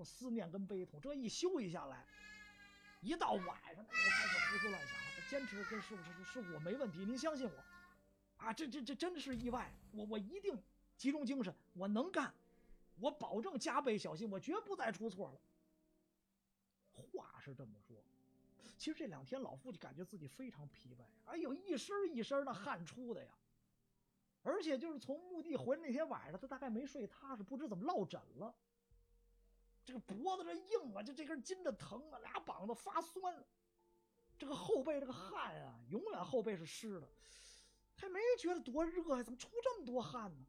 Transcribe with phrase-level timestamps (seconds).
[0.00, 0.98] 种思念跟悲痛。
[1.00, 2.06] 这一休息下来，
[3.02, 5.04] 一到晚上，又开始胡思乱想了。
[5.16, 8.44] 他坚持跟师傅说：“师傅，我没问题，您相信我。
[8.44, 10.58] 啊，这这这真的是意外，我我一定
[10.96, 12.32] 集中精神，我能干，
[12.98, 15.40] 我保证加倍小心，我绝不再出错了。”
[17.12, 17.96] 话是这么说，
[18.78, 23.30] 其实这两天老夫就感觉自己非常疲惫，哎呦，一身一身的汗出的呀。
[24.42, 28.54] 而且就是从墓地回来那天晚上，他大概没睡踏实，不知怎么落枕了。
[29.90, 33.44] 这个脖子这硬啊，就这根筋的疼啊，俩膀子发酸。
[34.38, 37.08] 这个后背这个汗啊，永远后背是湿的。
[37.96, 40.46] 他没觉得多热呀，怎么出这么多汗呢？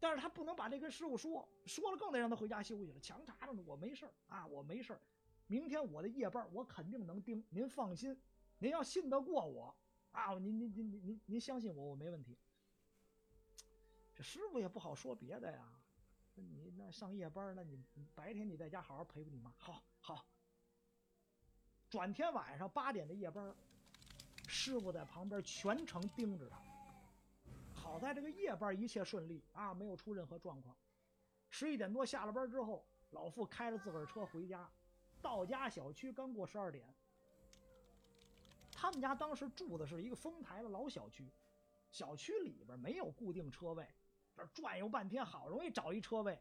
[0.00, 2.98] 但是他不能把这跟师傅说，说了更得让他回家休息了。
[2.98, 4.98] 强查着呢，我没事啊，我没事
[5.46, 8.20] 明天我的夜班我肯定能盯，您放心，
[8.58, 9.72] 您要信得过我。
[10.10, 12.36] 啊，您您您您您您相信我，我没问题。
[14.16, 15.77] 这师傅也不好说别的呀。
[16.40, 17.82] 你那上夜班，那你
[18.14, 19.52] 白天你在家好好陪陪你妈。
[19.58, 20.24] 好，好。
[21.90, 23.54] 转天晚上八点的夜班，
[24.46, 26.60] 师傅在旁边全程盯着他。
[27.72, 30.76] 好在这个夜班一切顺利啊，没有出任何状况。
[31.48, 34.70] 十一点多下了班之后，老傅开着自个儿车回家，
[35.22, 36.86] 到家小区刚过十二点。
[38.70, 41.32] 他们家当时住的是一个丰台的老小区，
[41.90, 43.88] 小区里边没有固定车位，
[44.38, 46.40] 这转悠半天，好容易找一车位，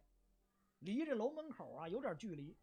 [0.79, 2.55] 离这楼门口啊有点距离。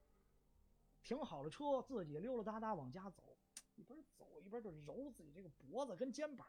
[1.02, 3.36] 停好了车，自己溜溜达达往家走，
[3.74, 6.46] 一边走一边就揉自己这个脖子跟肩膀。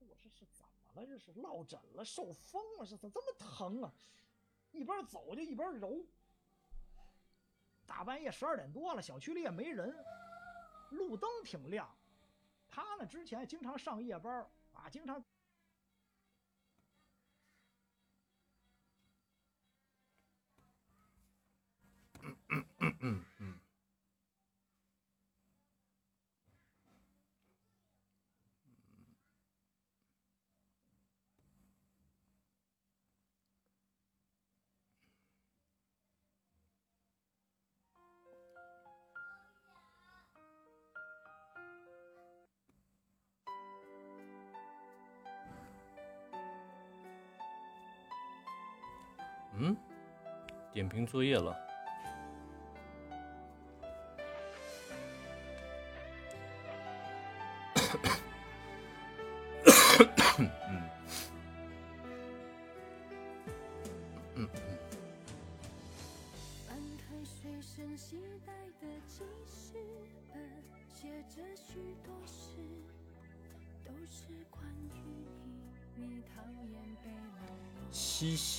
[0.00, 1.06] 我这是怎么了？
[1.06, 2.84] 这是落枕了，受风了？
[2.84, 3.92] 是怎么这么疼啊？
[4.72, 6.04] 一边走就一边揉。
[7.86, 9.96] 大半夜十二点多了，小区里也没人，
[10.90, 11.88] 路灯挺亮。
[12.68, 15.24] 他呢，之前经常上夜班啊，经常。
[49.62, 49.76] 嗯，
[50.72, 51.69] 点评作业了。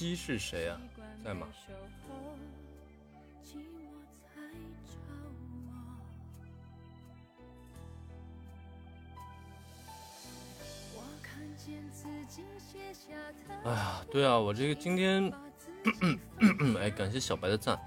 [0.01, 0.81] 西西是谁啊？
[1.23, 1.47] 在吗？
[13.63, 15.31] 哎呀，对啊，我这个今天，
[16.79, 17.79] 哎，感谢小白的赞。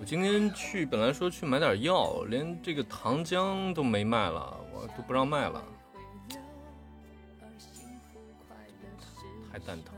[0.00, 5.62] 我今天去，本来说去买点药，连这个糖浆都没卖了，我都不让卖了，
[9.52, 9.93] 太蛋疼。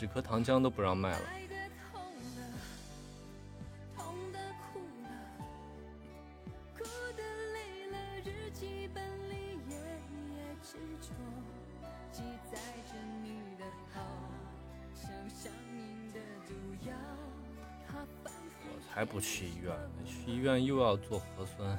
[0.00, 1.20] 止咳糖浆都不让卖了。
[18.62, 21.78] 我才不去医院，去医院又要做核酸。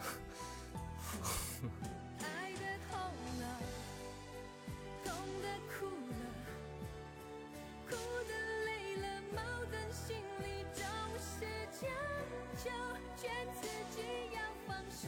[15.01, 15.07] 手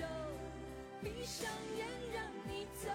[1.04, 2.90] 闭上眼让你走。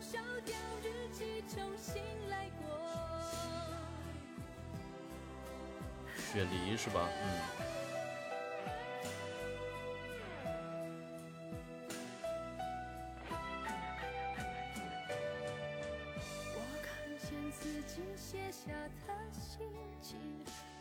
[0.00, 2.68] 烧掉日记重新来过。
[6.16, 7.08] 雪梨是吧？
[7.10, 7.74] 嗯。
[16.54, 18.72] 我看见自己写下
[19.06, 19.66] 的心
[20.00, 20.18] 情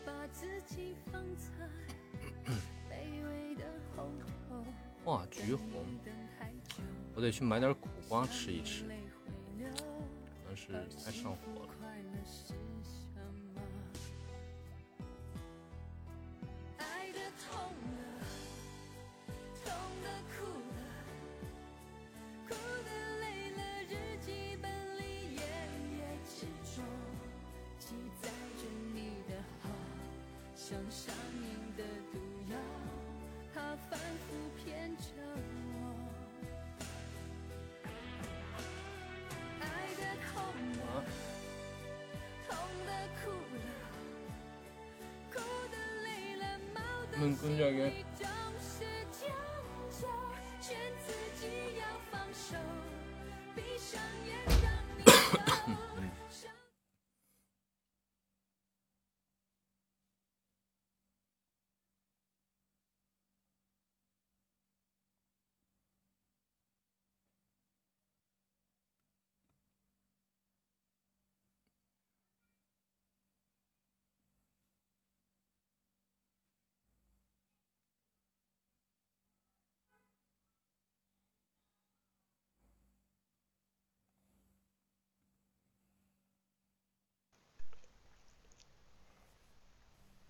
[0.06, 1.48] 把自己放在
[2.90, 3.64] 卑微的
[3.96, 4.10] 后
[4.50, 4.64] 头
[7.32, 11.70] 去买点苦瓜吃一吃，可能是太上火了。
[47.38, 47.90] 工作人员。
[47.90, 48.28] 心里总
[48.60, 49.30] 是强
[49.90, 50.08] 求，
[50.62, 50.76] 劝
[51.06, 51.48] 自己
[51.80, 51.82] 要
[52.12, 52.58] 放手，
[53.56, 54.53] 闭上眼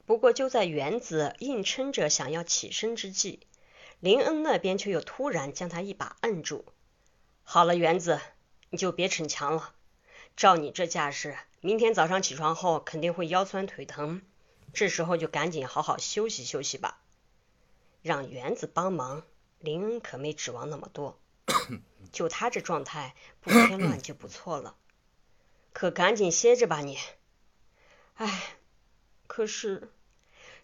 [0.06, 3.40] 不过就在原子硬撑着想要起身之际，
[4.00, 6.66] 林恩那边却又突然将他一把摁住。
[7.44, 8.20] 好了，原子，
[8.70, 9.74] 你就别逞强了。
[10.36, 14.22] 照你这架势，明天早上起床后肯定会腰酸腿疼，
[14.74, 17.00] 这时候就赶紧好好休息休息吧。
[18.02, 19.24] 让原子帮忙，
[19.60, 21.20] 林恩可没指望那么多。
[22.12, 24.76] 就他这状态，不添乱就不错了。
[25.72, 26.98] 可赶紧歇着吧你。
[28.16, 28.58] 唉，
[29.36, 29.90] 可是，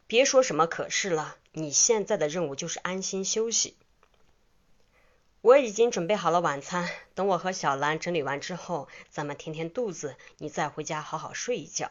[0.06, 3.76] 别说什么可是了，你现在的任务就是安心休息。
[5.42, 11.90] 我已经准备好了晚餐，等我和小兰整理完之后，咱们填填肚子，你再回家好好睡一觉。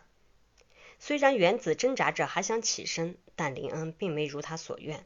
[1.00, 5.04] 虽然原子挣扎着还想起身，但林恩并没如他所愿。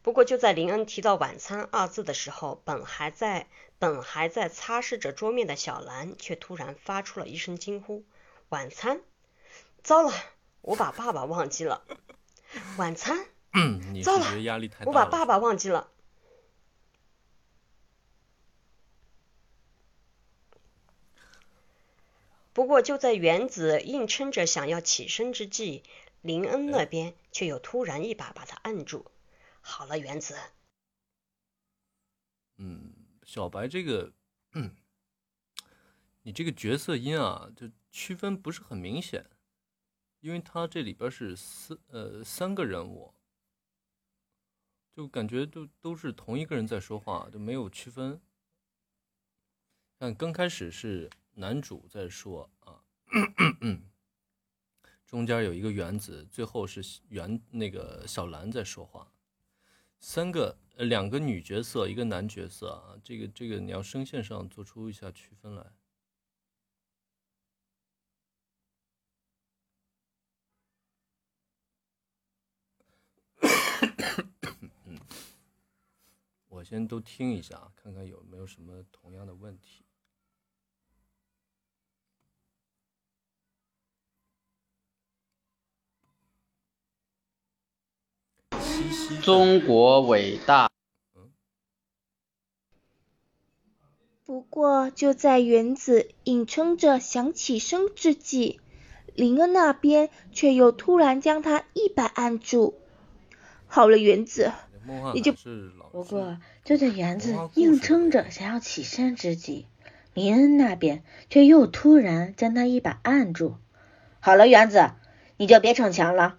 [0.00, 3.48] 不过就在林恩提到“晚餐”二字的时候，本还在
[3.78, 8.02] 本还在擦拭着桌面的小兰，却突然发出了一声惊呼
[8.48, 9.02] ：“晚餐！
[9.82, 10.12] 糟了，
[10.62, 11.84] 我把爸爸忘记了！
[12.76, 13.26] 晚餐！
[13.52, 14.86] 嗯，糟了压力太大？
[14.86, 15.90] 我把爸爸忘记了！”
[22.52, 25.84] 不过就在原子硬撑着想要起身之际，
[26.22, 29.10] 林恩那边却又突然一把把他按住。
[29.60, 30.36] 好了，原子，
[32.56, 32.92] 嗯，
[33.22, 34.12] 小白这个，
[34.54, 34.74] 嗯，
[36.28, 39.24] 你这个角色音啊，就区分不是很明显，
[40.20, 43.14] 因为他这里边是四呃三个人物，
[44.92, 48.20] 就感觉都都是同一个人在说话，就没有区分。
[49.96, 52.84] 但刚开始是男主在说啊，
[55.06, 59.10] 中间有一个原子，最后是原那个小兰在说话。
[59.98, 65.72] 三个呃两个女角色，一个男角色啊，这个这个你要声线上做出一下区分来。
[76.58, 79.84] 我先都听一下，看看有没有什么同样的问题。
[89.22, 90.68] 中国伟大。
[94.24, 98.60] 不过就在原子硬撑着想起身之际，
[99.14, 102.80] 林恩那边却又突然将他一把按住。
[103.68, 104.52] 好了，原子，
[105.14, 105.32] 你就
[105.92, 109.66] 不过就在园子硬撑着想要起身之际，
[110.14, 113.58] 林恩那边却又突然将他一把按住。
[114.20, 114.92] 好了，园子，
[115.36, 116.38] 你就别逞强了。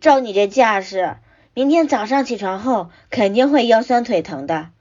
[0.00, 1.18] 照你这架势，
[1.52, 4.72] 明天早上起床后肯定会腰酸腿疼的。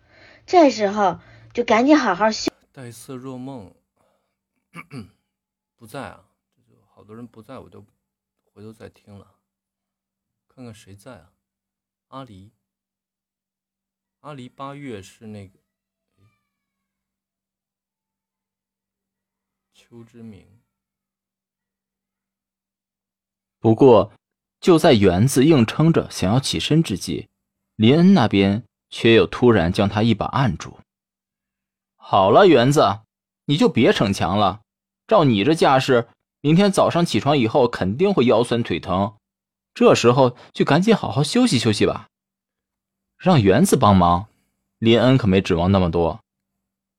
[0.45, 1.19] 这时候
[1.53, 2.51] 就赶紧好好休。
[2.71, 3.73] 黛色若梦
[5.75, 6.25] 不在啊，
[6.89, 7.85] 好多人不在，我就
[8.53, 9.35] 回头再听了，
[10.47, 11.29] 看看谁在啊？
[12.09, 12.51] 阿离，
[14.23, 15.59] 阿离八月是那个，
[16.15, 16.23] 诶
[19.73, 20.61] 邱之明，
[23.59, 24.13] 不过，
[24.61, 27.27] 就在园子硬撑着想要起身之际，
[27.75, 30.79] 林恩那边却又突然将他一把按住。
[31.97, 33.01] 好了，园子，
[33.47, 34.61] 你就别逞强了。
[35.05, 36.07] 照你这架势，
[36.39, 39.17] 明天早上起床以后肯定会腰酸腿疼，
[39.73, 42.07] 这时候就赶紧好好休息休息吧。
[43.23, 44.27] 让园子帮忙，
[44.79, 46.19] 林恩可没指望那么多。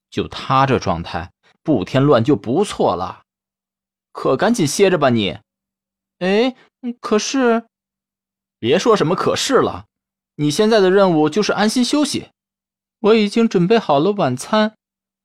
[0.08, 1.30] 就他这状态，
[1.62, 3.24] 不添乱就不错了。
[4.10, 5.40] 可赶紧歇着吧你。
[6.20, 6.56] 哎，
[6.98, 7.66] 可是，
[8.58, 9.84] 别说什么可是了，
[10.36, 12.30] 你现在的任务就是安心休息。
[13.00, 14.74] 我已经准备好了晚餐，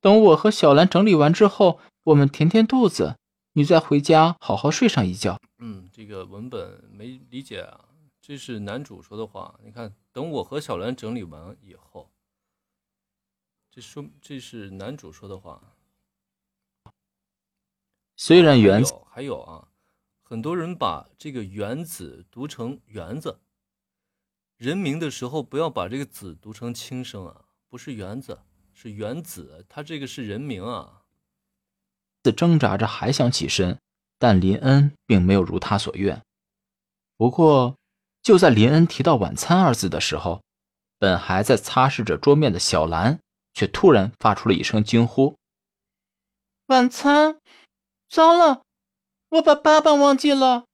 [0.01, 3.15] 等我和小兰整理完之后，我们填填肚子，
[3.53, 5.39] 你再回家好好睡上一觉。
[5.59, 7.85] 嗯，这个文本没理解啊。
[8.21, 12.11] 这是男主说的话，你看，等我和小兰整理完以后，
[13.69, 15.75] 这说这是男主说的话。
[18.15, 19.69] 虽然原子还有啊，
[20.23, 23.39] 很多人把这个原子读成园子，
[24.57, 28.41] 人名的时候不要把这个子读成轻声啊，不是园子，
[28.73, 31.05] 是原子，他这个是人名啊。
[32.23, 33.79] 子挣扎着还想起身，
[34.17, 36.21] 但林恩并没有如他所愿。
[37.15, 37.78] 不过，
[38.21, 40.43] 就在林恩提到晚餐二字的时候，
[40.97, 43.19] 本还在擦拭着桌面的小兰
[43.53, 45.37] 却突然发出了一声惊呼
[46.67, 47.39] ：“晚餐！”
[48.09, 48.63] 糟了，
[49.29, 50.65] 我把爸爸忘记了。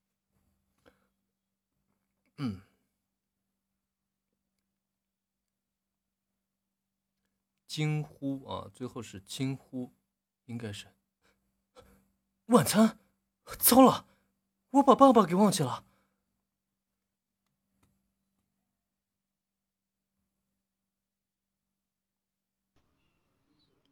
[2.38, 2.62] 嗯，
[7.66, 9.92] 惊呼啊，最后是惊呼，
[10.46, 10.88] 应该是
[12.46, 12.98] 晚餐。
[13.58, 14.06] 糟了，
[14.70, 15.84] 我把爸爸给忘记了。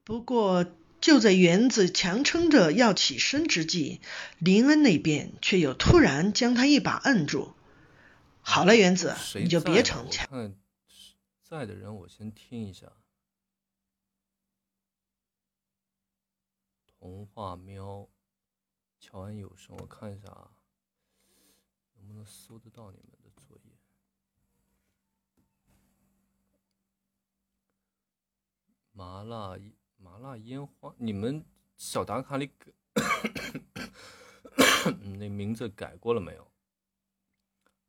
[0.04, 0.64] 不过。
[1.00, 4.00] 就在园子强撑着要起身之际，
[4.38, 7.52] 林恩那边却又突然将他一把摁住。
[8.40, 10.26] 好了，园子，你就别逞强。
[10.26, 10.56] 看
[11.42, 12.90] 在的人，我先听一下。
[16.98, 18.08] 童话喵，
[18.98, 20.52] 乔安有声，我看一下啊，
[21.96, 23.72] 能不能搜得到你们的作业？
[28.92, 29.74] 麻辣一。
[30.04, 31.42] 麻辣烟花，你们
[31.78, 32.50] 小打卡里
[35.18, 36.52] 那名字改过了没有？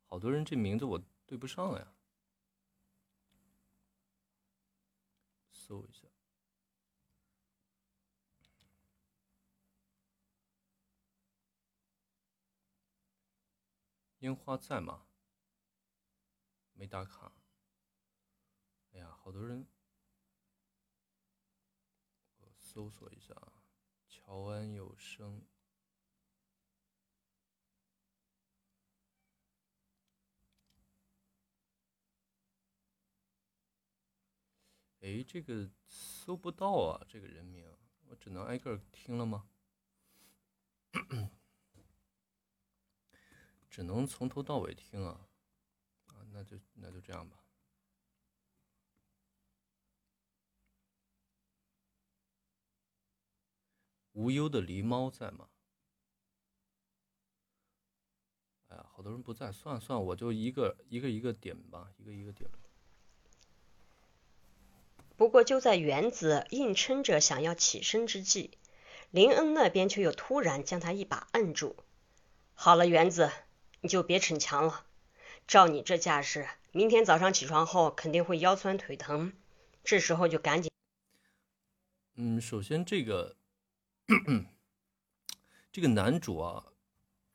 [0.06, 1.92] 好多人这名字我对不上呀。
[5.50, 6.08] 搜一下，
[14.20, 15.04] 烟花在吗？
[16.72, 17.30] 没打卡。
[18.94, 19.66] 哎呀，好多人。
[22.76, 23.64] 搜索一下啊，
[24.06, 25.42] 乔安有声。
[35.00, 37.66] 哎，这个搜不到啊，这个人名，
[38.08, 39.48] 我只能挨个听了吗？
[43.70, 45.30] 只能从头到尾听啊，
[46.08, 47.45] 啊，那就那就这样吧。
[54.16, 55.46] 无忧的狸猫在吗？
[58.68, 62.48] 哎呀，好多人不在，算了算了，我就一个一个一个点吧，一个一个点。
[65.18, 68.56] 不过就在原子硬撑着想要起身之际，
[69.10, 71.76] 林恩那边却又突然将他一把摁住。
[72.54, 73.30] 好了，原子，
[73.82, 74.86] 你就别逞强了。
[75.46, 79.34] 照你这架势，明天早上起床后肯定会腰酸腿疼，
[79.84, 80.70] 这时候就赶紧……
[82.14, 83.36] 嗯，首先这个。
[85.72, 86.72] 这个男主啊，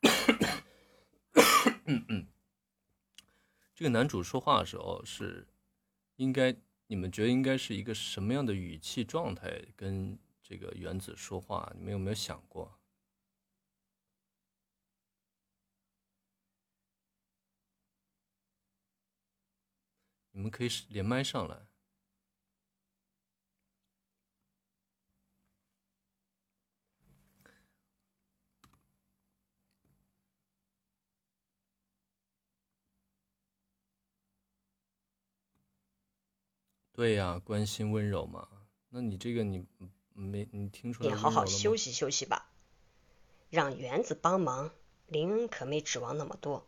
[3.74, 5.46] 这个男主说话的时候是
[6.16, 11.70] 应该，你们觉得应该是一个什么样的语气状态跟这个原子说话？
[11.76, 12.78] 你们有没有想过？
[20.30, 21.71] 你们可以连麦上来。
[36.92, 38.48] 对呀，关心温柔嘛。
[38.90, 39.66] 那你这个你
[40.12, 41.08] 没你听出来？
[41.08, 42.50] 你好好休息休息吧，
[43.48, 44.70] 让园子帮忙。
[45.08, 46.66] 林恩可没指望那么多，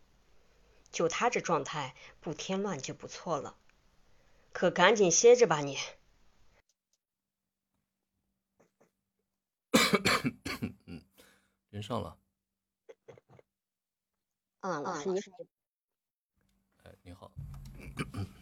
[0.91, 3.57] 就他这状态，不添乱就不错了。
[4.53, 5.79] 可赶紧歇着吧，你。
[10.87, 11.03] 嗯，
[11.71, 12.19] 人上了。
[14.61, 15.27] 啊，老师你好。
[16.83, 17.33] 哎，你好。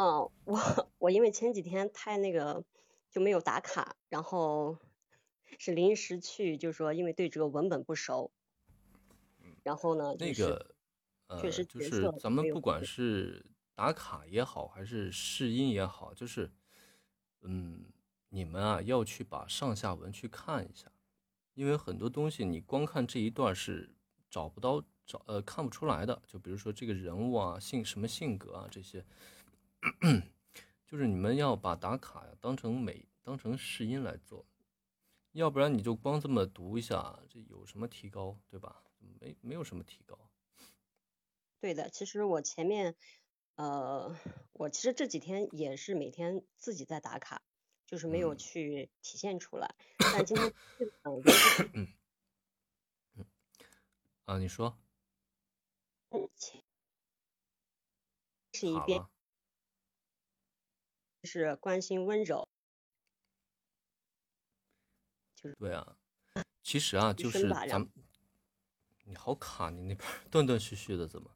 [0.00, 0.54] 嗯，我
[0.98, 2.64] 我因为前几天太那个
[3.10, 4.78] 就没有打卡，然后
[5.58, 8.30] 是临时去，就是说因为对这个文本不熟，
[9.64, 10.72] 然后呢，那个
[11.26, 16.48] 呃，就是咱们不管是打卡也好，还是试音也好，就是
[17.40, 17.84] 嗯，
[18.28, 20.92] 你们啊要去把上下文去看一下，
[21.54, 23.92] 因为很多东西你光看这一段是
[24.30, 29.04] 找不到找呃看不出来的，就比如说这个人物啊性什么性格啊这些。
[30.86, 34.46] 就是你们要把打卡呀当成美，当成试音来做，
[35.32, 38.82] 要不然你就光这么读一下，这有什么提高，对吧？
[39.20, 40.18] 没没有什么提高。
[41.60, 42.94] 对的，其实我前面，
[43.56, 44.16] 呃，
[44.52, 47.42] 我其实这几天也是每天自己在打卡，
[47.86, 49.74] 就是没有去体现出来。
[49.98, 50.52] 但今天，
[51.74, 51.88] 嗯，
[53.16, 53.26] 嗯，
[54.24, 54.76] 啊，你说，
[56.10, 56.28] 嗯，
[58.52, 59.04] 是一边，
[61.28, 62.48] 是关心温柔，
[65.36, 65.98] 就是对啊，
[66.62, 67.90] 其实啊，就是咱们，
[69.04, 71.30] 你好卡，你那边断断续续的，怎么？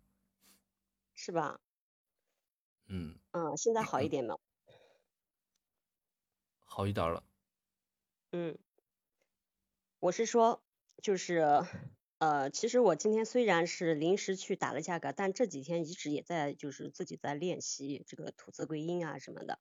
[1.12, 1.60] 是吧？
[2.86, 4.40] 嗯嗯，现在好一点了？
[6.64, 7.22] 好一点了。
[8.30, 8.58] 嗯，
[9.98, 10.62] 我是说，
[11.02, 11.44] 就是
[12.22, 19.58] 呃，其实我今天虽然是临时去打了价格，但这几天一直也在就是自己在练习这个吐字归音啊什么的。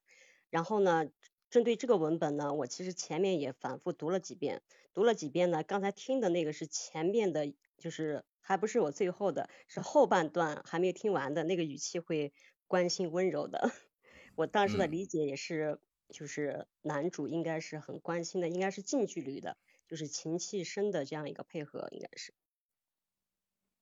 [0.51, 1.07] 然后呢，
[1.49, 4.61] 针对这个文本呢，我其实前面也反复读了几遍，
[4.93, 5.63] 读了几遍呢。
[5.63, 8.23] 刚才听的那个是前面的，就是。
[8.43, 12.31] 还不是我最后的，是后半段还没有听完的那个语气会
[12.67, 13.71] 关心温柔的。
[14.35, 22.33] 我当时的理解也是，就是男主应该是很关心的，应该是近距离的，就是情气深的这样一个配合，应该是。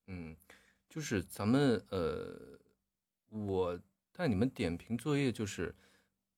[0.09, 0.35] 嗯，
[0.89, 2.59] 就是咱们呃，
[3.29, 3.79] 我
[4.11, 5.73] 带你们点评作业，就是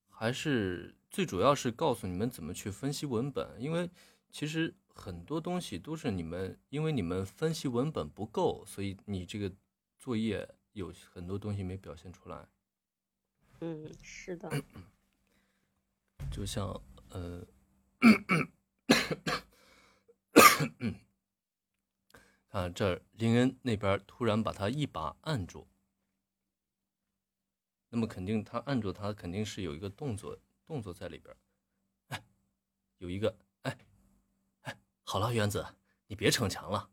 [0.08, 3.90] 还是最主要是告诉你们怎么去分析文本，因为
[4.30, 4.76] 其实。
[4.94, 9.50] 很多东西都是你们，因为你们分析文本不够，所以你这个
[9.98, 12.46] 作业有很多东西没表现出来。
[13.62, 14.50] 嗯，是的。
[16.30, 17.48] 就像呃
[22.52, 25.70] 看这，林恩那边突然把他一把按住，
[27.88, 31.34] 那么肯定他按住他肯定是有一个动作，动作在里边。
[32.10, 32.22] 哎，
[32.98, 33.78] 有一个哎
[34.64, 34.78] 哎。
[35.04, 35.66] 好了，原子，
[36.08, 36.90] 你别逞强了。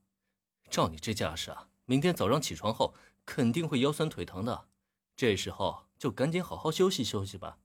[0.70, 2.94] 照你这架势啊，明天早上起床后
[3.26, 4.68] 肯定会腰酸腿疼的。
[5.16, 7.59] 这时候就赶紧好好休息休息吧。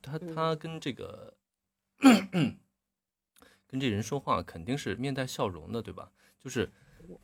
[0.00, 1.36] 他他跟这个
[3.66, 6.10] 跟这人说话肯定是面带笑容的，对吧？
[6.38, 6.70] 就是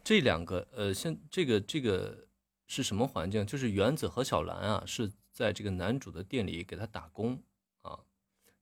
[0.02, 2.26] 这两个呃，现这个这个
[2.66, 3.46] 是什么环境？
[3.46, 7.42] 就是原子和小兰啊，是在这个男主的店里给他打工
[7.82, 8.00] 啊。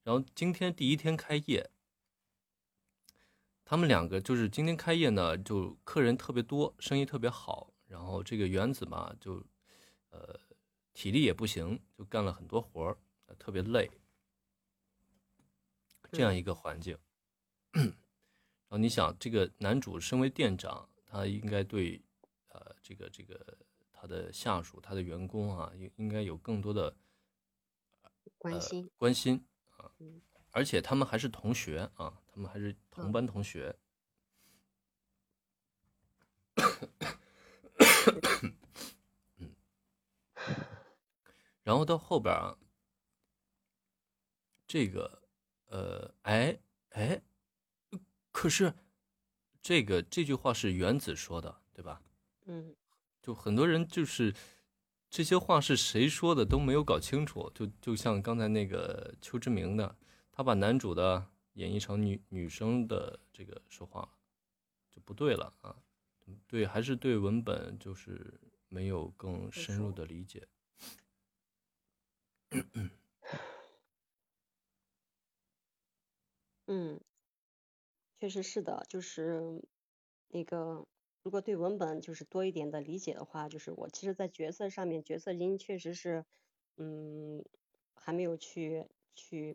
[0.03, 1.69] 然后今天第一天开业。
[3.63, 7.73] 他们两个就是今天开业呢，就客人特别多，生意特别好。
[7.87, 9.41] 然后这个原子嘛，就
[10.09, 10.37] 呃
[10.93, 12.97] 体力也不行，就干了很多活儿，
[13.39, 13.89] 特别累。
[16.11, 16.97] 这样一个环境，
[17.73, 17.93] 然
[18.69, 22.01] 后你想，这个男主身为店长，他应该对
[22.49, 23.57] 呃这个这个
[23.91, 26.95] 他的下属、他的员工啊，应应该有更多的
[28.37, 29.45] 关心关心
[29.77, 29.91] 啊。
[30.51, 33.75] 而且他们还是同学啊，他们还是同班同学。
[39.37, 39.55] 嗯，
[41.63, 42.57] 然后到后边啊，
[44.67, 45.23] 这个
[45.67, 47.21] 呃，哎哎，
[48.31, 48.73] 可是
[49.61, 52.01] 这个这句话是原子说的，对吧？
[52.45, 52.75] 嗯，
[53.21, 54.33] 就很多人就是
[55.09, 59.95] 这些话是谁说的都没有搞清楚，就就像刚才那个邱志明的。
[60.33, 64.09] 他把男主的演绎成女女生的这个说话，
[64.89, 65.75] 就不对了啊！
[66.47, 68.39] 对，还是对文本就是
[68.69, 70.47] 没有更深入的理解。
[76.67, 76.99] 嗯，
[78.21, 79.63] 确实是的，就是
[80.27, 80.85] 那个
[81.23, 86.23] 如果对文本就是多一点的理解的话，就是我其实，在角色上面角色音确实是，
[86.77, 87.43] 嗯，
[87.95, 88.85] 还没有去。
[89.13, 89.51] 去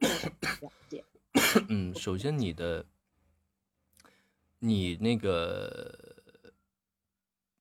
[0.60, 1.02] 了解。
[1.70, 2.86] 嗯，首先你的，
[4.58, 6.22] 你那个，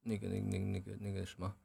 [0.01, 1.55] 那个，那那那个那个什么，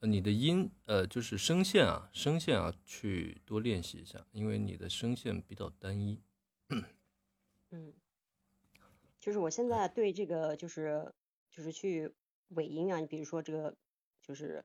[0.00, 6.20] 呃，你的音，呃，就是声线啊，声线啊，去多练习一下，因为你的声线比较单一。
[7.70, 7.92] 嗯，
[9.26, 11.12] 就是我现在对这个，就是
[11.50, 12.14] 就是去
[12.50, 13.76] 尾音啊，你比如说这个，
[14.22, 14.64] 就是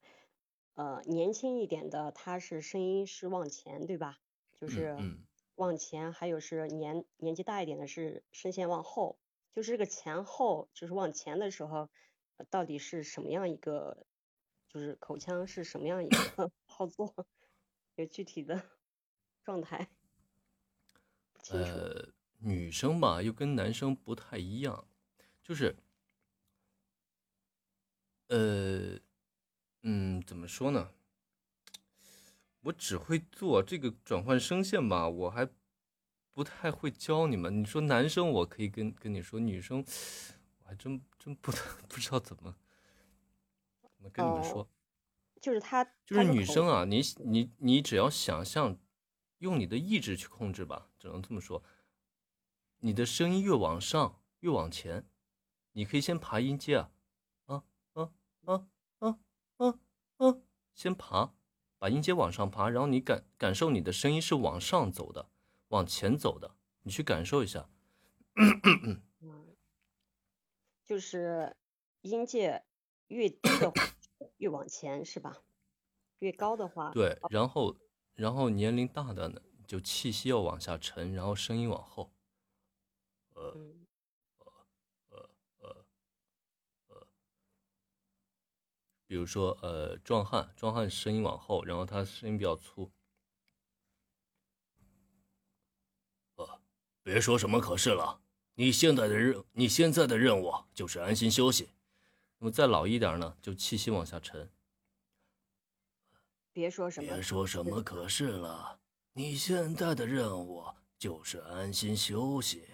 [0.75, 4.19] 呃年轻一点的，他是声音是往前，对吧？
[4.59, 4.95] 就是
[5.55, 9.17] 往前，还有是年年纪大一点的，是声线往后，
[9.51, 11.89] 就是这个前后，就是往前的时候，
[12.51, 14.05] 到底是什么样一个，
[14.69, 17.25] 就是口腔是什么样一个 操作，
[17.97, 18.61] 有具体的
[19.43, 19.87] 状态？
[21.49, 24.85] 呃，女生吧，又跟男生不太一样，
[25.43, 25.75] 就是，
[28.27, 28.99] 呃，
[29.83, 30.91] 嗯，怎么说呢？
[32.61, 35.47] 我只会做这个转换声线吧，我还
[36.31, 37.61] 不太会教你们。
[37.61, 39.83] 你说男生我可以跟跟你说，女生
[40.59, 41.51] 我还真真不
[41.87, 42.55] 不知道怎么。
[43.97, 44.67] 我跟你们说，
[45.39, 48.77] 就是他，就是女生啊，你你你只要想象，
[49.39, 51.63] 用你的意志去控制吧，只能这么说。
[52.83, 55.07] 你的声音越往上，越往前，
[55.73, 56.89] 你可以先爬音阶啊，
[57.45, 57.63] 啊
[57.93, 58.11] 啊
[58.43, 58.67] 啊
[58.99, 59.19] 啊
[59.57, 59.79] 啊
[60.17, 60.41] 啊，
[60.73, 61.35] 先爬，
[61.77, 65.29] 把音阶往上爬，然后你感感受你的声音是往上走的，
[65.67, 67.69] 往前走的，你去感受一下。
[68.35, 69.03] 嗯，
[70.83, 71.55] 就是
[72.01, 72.63] 音阶
[73.09, 73.75] 越低的话
[74.37, 75.43] 越往前是吧？
[76.17, 77.77] 越高的话对，然后
[78.15, 82.11] 然后年龄大的呢，就气息要往下沉，然后声音往后。
[83.41, 84.55] 呃
[85.09, 85.85] 呃呃
[86.87, 87.07] 呃，
[89.07, 92.91] 比如说呃，壮汉，壮汉声音往后，然后他声音比较粗。
[96.35, 96.61] 呃，
[97.03, 98.21] 别说什么可是了，
[98.55, 101.69] 你现在的任，你现在的任务就是安心休息。
[102.37, 104.49] 那么再老一点呢，就气息往下沉。
[106.53, 108.79] 别说什么，别说什么可是了，
[109.13, 110.65] 你现在的任务
[110.97, 112.67] 就是安心休息。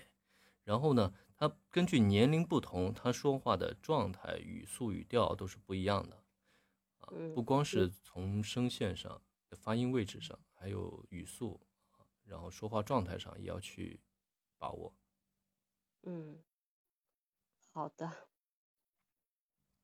[0.68, 6.22] 然后呢，他根据年龄不同，他说话的状态、语速、语调都是不一样的，
[6.98, 9.22] 啊，不光是从声线上、
[9.56, 11.62] 发音位置上，还有语速，
[12.26, 14.02] 然后说话状态上也要去
[14.58, 14.94] 把握。
[16.04, 16.44] 嗯，
[17.72, 18.12] 好的。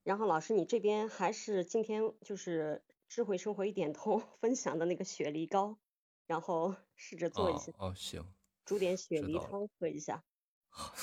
[0.04, 5.80] 然后老师，你这边还是今天就是智慧生活一点通 分享的那个雪梨膏，
[6.28, 7.72] 然后试着做一下。
[7.78, 8.26] 哦，行。
[8.66, 10.26] 煮点雪梨汤喝一下。
[10.74, 10.94] 好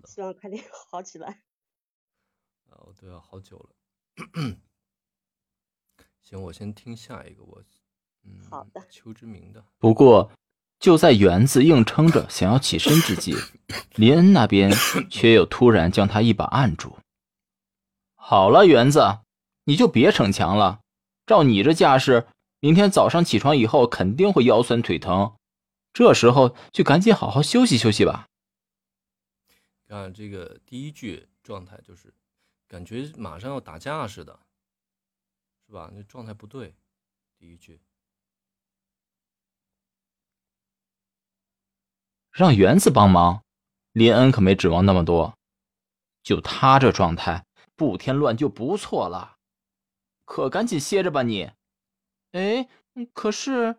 [0.00, 1.42] 的，希望快点 好起来。
[3.00, 3.70] 都要好久了。
[6.22, 7.42] 行，我先听下一个。
[7.42, 7.62] 我，
[8.22, 8.80] 嗯，好的。
[8.88, 9.64] 邱之明的。
[9.78, 10.30] 不过，
[10.78, 13.34] 就在园子硬撑着想要起身之际，
[13.96, 14.72] 林恩那边
[15.10, 16.96] 却又突然将他一把按住。
[18.14, 19.18] 好了，园子，
[19.64, 20.80] 你就别逞强了。
[21.26, 22.28] 照你这架势，
[22.60, 25.36] 明天早上起床以后肯定会腰酸腿疼。
[25.94, 28.28] 这时候就赶紧好好休息休息吧。
[29.86, 32.12] 看这个第一句状态，就是
[32.66, 34.40] 感觉马上要打架似的，
[35.68, 35.90] 是吧？
[35.94, 36.74] 那状态不对。
[37.38, 37.80] 第一句，
[42.32, 43.44] 让园子帮忙，
[43.92, 45.38] 林恩可没指望那么多。
[46.24, 49.36] 就他这状态，不添乱就不错了。
[50.24, 51.52] 可赶紧歇着吧你。
[52.32, 52.68] 哎，
[53.12, 53.76] 可是。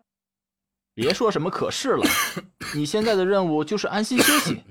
[0.96, 2.06] 别说什么可是了，
[2.74, 4.64] 你现在的任务就是安心休息。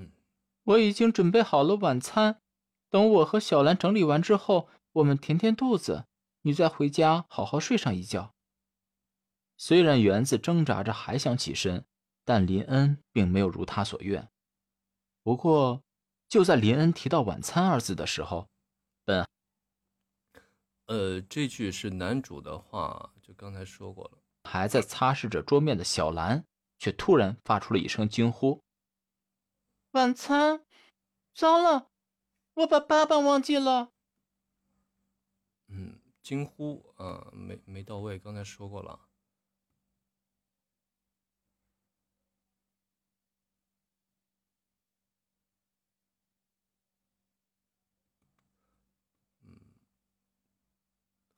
[0.64, 2.42] 我已经准备好了晚餐，
[2.90, 6.06] 等我和小兰整理完之后，我们填填肚子，
[6.42, 8.34] 你再回家好好睡上一觉。
[9.56, 11.86] 虽然园子挣扎着还想起身，
[12.24, 14.28] 但林恩并没有如他所愿。
[15.22, 15.84] 不过，
[16.28, 18.50] 就在林恩提到晚餐二字的时候，
[19.04, 19.28] 本，
[20.88, 24.18] 呃，这句是男主的话，就刚才说过了。
[24.46, 26.46] 还在擦拭着桌面的小兰，
[26.78, 28.64] 却突然发出了一声惊呼
[29.92, 30.66] ：“晚餐，
[31.34, 31.90] 糟了，
[32.54, 33.92] 我把爸爸忘记了。”
[35.68, 39.08] 嗯，惊呼呃，没没到位，刚才说过了。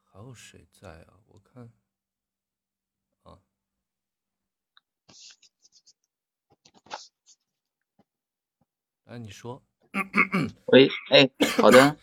[0.04, 1.20] 还有谁在啊？
[1.28, 1.72] 我看。
[9.10, 9.62] 哎，你说，
[10.68, 11.30] 喂，哎，
[11.62, 11.96] 好的，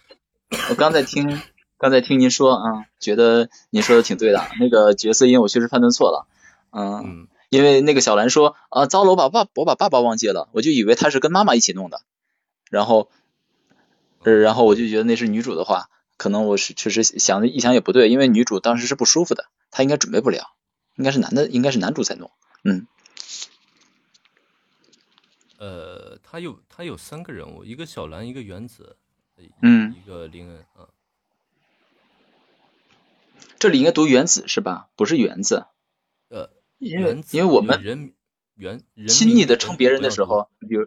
[0.70, 1.38] 我刚在听，
[1.76, 6.26] 刚才听您说啊，觉得您说的挺对的，那个角色音我确实判断错了，
[6.72, 12.00] 嗯，因为那个小兰说啊，糟了，我把爸我把爸爸忘记了，我就以为他是跟妈妈一起弄的，
[12.70, 13.10] 然后，
[14.22, 20.54] 然后我就觉得那是女主的话，可能我是确实想的一想也不对，因为女主当时是不舒服的，她应该准备不了，
[20.96, 22.30] 应该是男的，应该是男主在弄，
[22.64, 22.86] 嗯。
[25.58, 28.96] 呃，他有他有三个人物，一个小兰，一个原子，
[29.62, 30.88] 嗯，一个林恩啊。
[33.58, 34.88] 这里应该读原子是吧？
[34.96, 35.66] 不是原子。
[36.28, 38.12] 呃，因为，因为我们人
[38.56, 40.86] 原亲昵的称别人的时候，比如，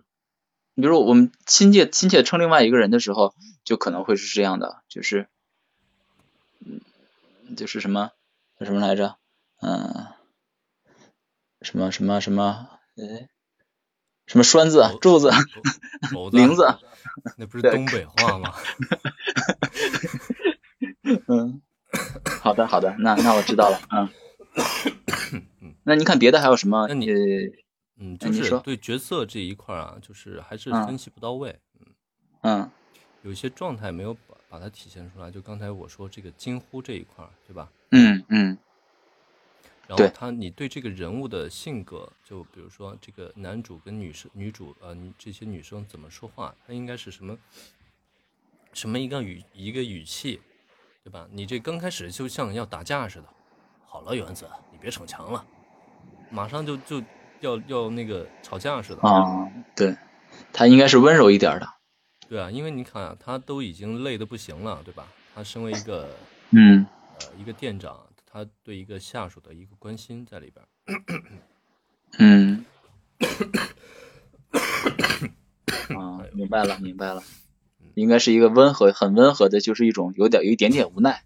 [0.76, 5.28] 比如我们亲切亲切称另外一个人的时候，就可能会是这样的，就是，
[6.60, 6.82] 嗯，
[7.56, 8.12] 就是什么
[8.60, 9.18] 什么来着？
[9.62, 10.08] 嗯，
[11.62, 12.70] 什么什么什么？
[12.98, 13.30] 哎。
[14.28, 15.32] 什么栓子、柱子、
[16.32, 16.78] 铃子，
[17.38, 18.54] 那不是东北话吗？
[21.28, 21.62] 嗯，
[22.42, 24.12] 好的好的，那那我知道了啊。
[25.84, 26.86] 那您看别的还有什么？
[26.90, 27.08] 那你
[28.00, 31.58] 嗯，就是对角色这一块啊，就是还是分析不到位。
[32.42, 32.70] 嗯，
[33.24, 35.32] 有些状态没有把把它体现出来。
[35.32, 37.70] 就刚才我说这个惊呼这一块，对吧？
[37.92, 38.58] 嗯嗯。
[39.88, 47.38] 然后他，你对这个人物的性格，就比如说这个男主跟女生、女主呃这些女生怎么说话，他应该是什么
[48.74, 50.42] 什么一个语一个语气，
[51.06, 51.26] 对吧？
[51.32, 53.30] 你这刚开始就像要打架似的。
[53.86, 55.46] 好了，原子，你别逞强了，
[56.30, 57.02] 马上就就
[57.40, 59.02] 要要那个吵架似的。
[59.08, 59.96] 啊，对，
[60.52, 61.68] 他应该是温柔一点的。
[62.28, 65.08] 对啊，因为你看啊，他都已经累得不行了，对吧？
[65.34, 66.10] 他身为一个
[66.50, 66.86] 嗯
[67.22, 67.98] 呃一个店长。
[68.38, 70.64] 他对一个下属的一个关心在里边，
[72.20, 72.64] 嗯，
[75.98, 77.24] 啊，明白了，明白了，
[77.96, 81.24] 应该是一个温和、很温和的，就是一种有点、有一点点无奈，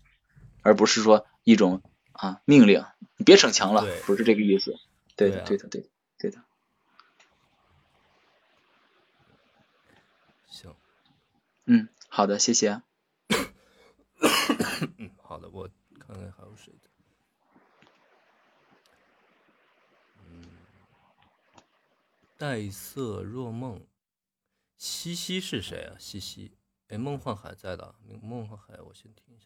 [0.62, 1.82] 而不是说一种
[2.14, 2.86] 啊命令，
[3.18, 4.78] 你别逞强了，不是这个意思。
[5.18, 6.42] 对的，对的，对的，对的。
[10.48, 10.74] 行，
[11.66, 12.82] 嗯，好的，谢谢。
[14.98, 15.68] 嗯，好的，我
[16.00, 16.72] 看看还有谁。
[22.42, 23.86] 黛色若梦，
[24.76, 25.96] 西西是谁啊？
[26.00, 26.54] 西西，
[26.88, 29.46] 哎，梦幻海在的，梦幻海，我先听一下。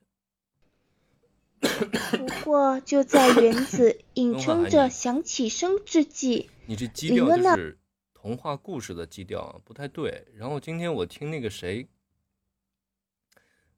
[2.16, 7.78] 不过就在原子 硬撑着想起身之际，你这基调就是
[8.14, 10.26] 童话故事的基调啊，不太对。
[10.34, 11.90] 然后今天我听那个谁，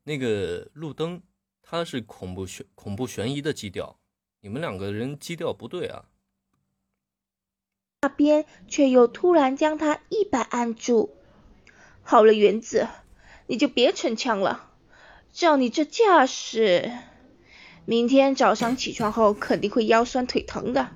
[0.04, 1.24] 那个路灯，
[1.64, 4.00] 他是恐怖悬恐怖悬疑的基调，
[4.42, 6.06] 你们两个人基调不对啊。
[8.00, 11.16] 那边却又突然将他一把按住。
[12.04, 12.88] 好了，原子，
[13.48, 14.70] 你就别逞强了。
[15.34, 16.92] 照你这架势，
[17.86, 20.90] 明天早上起床后肯定会腰酸腿疼的。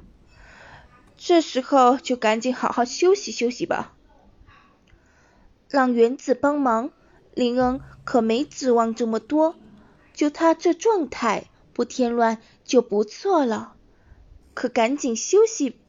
[1.18, 3.94] 这时候就赶紧好好休息休息吧。
[5.70, 6.92] 让原子帮忙，
[7.34, 9.56] 林恩可没指望这么多。
[10.14, 13.74] 就他这状态，不添乱就不错了。
[14.54, 15.81] 可赶紧休息。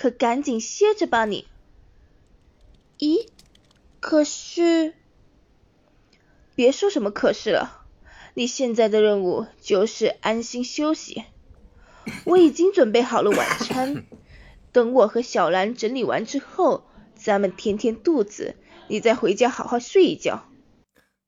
[0.00, 1.46] 可赶紧歇着吧，你。
[3.00, 3.28] 咦？
[4.00, 4.94] 可是，
[6.54, 7.86] 别说什么可是了，
[8.32, 11.24] 你现在的任务就是安心休息。
[12.24, 14.06] 我已经准备好了晚餐，
[14.72, 18.56] 等我和小兰整理完之后，咱们填填肚子，
[18.88, 20.48] 你再回家好好睡一觉。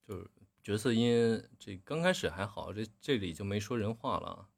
[0.08, 0.30] 就是
[0.62, 4.48] 角色音，这刚开始还好，这这里就没说人话了，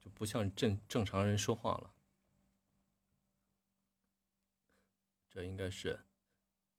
[0.00, 1.90] 就不像正正常人说话了。
[5.38, 6.00] 这应该是，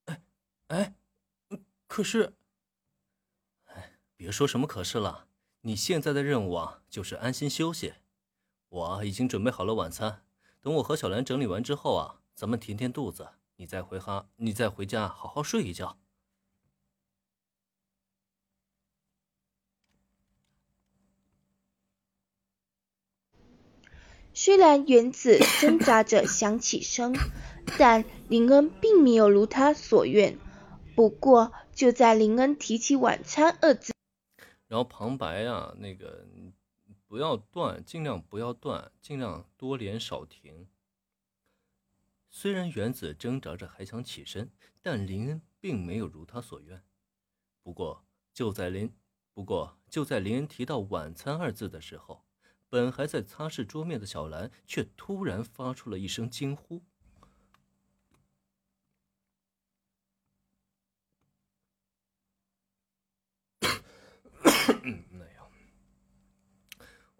[0.04, 0.22] 哎
[0.66, 0.94] 哎，
[1.86, 2.36] 可是，
[3.64, 5.28] 哎，别说什么可是了，
[5.62, 7.94] 你现在的任务啊，就是安心休息。
[8.68, 10.26] 我已经准备好了晚餐，
[10.60, 15.98] 等我和小兰整理完之后啊，咱们填填肚子，你再回哈，你再回家好好睡一觉。
[24.42, 27.12] 虽然原子挣扎着想起身，
[27.78, 30.38] 但林恩并没有如他所愿。
[30.96, 33.92] 不过就在林恩提起晚餐二字，
[34.66, 36.26] 然后旁白啊，那个
[37.06, 40.66] 不要断，尽量不要断，尽量多连少停。
[42.30, 44.50] 虽然原子挣扎着还想起身，
[44.80, 46.82] 但林恩并没有如他所愿。
[47.62, 48.90] 不过就在林
[49.34, 52.24] 不过就在林恩提到晚餐二字的时候。
[52.70, 56.80] 本还在擦拭桌面的小兰，却突然发出了一声惊呼。
[63.60, 65.42] 哎呀，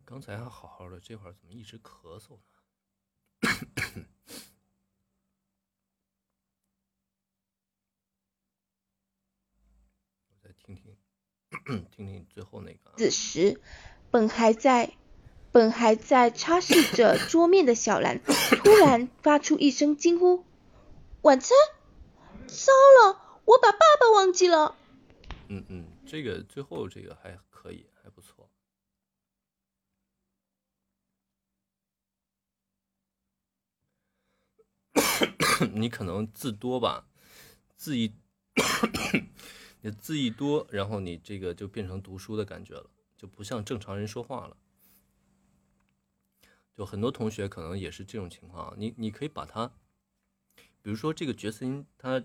[0.04, 2.42] 刚才还好好的，这会儿怎么一直咳嗽呢？
[10.28, 10.96] 我再听听，
[11.90, 12.94] 听听最后那个。
[12.96, 13.60] 此时，
[14.12, 14.99] 本还在。
[15.52, 18.20] 本还在擦拭着桌面的小兰，
[18.62, 20.44] 突然发出一声惊呼
[21.22, 21.50] ：“晚餐！
[22.46, 24.76] 糟了，我把爸爸忘记了。”
[25.48, 28.48] 嗯嗯，这个最后这个还可以，还不错。
[35.74, 37.08] 你可能字多吧，
[37.76, 38.14] 字一，
[39.82, 44.56] 你字一多，然后你这个就变成读书的感觉了，就不像正常人说话了。
[46.80, 49.70] 有很多同学可能也是这种情况，你你可以把它，
[50.80, 52.24] 比如说这个角色音，它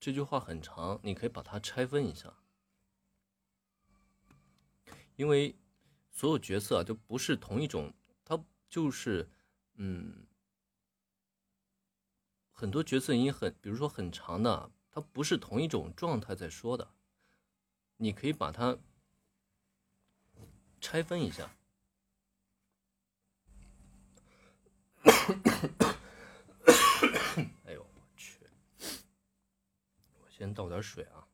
[0.00, 2.34] 这句话很长，你可以把它拆分一下，
[5.14, 5.54] 因为
[6.10, 7.94] 所有角色啊，就不是同一种，
[8.24, 9.30] 它就是
[9.74, 10.26] 嗯，
[12.50, 16.90] 很多角色音很，比如说很长的，它不是同一种状态在说的，
[17.98, 18.76] 你可以把它
[20.80, 21.48] 拆分一下。
[27.64, 28.38] 哎呦我去！
[30.20, 31.26] 我先倒点水啊。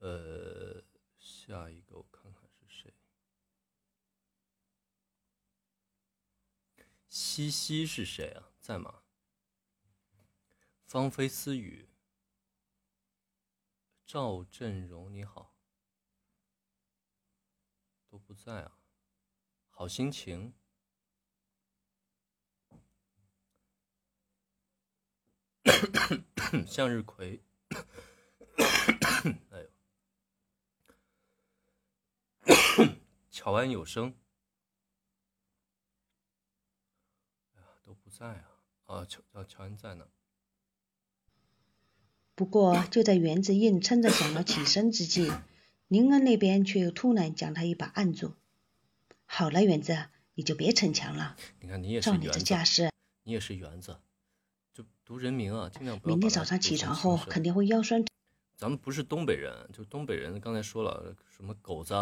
[0.00, 0.80] 呃，
[1.48, 2.92] 下一个我看看是谁。
[7.08, 8.50] 西西是谁啊？
[8.60, 9.02] 在吗？
[10.84, 11.88] 芳菲私语，
[14.04, 15.56] 赵振荣你好，
[18.10, 18.78] 都不在啊。
[19.70, 20.52] 好心情，
[26.68, 27.42] 向日葵，
[29.50, 29.70] 哎呦。
[33.30, 34.14] 乔安有声，
[37.54, 38.44] 哎呀，都不在啊！
[38.86, 40.06] 啊，乔啊，乔安在呢。
[42.34, 45.30] 不过就在园子硬撑着想要起身之际，
[45.88, 48.34] 林恩那边却又突然将他一把按住。
[49.26, 51.36] 好了，园子，你就别逞强了。
[51.60, 52.90] 你看，你也是照你这架势，
[53.24, 53.98] 你也是园子，
[54.72, 56.16] 就读人名啊，尽量不要。
[56.16, 58.04] 明天早上起床后肯定会腰酸。
[58.56, 61.94] 咱们不是东北人，就东北人刚才说了什么狗子。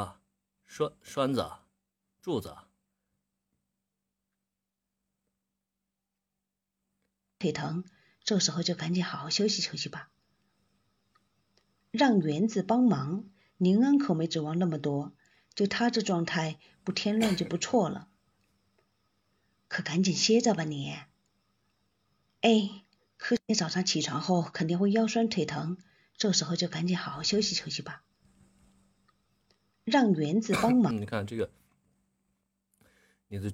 [0.67, 1.51] 栓栓子，
[2.21, 2.57] 柱子，
[7.39, 7.85] 腿疼，
[8.23, 10.11] 这时候就赶紧好好休息休息吧。
[11.91, 13.25] 让园子帮忙，
[13.57, 15.15] 宁安可没指望那么多，
[15.55, 18.09] 就他这状态，不添乱就不错了。
[19.69, 20.95] 可赶紧歇着吧你。
[22.43, 22.85] 哎，
[23.17, 25.79] 可你早上起床后肯定会腰酸腿疼，
[26.17, 28.03] 这时候就赶紧好好休息休息吧。
[29.87, 31.01] 让园子帮忙。
[31.01, 31.49] 你看这个，
[33.29, 33.53] 你的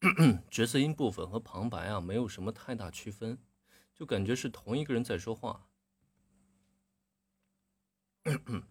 [0.50, 3.38] 角色音部分和旁白啊，没有什么太大区分，
[3.94, 5.68] 就感觉是同一个人在说话。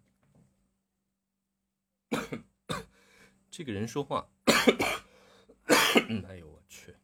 [3.48, 4.28] 这个人说话，
[6.26, 6.96] 哎呦我去，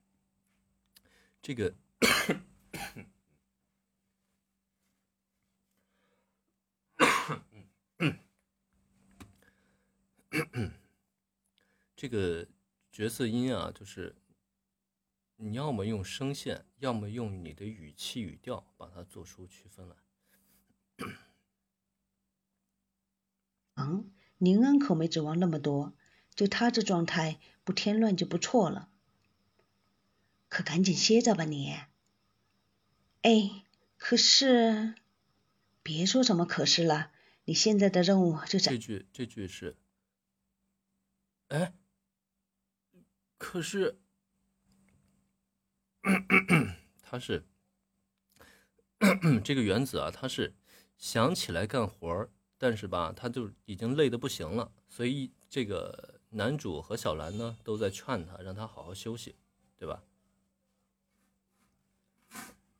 [1.40, 1.72] 这个。
[11.96, 12.46] 这个
[12.90, 14.16] 角色音啊，就是
[15.36, 19.96] 你要么用声线，要么用你的语气语调，把它做出区分来。
[23.76, 25.94] 嗯，宁安可没指望那么多，
[26.34, 28.90] 就他这状态，不添乱就不错了。
[30.48, 31.76] 可赶紧歇着吧你。
[33.22, 33.64] 哎，
[33.96, 34.94] 可是，
[35.82, 37.12] 别说什么可是了，
[37.44, 39.76] 你现在的任务就是这句，这句是。
[41.50, 41.74] 哎，
[43.36, 43.98] 可是
[47.02, 47.44] 他是
[49.42, 50.54] 这个原子啊，他是
[50.96, 59.34] 想起来干活但是吧，他就已经累得不行了，所以这个男主和小兰呢都在劝他，让他好好休息，
[59.76, 60.04] 对吧？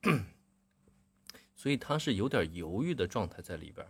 [1.57, 3.87] 所以他是有点犹豫的状态在里边。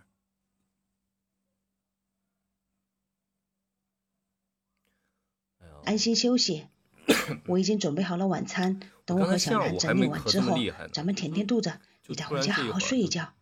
[5.85, 6.66] 安心休息，
[7.47, 10.57] 我已经准备好了晚餐，等我和小南整理完之后，
[10.93, 11.74] 咱们填填肚子，
[12.07, 13.33] 你再回家好好睡一觉。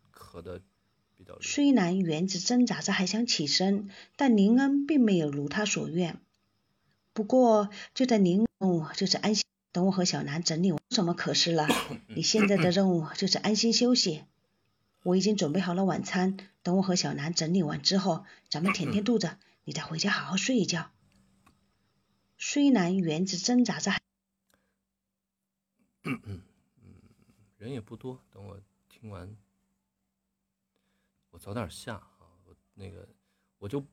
[1.41, 6.17] 虽然园子挣扎着还想起身，但林恩并没有如他所愿。
[7.13, 11.67] 不过就在林恩就是安心，等我和小南整理完，什么可是了？
[12.07, 14.23] 你现在的任务就是安心休息。
[15.03, 19.31] 我已经准备好了晚餐，等我和小南整理完之后，咱们填填肚子，
[19.65, 20.89] 你再回家好好睡一觉。
[22.41, 23.91] 虽然园子挣扎着，
[26.03, 26.41] 嗯嗯
[27.57, 29.35] 人也不多，等我听完，
[31.31, 32.31] 我早点下啊。
[32.45, 33.05] 我那个
[33.57, 33.85] 我就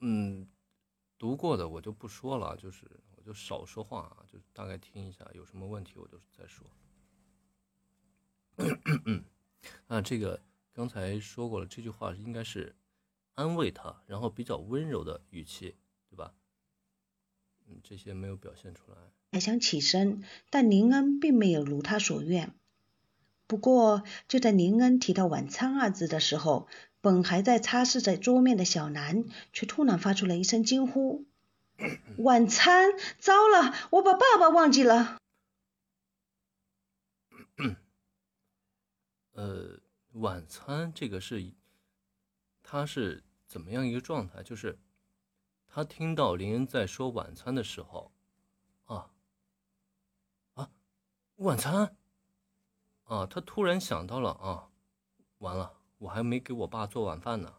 [0.00, 0.48] 嗯
[1.16, 2.84] 读过的我就不说了，就是
[3.14, 6.66] 我就少说话啊，就大概听一下，有什么问题我就再说。
[9.04, 9.24] 嗯，
[9.86, 10.42] 那，这个
[10.72, 12.74] 刚才说过了，这句话应该是
[13.34, 15.76] 安慰他，然后比较温柔的语气，
[16.10, 16.34] 对吧？
[17.68, 18.98] 嗯，这些没有表现出来。
[19.32, 22.54] 还想起身，但林恩并没有如他所愿。
[23.46, 26.68] 不过，就在林恩提到“晚餐”二字的时候，
[27.00, 31.26] 本还在擦拭着桌面的小南，却突然发出了一声惊呼
[32.18, 32.90] ：“晚餐！
[33.18, 35.18] 糟了，我把爸爸忘记了。
[39.32, 39.80] ”呃，
[40.12, 41.52] 晚餐这个是，
[42.62, 44.42] 他是怎么样一个状态？
[44.42, 44.78] 就是
[45.76, 48.10] 他听到林恩在说晚餐的时候，
[48.86, 49.10] 啊
[50.54, 50.70] 啊，
[51.34, 51.94] 晚餐
[53.04, 54.70] 啊，他突然想到了啊，
[55.36, 57.58] 完了，我还没给我爸做晚饭呢。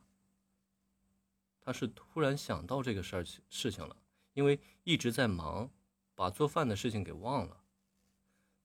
[1.61, 3.95] 他是突然想到这个事儿事情了，
[4.33, 5.69] 因为一直在忙，
[6.15, 7.61] 把做饭的事情给忘了，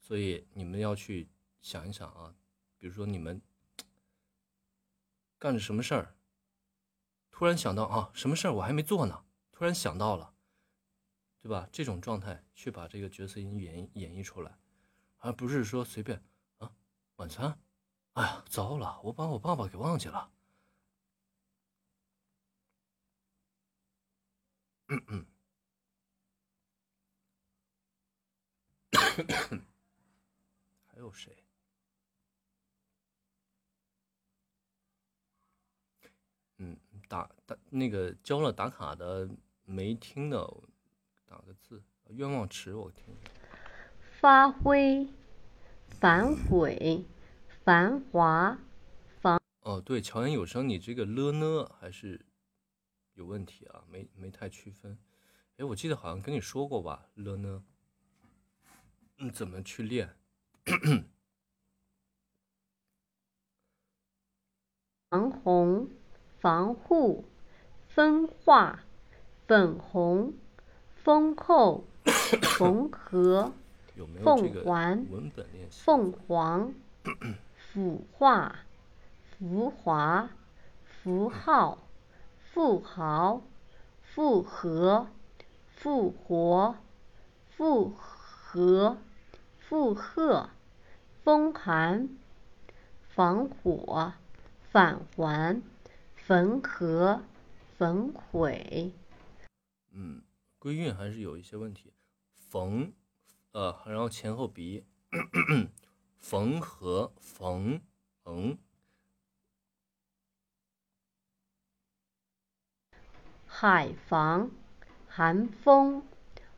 [0.00, 1.28] 所以你们要去
[1.60, 2.34] 想一想啊。
[2.78, 3.38] 比如说你们
[5.38, 6.16] 干着什么事儿，
[7.30, 9.22] 突然想到啊，什么事儿我还没做呢，
[9.62, 10.34] 突然想到了，
[11.40, 11.68] 对吧？
[11.70, 14.58] 这种状态去把这个角色演演绎出来，
[15.18, 16.20] 而不是说随便
[16.58, 16.74] 啊，
[17.14, 17.56] 晚餐，
[18.14, 20.32] 哎呀，糟了，我把我爸爸给忘记了。
[24.88, 25.24] 嗯嗯，
[30.88, 31.44] 还有谁？
[36.56, 36.76] 嗯，
[37.08, 39.30] 打打那个交了打卡的
[39.64, 40.38] 没听的，
[41.26, 41.82] 打个字。
[42.08, 43.14] 愿望池，我听。
[44.20, 45.08] 发挥，
[45.88, 47.04] 反悔，
[47.64, 48.58] 繁华，
[49.20, 49.40] 繁。
[49.60, 52.26] 哦，对，乔言有声，你这个了呢还是
[53.14, 53.84] 有问题啊？
[53.88, 54.98] 没没太区分。
[55.56, 57.08] 哎，我记得好像跟你说过吧？
[57.14, 57.64] 了呢？
[59.18, 60.16] 嗯，怎么去练？
[65.08, 65.88] 防洪。
[66.38, 67.24] 防护，
[67.86, 68.82] 分化，
[69.46, 70.34] 粉红，
[71.02, 71.84] 丰厚，
[72.56, 73.52] 缝合，
[74.22, 75.06] 凤凰，
[75.70, 76.74] 凤凰，
[77.56, 78.54] 腐化，
[79.38, 80.30] 浮华，
[80.84, 81.78] 符号，
[82.52, 83.42] 富豪，
[84.02, 85.06] 复合，
[85.74, 86.76] 复活，
[87.56, 88.96] 复合，
[89.58, 90.48] 负荷，
[91.24, 92.08] 风寒，
[93.14, 94.12] 防火，
[94.70, 95.62] 返还。
[96.24, 97.20] 缝合，
[97.76, 98.92] 缝毁。
[99.92, 100.22] 嗯，
[100.58, 101.92] 归韵还是有一些问题。
[102.34, 102.92] 缝，
[103.52, 104.84] 呃，然后前后鼻，
[106.18, 107.80] 缝和，缝，
[108.24, 108.58] 嗯。
[113.46, 114.50] 海防，
[115.06, 116.02] 寒风，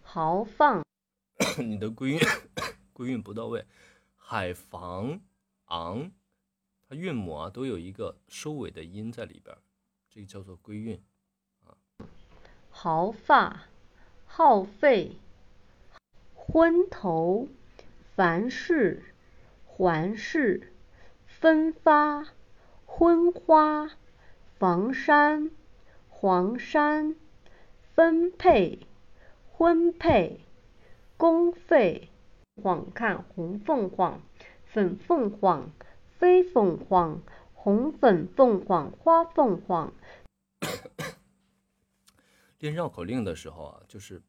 [0.03, 0.85] 豪放。
[1.59, 2.21] 你的归韵，
[2.93, 3.67] 归韵不到位。
[4.17, 5.21] 海防，
[5.67, 6.13] 昂。
[6.89, 9.57] 它韵母啊，都有一个收尾的音在里边，
[10.09, 11.14] 这个叫做归韵啊。
[12.77, 13.63] 毫发，
[14.27, 15.17] 耗费，
[16.35, 17.47] 昏头，
[18.17, 19.05] 凡事，
[19.65, 20.73] 环视，
[21.25, 22.27] 分发，
[22.85, 23.93] 昏花，
[24.59, 25.53] 房山，
[26.09, 27.15] 黄山，
[27.95, 28.81] 分配，
[29.53, 30.41] 婚配，
[31.17, 32.09] 公费，
[32.61, 34.21] 晃看红凤凰，
[34.67, 35.71] 粉凤凰。
[36.19, 37.21] 飞凤凰，
[37.55, 39.93] 红粉凤凰，花凤凰。
[42.65, 44.23] 练绕口令的时候啊，就是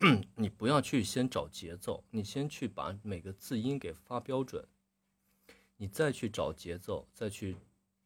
[0.36, 4.66] 你不要去先找节奏，你先去把每个字音给发标准，
[5.76, 7.58] 你再去找节奏，再去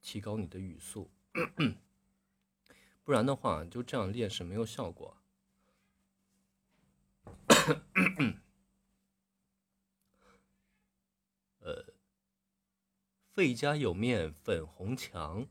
[0.03, 1.09] 提高你的语速。
[3.05, 5.17] 不然的话，就这样练是没有效果。
[11.61, 11.95] 呃。
[13.31, 15.47] 费家有面粉红墙，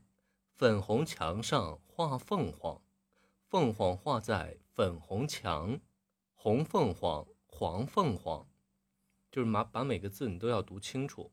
[0.54, 2.82] 粉红墙上画凤凰，
[3.48, 5.80] 凤凰画在粉红墙，
[6.34, 8.46] 红凤凰，黄凤凰，
[9.30, 11.32] 就是把把每个字你都要读清楚，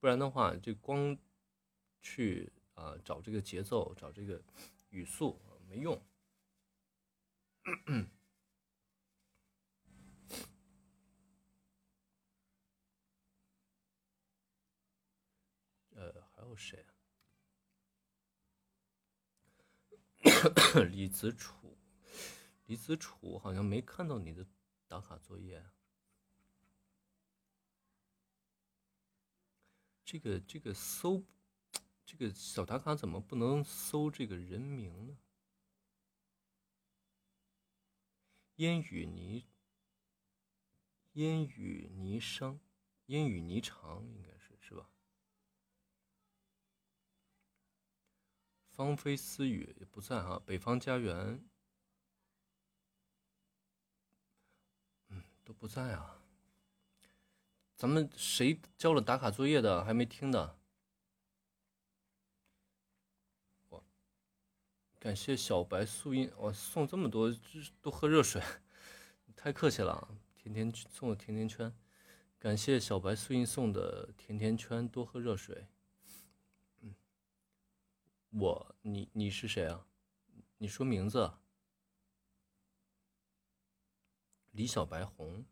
[0.00, 1.14] 不然的话，就光
[2.00, 4.42] 去啊找这个节奏，找这个
[4.88, 5.38] 语速
[5.68, 6.02] 没用。
[15.94, 16.91] 呃，还有谁啊？
[20.90, 21.78] 李子楚，
[22.66, 24.44] 李子楚好像没看到你的
[24.88, 25.64] 打卡作业。
[30.04, 31.24] 这个这个搜，
[32.04, 35.16] 这个小打卡怎么不能搜这个人名呢？
[38.56, 39.44] 烟雨霓，
[41.12, 42.58] 烟雨霓裳，
[43.06, 44.90] 烟雨霓裳应该是是吧？
[48.82, 51.40] 芳菲私语也不在啊，北方家园，
[55.06, 56.20] 嗯，都不在啊。
[57.76, 60.58] 咱们谁交了打卡作业的还没听的？
[63.68, 63.84] 我
[64.98, 67.32] 感谢小白素音，我送这么多，
[67.80, 68.42] 都喝热水，
[69.36, 70.08] 太客气了。
[70.34, 71.72] 甜甜送的甜甜圈，
[72.36, 75.68] 感谢小白素音送的甜甜圈，多喝热水。
[78.32, 79.86] 我你你是谁啊？
[80.56, 81.34] 你说名字。
[84.52, 85.44] 李小白红。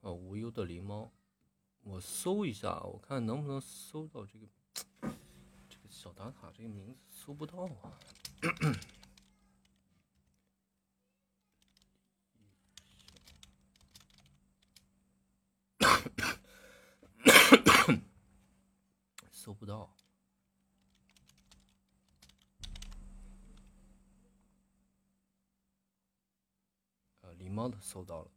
[0.00, 1.12] 哦，无忧的狸猫，
[1.82, 4.46] 我搜一下，我看能不能搜到这个
[5.68, 7.98] 这个小打卡这个名字，搜不到啊。
[19.30, 19.90] 搜不到，
[27.22, 28.28] 呃，狸猫的搜到了。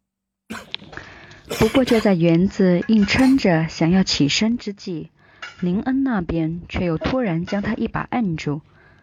[1.60, 5.12] 不过就在园子硬撑着想要起身之际，
[5.62, 8.62] 林恩那边却又突然将他一把按住。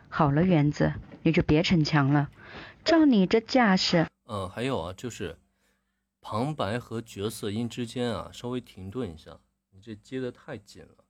[0.09, 2.29] 好了，园子，你就别逞强了，
[2.85, 4.09] 照你这架势……
[4.25, 5.39] 嗯，还有啊，就是
[6.21, 9.39] 旁白和角色音之间啊，稍微停顿一下，
[9.71, 11.06] 你这接的太紧了。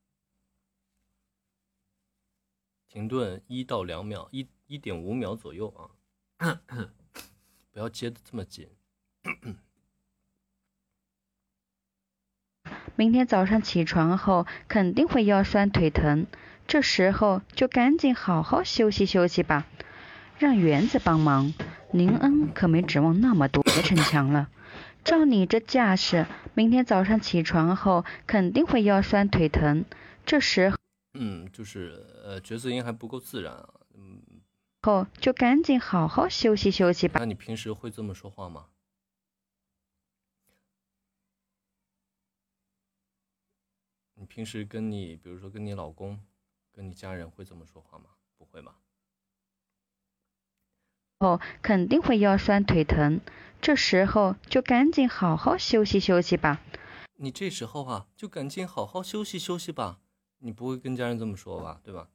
[2.97, 5.69] 停顿一到两秒，一一点五秒左右
[6.39, 6.63] 啊，
[7.71, 8.69] 不要接的这么紧。
[12.95, 16.27] 明天早上起床后肯定会腰酸腿疼，
[16.67, 19.67] 这时候就赶紧好好休息休息吧。
[20.39, 21.53] 让园子帮忙，
[21.93, 24.49] 林恩可没指望那么多，别逞强了。
[25.05, 26.25] 照你这架势，
[26.55, 29.85] 明天早上起床后肯定会腰酸腿疼，
[30.25, 30.73] 这时。
[31.19, 33.69] 嗯，就是呃，角色音还不够自然啊。
[33.95, 34.23] 嗯，
[34.83, 37.19] 后就赶紧好好休息休息吧。
[37.19, 38.67] 那你平时会这么说话吗？
[44.19, 46.19] 你平时跟你，比如说跟你老公、
[46.73, 48.05] 跟你家人会这么说话吗？
[48.39, 48.75] 不会吗？
[51.19, 53.21] 哦，肯定会腰酸腿疼，
[53.61, 56.61] 这时候就赶紧好好休息休息吧。
[57.17, 60.01] 你这时候啊，就赶紧好好休息休息吧。
[60.47, 62.07] 你不会跟家人这么说吧，对吧？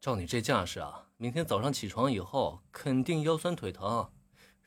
[0.00, 4.10] 照你这架势啊，明天早上起床以后肯定腰酸腿疼，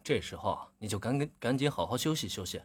[0.04, 2.62] 这时候你就赶紧赶紧好好休息休息，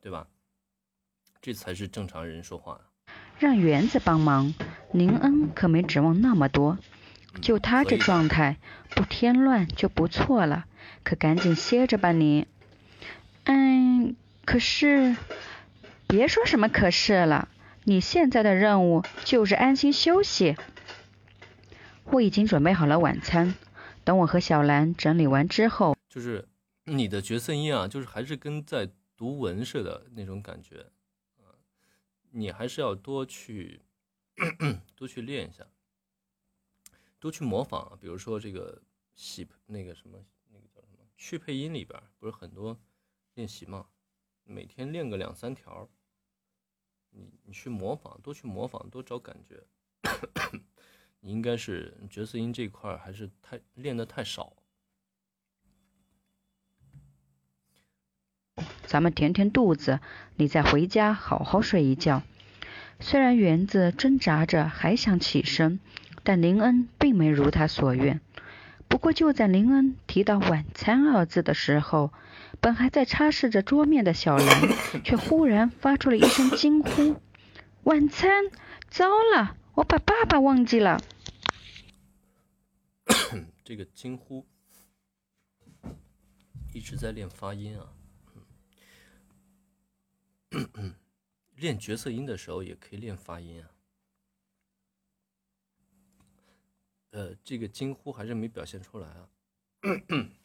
[0.00, 0.28] 对吧？
[1.40, 2.80] 这才是正常人说话。
[3.40, 4.54] 让园子帮忙，
[4.92, 6.78] 林恩可没指望那么多，
[7.42, 8.60] 就他这状态，
[8.90, 10.66] 不添乱就不错了。
[11.02, 12.46] 可赶紧歇着吧，你。
[13.46, 15.16] 嗯，可是，
[16.08, 17.48] 别说什么可是了，
[17.84, 20.56] 你现在的任务就是安心休息。
[22.04, 23.54] 我已经准备好了晚餐，
[24.04, 26.48] 等我和小兰整理完之后，就是
[26.84, 30.86] 你的角色音啊，就是还是跟在读文似的那种感觉，
[32.30, 33.80] 你还是要多去
[34.94, 35.64] 多去练一下，
[37.18, 37.96] 多去模仿。
[38.00, 38.82] 比如说这个
[39.14, 40.18] 喜那个什么
[40.52, 42.78] 那个叫什么去配音里边，不是很多。
[43.36, 43.84] 练习嘛，
[44.44, 45.90] 每天练个两三条，
[47.10, 49.62] 你你去模仿，多去模仿，多找感觉。
[51.20, 54.54] 你应该是角色音这块还是太练的太少。
[58.86, 60.00] 咱们填填肚子，
[60.36, 62.22] 你再回家好好睡一觉。
[63.00, 65.78] 虽然园子挣扎着还想起身，
[66.24, 68.22] 但林恩并没如他所愿。
[68.96, 72.14] 不过就在林恩提到晚餐二字的时候，
[72.62, 74.68] 本还在擦拭着桌面的小兰，
[75.04, 77.20] 却忽然发出了一声惊呼
[77.84, 78.46] ：“晚餐！
[78.88, 81.02] 糟了，我把爸爸忘记了。
[83.62, 84.46] ”这个惊呼
[86.72, 87.92] 一直在练发音啊，
[91.54, 93.68] 练角色音的时候也可以练发音啊。
[97.16, 99.30] 呃，这个惊呼还是没表现出来啊。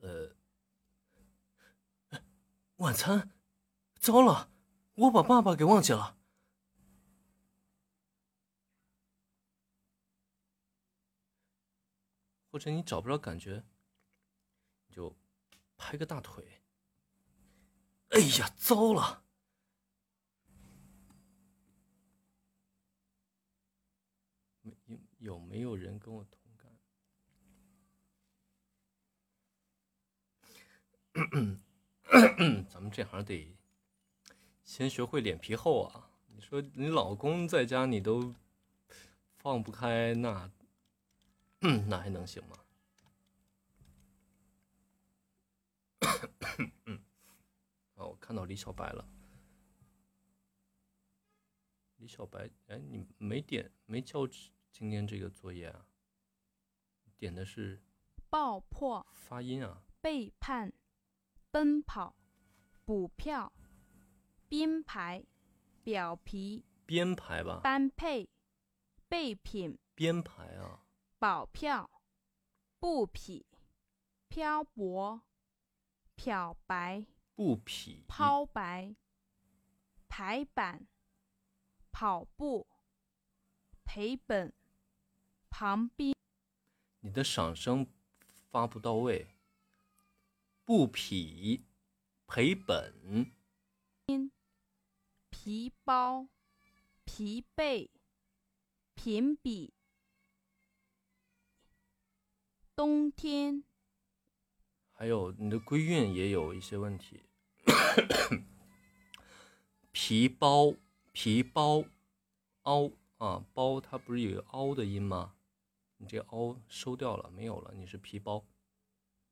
[0.00, 0.30] 呃，
[2.76, 3.28] 晚餐，
[3.98, 4.52] 糟了，
[4.94, 6.16] 我把爸爸给忘记了。
[12.52, 13.64] 或者你找不着感觉。
[14.90, 15.14] 就
[15.76, 16.44] 拍个大腿。
[18.10, 19.22] 哎呀，糟了！
[24.62, 26.78] 有有没有人跟我同感？
[32.70, 33.54] 咱们这行得
[34.64, 36.10] 先学会脸皮厚啊！
[36.28, 38.34] 你说你老公在家你都
[39.36, 40.50] 放不开，那
[41.88, 42.56] 那还能行吗？
[47.94, 49.08] 啊， 我看到李小白了。
[51.96, 54.26] 李小白，哎，你没点没交
[54.70, 55.86] 今天这个作业啊？
[57.16, 57.82] 点的是
[58.30, 59.82] 爆破发音啊？
[60.00, 60.72] 背叛。
[61.50, 62.14] 奔跑，
[62.84, 63.50] 补票，
[64.48, 65.24] 编排，
[65.82, 68.28] 表皮，编排吧，般配，
[69.08, 70.84] 备品，编排啊，
[71.18, 71.90] 保票，
[72.78, 73.46] 布匹，
[74.28, 75.22] 漂泊，
[76.18, 77.06] 漂白，
[77.36, 78.96] 布匹，抛白，
[80.08, 80.88] 排版，
[81.92, 82.66] 跑步，
[83.84, 84.52] 赔本，
[85.48, 86.16] 旁边，
[87.02, 87.86] 你的赏声
[88.50, 89.28] 发不到位。
[90.64, 91.64] 布匹，
[92.26, 93.32] 赔本，
[95.30, 96.26] 皮包，
[97.04, 97.90] 疲惫，
[98.94, 99.72] 评比，
[102.74, 103.62] 冬天，
[105.00, 107.22] 还有你的归韵也有一些问题。
[109.92, 110.74] 皮包，
[111.12, 111.84] 皮包，
[112.62, 115.36] 凹啊包，它不是有凹的音吗？
[115.98, 117.72] 你这凹收掉了，没有了。
[117.76, 118.44] 你是皮包，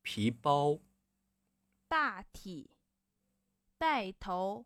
[0.01, 0.79] 皮包。
[1.89, 2.71] 大体，
[3.77, 4.65] 带头，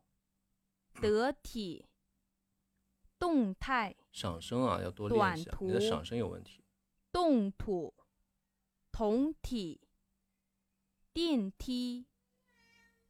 [1.02, 1.88] 得体，
[3.18, 3.96] 动态。
[4.12, 5.58] 上声啊，要多练一下。
[5.62, 6.64] 你的上声有问题。
[7.12, 7.92] 动土，
[8.92, 9.82] 同体，
[11.14, 12.06] 电梯，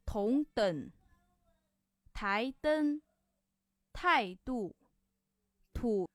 [0.04, 0.90] 同等，
[2.12, 3.02] 台灯，
[3.92, 4.76] 态度，
[5.72, 6.08] 土。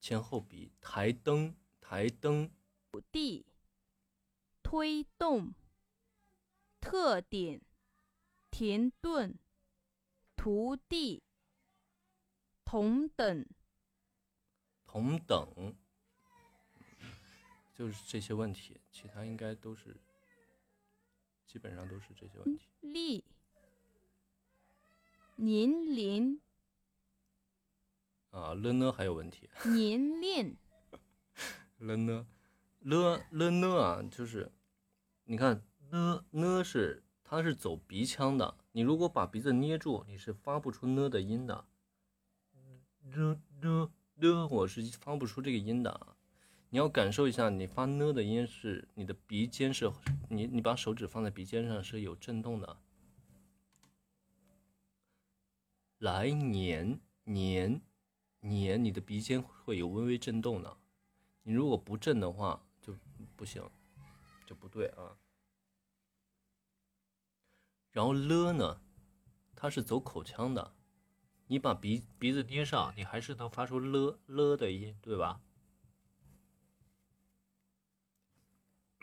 [0.00, 2.50] 前后比，台灯，台灯。
[2.92, 3.46] 土地，
[4.62, 5.54] 推动。
[6.80, 7.60] 特点：
[8.50, 9.36] 停顿、
[10.36, 11.22] 徒弟、
[12.64, 13.46] 同等、
[14.86, 15.76] 同等，
[17.74, 19.94] 就是这些问题，其他应该都是，
[21.48, 22.68] 基本上都是这些问题。
[22.82, 23.24] 力、
[25.34, 26.40] 年龄
[28.30, 29.50] 啊，了呢还有问题。
[29.64, 30.56] 年龄
[31.78, 32.26] 了呢，
[32.80, 34.52] 了了呢啊，就是
[35.24, 35.64] 你看。
[35.90, 41.64] 呢呢是它是走鼻腔的，你如果把鼻子捏住，你是发不出呢的音的。
[43.04, 46.17] 呢呢呢，我是发不出这个音的。
[46.70, 49.90] 你要感受一下，你发呢的音是你的鼻尖是，
[50.28, 52.76] 你你把手指放在鼻尖上是有震动的。
[55.98, 57.80] 来年年
[58.40, 60.76] 年，你的鼻尖会有微微震动的。
[61.42, 62.94] 你如果不震的话就
[63.34, 63.62] 不行，
[64.46, 65.16] 就不对啊。
[67.90, 68.80] 然后了呢，
[69.56, 70.74] 它是走口腔的，
[71.46, 75.40] 你把鼻鼻子捏上，你还是能发出了了的音，对吧？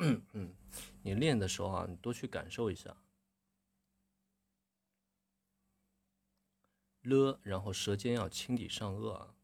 [0.06, 0.53] 嗯嗯，
[1.01, 2.95] 你练的时候啊，你多去感受一下
[7.01, 9.36] 了，然后舌尖要轻抵上颚啊。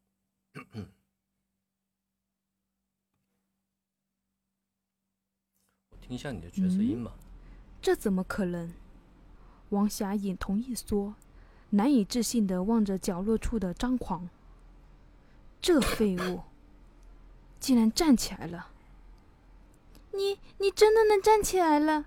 [5.90, 7.16] 我听一下你的角色音吧。
[7.80, 8.72] 这怎么可能？
[9.70, 11.14] 王霞眼瞳一缩，
[11.70, 14.28] 难以置信的望着角落处的张狂。
[15.60, 16.42] 这废物
[17.58, 18.71] 竟然站起来了！
[20.14, 22.06] 你你真的能站起来了？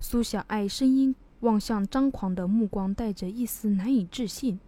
[0.00, 4.60] 苏小爱声音望向张狂的目光带着一丝难以置信，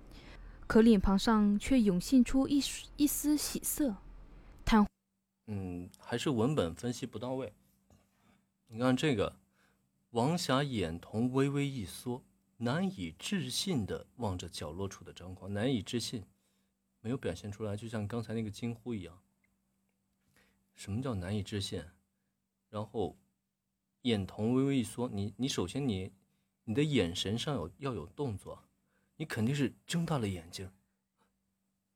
[0.66, 2.62] 可脸庞上却涌现出一
[2.97, 3.97] 一丝喜色。
[4.64, 4.87] 谈，
[5.47, 7.53] 嗯，还是文本分析不到位。
[8.68, 9.37] 你看这个。
[10.12, 12.20] 王霞眼瞳微微一缩，
[12.57, 16.24] 难以置信的望着角落处的张狂，难以置信，
[17.01, 19.16] 没有表现出来，就像刚才那个惊呼一样。
[20.74, 21.81] 什么叫难以置信？
[22.71, 23.18] 然后，
[24.03, 26.12] 眼瞳微微一缩，你你首先你，
[26.64, 28.64] 你的眼神上有要有动作，
[29.16, 30.73] 你肯定是睁大了眼睛，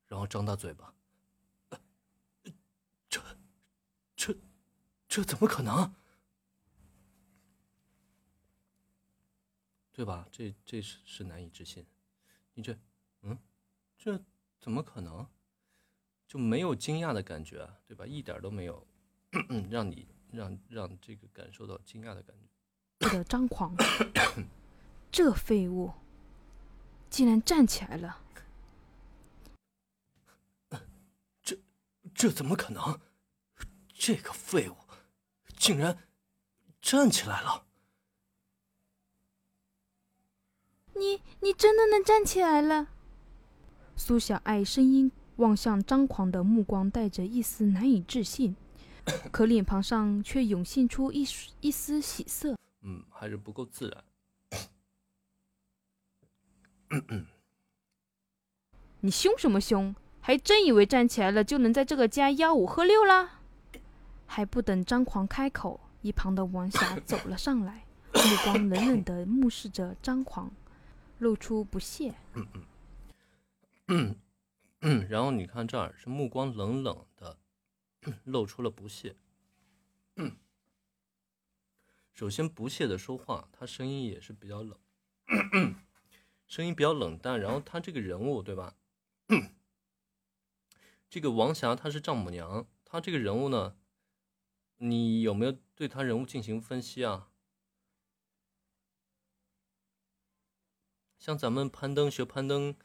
[0.06, 0.92] 然后张大嘴巴。
[3.08, 3.22] 这，
[4.16, 4.36] 这，
[5.08, 5.94] 这怎么可能？
[9.92, 10.26] 对吧？
[10.32, 11.86] 这这是是难以置信。
[12.54, 12.76] 你这，
[13.22, 13.38] 嗯，
[13.96, 14.20] 这
[14.58, 15.28] 怎么可能？
[16.26, 18.04] 就没有惊讶的感觉，对吧？
[18.04, 18.84] 一点都没有
[19.70, 23.08] 让你让让这个感受到惊讶的感觉。
[23.10, 23.74] 的张狂，
[25.12, 25.92] 这废物
[27.10, 28.20] 竟然站起来了！
[31.42, 31.58] 这
[32.14, 33.00] 这怎么可能？
[33.92, 34.76] 这个废物
[35.56, 35.98] 竟然
[36.80, 37.66] 站起来了！
[40.94, 42.88] 你你真的能站起来了？
[43.96, 48.56] 苏小爱声音望向张狂的目光带着一丝难以置信，
[49.30, 51.26] 可脸庞上却涌现出一
[51.60, 52.56] 一丝喜色。
[52.82, 54.04] 嗯，还是不够自然。
[59.00, 59.94] 你凶什么凶？
[60.20, 63.40] 还真以为站起来了就能在这个家吆五喝六了？
[64.26, 67.84] 还不等张狂开口，一旁的王霞 走了上来，
[68.14, 70.50] 目光冷冷的目视着张狂。
[71.18, 72.64] 露出不屑，嗯嗯
[73.86, 74.16] 嗯
[74.82, 77.38] 嗯，然后你看这儿是目光冷冷的，
[78.24, 79.16] 露出了不屑。
[82.12, 84.78] 首先不屑的说话，他声音也是比较冷，
[86.46, 87.40] 声音比较冷淡。
[87.40, 88.76] 然后他这个人物对吧？
[91.08, 93.76] 这个王霞她是丈母娘，她这个人物呢，
[94.78, 97.30] 你有没有对她人物进行分析啊？
[101.16, 102.76] 像咱们攀登学攀登，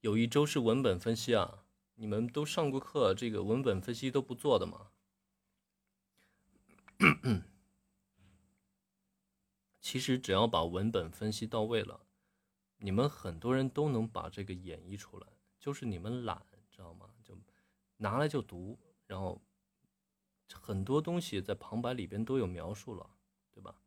[0.00, 1.65] 有一周是文本分析啊，
[1.96, 4.90] 你们都上过课，这个文本分析都不做的吗？
[9.80, 12.06] 其实只要把文本分析到位了，
[12.78, 15.26] 你们很多人都能把这个演绎出来，
[15.58, 17.10] 就是你们懒，知道吗？
[17.22, 17.38] 就
[17.98, 19.42] 拿来就读，然后
[20.52, 23.10] 很多东西在旁白里边都有描述了，
[23.52, 23.82] 对吧？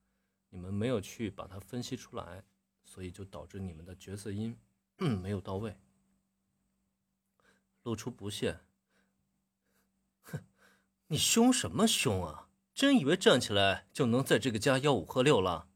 [0.50, 2.44] 你们没有去把它分析出来。
[2.86, 4.58] 所以就导致你们的角色音
[5.22, 5.78] 没有到位，
[7.90, 8.60] 露出不屑。
[10.22, 10.46] 哼，
[11.08, 12.50] 你凶什么凶啊？
[12.76, 15.68] 真以为站起来就能在这个家吆五喝六了？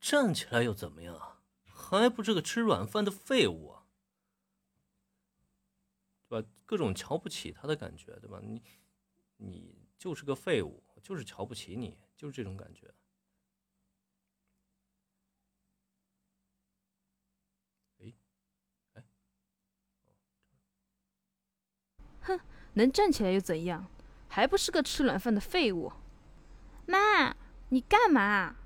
[0.00, 1.42] 站起来又怎么样？
[1.66, 3.84] 还不是个吃软饭的废物啊？
[6.30, 6.48] 对吧？
[6.64, 8.40] 各种瞧不起他的感觉，对吧？
[8.42, 8.62] 你，
[9.36, 12.90] 你就是个废物，就是瞧不起你，就是这种感觉。
[22.24, 22.38] 哼，
[22.74, 23.86] 能站起来又怎样？
[24.28, 25.92] 还不是个吃软饭的废物。
[26.86, 27.36] 妈，
[27.68, 28.56] 你干嘛？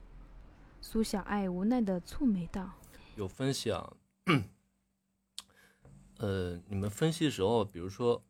[0.80, 2.78] 苏小爱无奈的蹙眉道
[3.16, 3.96] ：“有分析啊，
[6.18, 8.24] 呃，你们分析的时候，比如说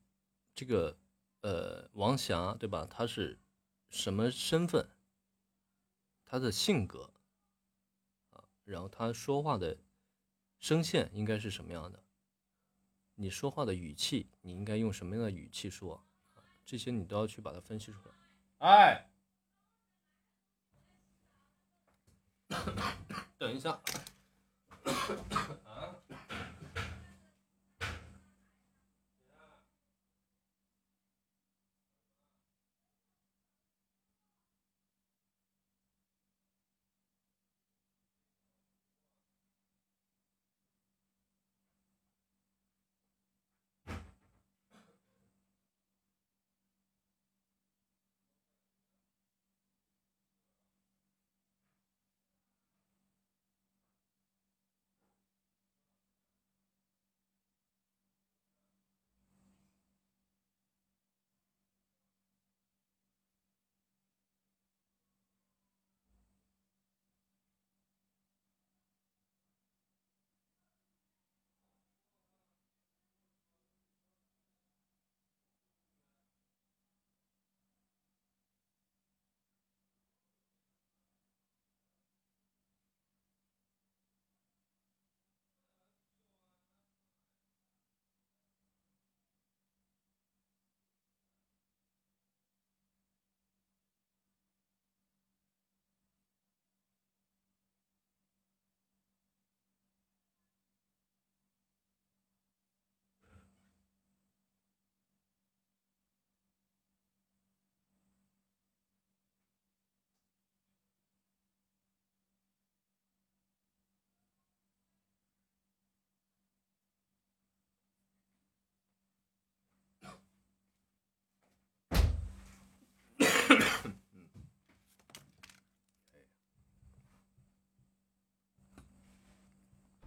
[0.55, 0.97] 这个
[1.43, 2.87] 呃王霞对吧？
[2.89, 3.39] 她是
[3.91, 4.89] 什么身份？
[6.24, 7.11] 她的性格
[8.31, 9.77] 啊，然后她说话的
[10.59, 12.03] 声线应该是什么样的？”
[13.17, 16.05] 你说话的语气，你应该用什么样的语气说？
[16.64, 18.14] 这些你都要去把它分析出来。
[18.59, 19.09] 哎，
[23.39, 23.81] 等一下。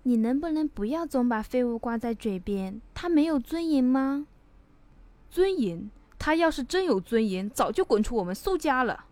[0.09, 2.81] 你能不能不要总把废物挂在嘴边？
[2.95, 4.25] 他没有尊严吗？
[5.29, 5.91] 尊严？
[6.17, 9.05] 他要是真有尊严，早就滚出我们苏家了。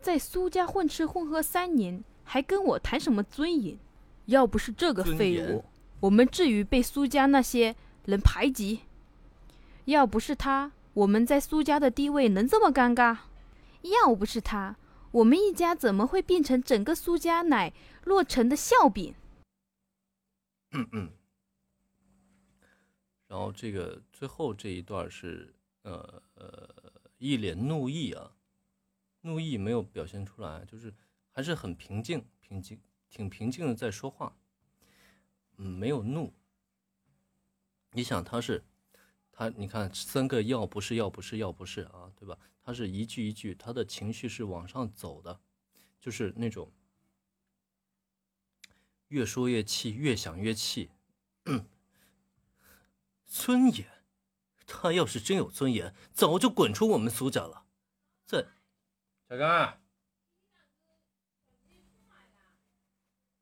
[0.00, 3.78] 在苏家混吃混喝三年，还跟我谈什么尊严？
[4.26, 5.64] 要不是这个废物，
[6.00, 8.80] 我们至于被苏家那些人排挤？
[9.84, 13.18] 要不是他，我们在苏家的地位能这么尴尬？
[13.82, 14.74] 要不是他，
[15.12, 19.14] 我们一家怎么会变成整个苏家乃落成的笑柄？
[20.72, 21.12] 嗯嗯。
[23.26, 26.68] 然后这个最后这一段是呃呃
[27.18, 28.34] 一脸怒意啊，
[29.20, 30.94] 怒意没有表现出来，就是
[31.32, 32.80] 还是很平静平静。
[33.10, 34.36] 挺平静的在说话，
[35.56, 36.30] 嗯，没有怒。
[37.92, 38.62] 你想他是，
[39.32, 42.38] 他你看三个要不是要不是要不是啊，对吧？
[42.62, 45.40] 他是一句一句，他的情绪是往上走的，
[45.98, 46.70] 就是那种
[49.08, 50.90] 越说越气，越想越气。
[53.26, 53.86] 尊严，
[54.66, 57.66] 他要是真有尊严，早就滚出我们苏家了。
[58.24, 58.46] 在，
[59.28, 59.80] 小刚。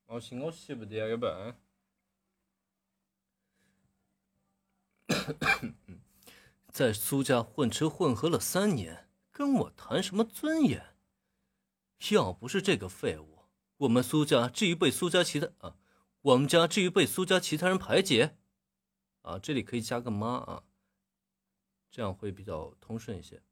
[0.07, 1.57] 我信我洗不掉个笨。
[6.71, 10.95] 在苏家混吃混喝了三年，跟我谈什么尊严？
[12.11, 13.36] 要不是这个废物，
[13.79, 15.77] 我们苏家至于被苏家其他啊，
[16.23, 18.31] 我们家至于被苏家其他人排挤？
[19.23, 20.63] 啊，这里可以加个妈啊，
[21.91, 23.43] 这样会比较通顺一些。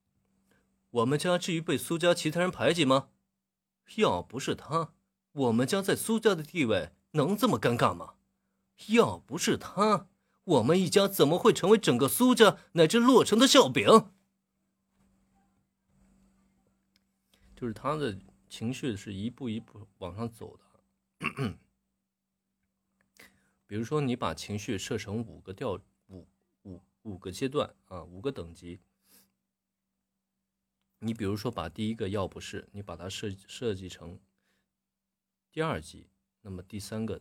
[0.91, 3.09] 我们家至于被苏家其他人排挤吗？
[3.97, 4.95] 要不是他。
[5.33, 8.15] 我们家在苏家的地位能这么尴尬吗？
[8.89, 10.09] 要不是他，
[10.45, 14.11] 我们一家怎么会成为整个苏家乃至洛城的笑柄？
[17.57, 18.17] 就是他的
[18.55, 21.59] 情绪是一步一步往上走的。
[23.67, 25.73] 比如说，你把情绪设成五个调，
[26.07, 26.29] 五
[26.63, 28.79] 五五个阶段啊，五个等级。
[31.01, 34.21] 你比如说，把第一个要不是，你把它设设计成。
[35.51, 36.07] 第二级，
[36.43, 37.21] 那么第三个、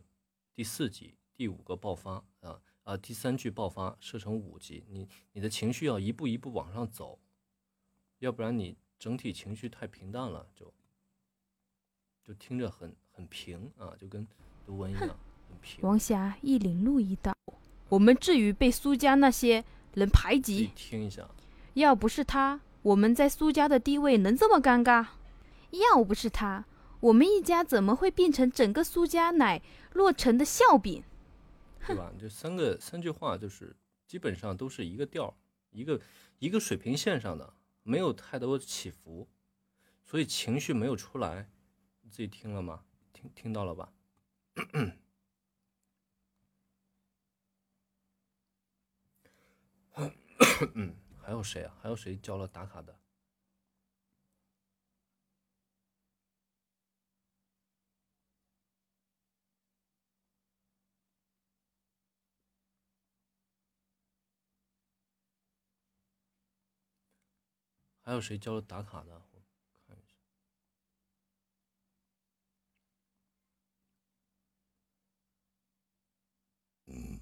[0.54, 7.18] 第四级、第五个爆发啊啊，第三句爆发设成五级，你你的情绪要一步一步往上走，
[8.20, 10.72] 要不然你整体情绪太平淡了，就
[12.26, 14.26] 就听着很很平啊，就跟
[14.64, 15.08] 读文一样，
[15.48, 15.82] 很平。
[15.82, 17.36] 王霞一领路一道
[17.90, 20.70] ：“我们至于被苏家那些人排挤？
[20.74, 21.28] 听一下，
[21.74, 25.06] 要不是他，我们在苏家的地位能这么尴尬？
[25.70, 26.64] 要不是他。”
[27.00, 29.60] 我们一家怎么会变成整个苏家乃
[29.92, 31.02] 落成的笑柄？
[31.86, 32.10] 对吧？
[32.18, 35.36] 这三个三句话就是基本上都是一个调，
[35.70, 36.00] 一个
[36.38, 37.52] 一个水平线上的，
[37.82, 39.28] 没有太多起伏，
[40.02, 41.46] 所以情绪没有出来。
[42.14, 42.84] 自己听了吗？
[43.12, 43.92] 听听到了吧？
[51.20, 51.74] 还有谁啊？
[51.82, 52.96] 还有谁交了打卡的？
[68.02, 69.10] 还有谁交了打卡的？
[69.14, 69.20] 我
[69.88, 70.14] 看一下。
[76.86, 77.18] 嗯，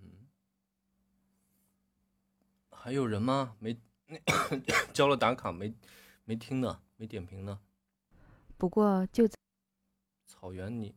[0.00, 0.26] 嗯，
[2.86, 3.56] 还有人吗？
[3.58, 3.76] 没
[4.94, 5.74] 交了打卡没
[6.22, 7.58] 没听呢，没点评呢。
[8.56, 9.28] 不过就
[10.24, 10.94] 草原，你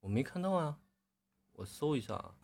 [0.00, 0.80] 我没看到啊，
[1.52, 2.34] 我搜一下啊。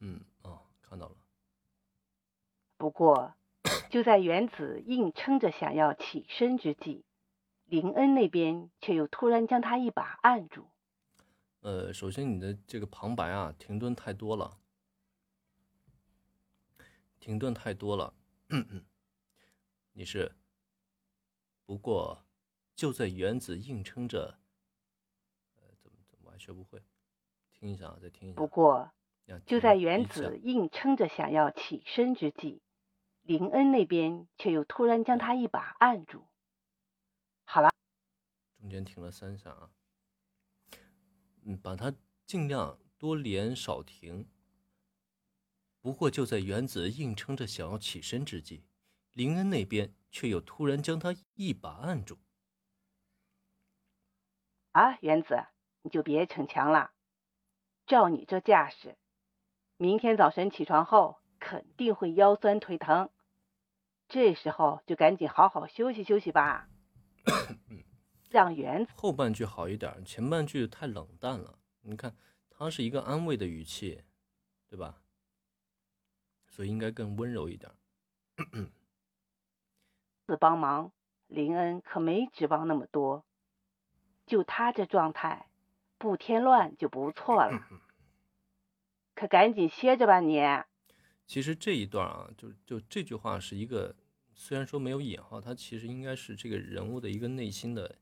[0.00, 1.16] 嗯，哦，看到了。
[2.76, 3.32] 不过，
[3.88, 7.06] 就在原子硬撑着想要起身之际，
[7.64, 10.68] 林恩那边却又突然将他一把按住。
[11.62, 14.58] 呃，首先你的这个旁白啊，停顿太多了，
[17.18, 18.14] 停顿太多了。
[19.94, 20.36] 你是，
[21.64, 22.24] 不过
[22.74, 24.38] 就在原子硬撑着，
[25.56, 26.82] 呃，怎么怎么还学不会？
[27.52, 28.36] 听一下啊，再听一下。
[28.36, 28.92] 不过。
[29.46, 32.60] 就在原子硬撑着想要起身之际，
[33.22, 36.26] 林恩那边却又突然将他一把按住。
[37.44, 37.70] 好了，
[38.58, 39.70] 中间停了三下啊，
[41.44, 44.28] 嗯，把它尽量多连少停。
[45.80, 48.64] 不过就在原子硬撑着想要起身之际，
[49.12, 52.18] 林恩那边却又突然将他一把按住。
[54.70, 55.46] 啊，原子，
[55.82, 56.92] 你就别逞强了，
[57.86, 58.96] 照你这架势。
[59.76, 63.10] 明天早晨起床后，肯定会腰酸腿疼。
[64.08, 66.68] 这时候就赶紧好好休息休息吧。
[68.32, 71.58] 让原后半句好一点，前半句太冷淡了。
[71.82, 72.16] 你看，
[72.48, 74.02] 他是一个安慰的语气，
[74.68, 75.02] 对吧？
[76.48, 77.70] 所以应该更温柔一点。
[80.26, 80.92] 子帮忙，
[81.26, 83.24] 林恩可没指望那么多。
[84.24, 85.48] 就他这状态，
[85.98, 87.66] 不添乱就不错了。
[89.14, 90.40] 可赶紧歇着吧，你。
[91.26, 93.94] 其实这一段啊，就就这句话是一个，
[94.34, 97.96] 虽然说没有引号，它其实应该是这个人物的一个内心的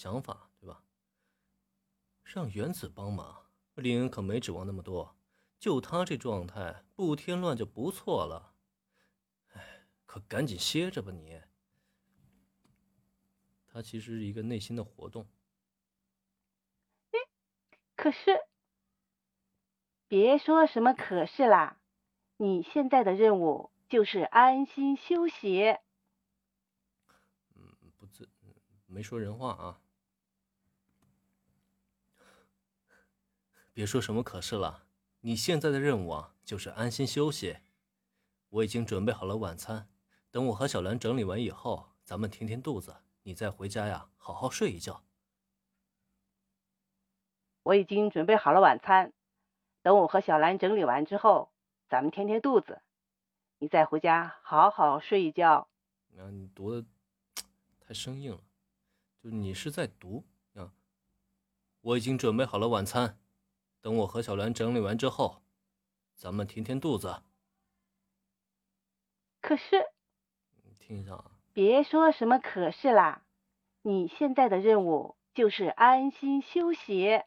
[0.00, 0.82] 想法，对吧？
[2.24, 5.14] 让原子帮忙，林恩可没指望那么多。
[5.58, 8.54] 就他这状态，不添乱就不错了。
[9.52, 11.42] 哎，可赶紧歇着吧，你。
[13.66, 15.28] 他其实是一个内心的活动。
[17.10, 17.18] 哎，
[17.94, 18.40] 可是，
[20.08, 21.78] 别说什么可是啦，
[22.38, 25.76] 你现在的任务就是安心休息。
[27.54, 28.26] 嗯，不自，
[28.86, 29.82] 没说人话啊。
[33.80, 34.84] 别说什么可是了。
[35.20, 37.60] 你现在的任务啊，就是安心休息。
[38.50, 39.88] 我已经准备好了晚餐，
[40.30, 45.02] 等我和小兰整理完以后，咱们填填肚子，你再回家呀，好好睡一觉。
[47.62, 49.14] 我已经准备好了晚餐，
[49.80, 51.50] 等我和小兰整理完之后，
[51.88, 52.82] 咱们填填肚子，
[53.60, 55.68] 你再回家好好睡一觉。
[56.18, 56.86] 啊，你读的
[57.80, 58.42] 太生硬了，
[59.22, 60.74] 就你是在读啊。
[61.80, 63.16] 我已经准备好了晚餐。
[63.80, 65.42] 等我和小兰整理完之后，
[66.14, 67.22] 咱们填填肚子。
[69.40, 69.86] 可是，
[70.78, 71.30] 听一下啊！
[71.52, 73.22] 别说什么可是啦，
[73.82, 77.22] 你现在的任务就是安心休息。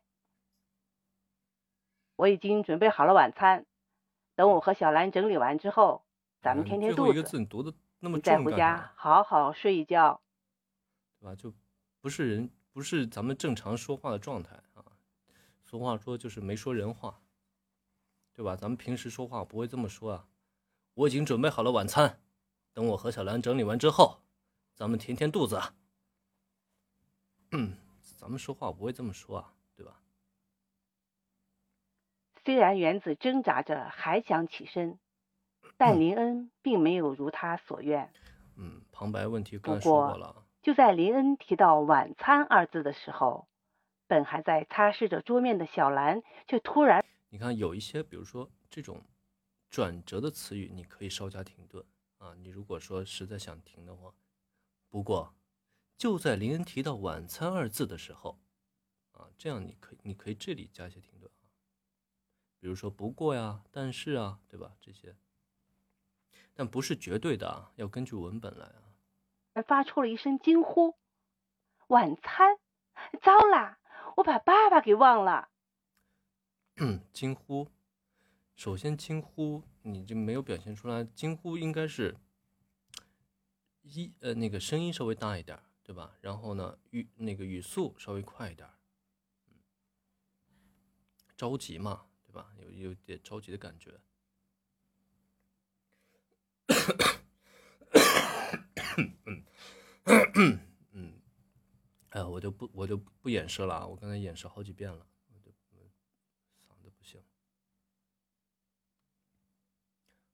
[2.15, 3.65] 我已经准备好了晚餐，
[4.35, 6.05] 等我和小兰整理完之后，
[6.39, 7.11] 咱们填填肚子。
[7.11, 10.21] 一个字你读的那么再回家好好睡一觉，
[11.19, 11.35] 对吧？
[11.35, 11.51] 就
[11.99, 14.61] 不是人，不是咱们正常说话的状态。
[15.73, 17.19] 俗话说就是没说人话，
[18.31, 18.55] 对吧？
[18.55, 20.27] 咱们平时说话不会这么说啊。
[20.93, 22.21] 我已经准备好了晚餐，
[22.75, 24.21] 等我和小兰整理完之后，
[24.75, 25.59] 咱们填填肚子。
[27.53, 27.75] 嗯，
[28.19, 29.99] 咱们说话不会这么说啊，对吧？
[32.45, 34.99] 虽然原子挣扎着还想起身，
[35.75, 38.13] 但林恩并没有如他所愿。
[38.57, 40.45] 嗯，旁白问题刚说过了。
[40.61, 43.47] 就在林恩提到“晚餐”二字的时候。
[44.07, 47.03] 本还在擦拭着桌面的小兰，却突然……
[47.29, 49.03] 你看，有一些，比如说这种
[49.69, 51.83] 转折的词语，你可以稍加停顿
[52.19, 52.35] 啊。
[52.35, 54.13] 你如果说实在想停的话，
[54.89, 55.33] 不过
[55.97, 58.39] 就在林恩提到“晚餐”二字的时候
[59.13, 61.49] 啊，这样你可以，你可以这里加一些停顿啊。
[62.59, 64.75] 比如说“不过呀”“但是啊”，对吧？
[64.79, 65.15] 这些，
[66.53, 68.93] 但不是绝对的啊，要根据文本来啊。
[69.53, 70.95] 而发出了一声惊呼
[71.87, 72.57] ：“晚餐，
[73.21, 73.79] 糟啦！”
[74.17, 75.49] 我把爸爸给忘了。
[77.13, 77.69] 惊呼，
[78.55, 81.03] 首先惊呼，你就没有表现出来。
[81.03, 82.17] 惊呼应该是
[83.83, 86.15] 一呃那个声音稍微大一点，对吧？
[86.21, 88.67] 然后呢语那个语速稍微快一点。
[91.35, 92.53] 着急嘛，对吧？
[92.59, 93.99] 有有点着急的感觉。
[102.13, 103.87] 哎，我就不，我就不演示了。
[103.87, 107.19] 我刚才演示好几遍了，我就嗓子不行。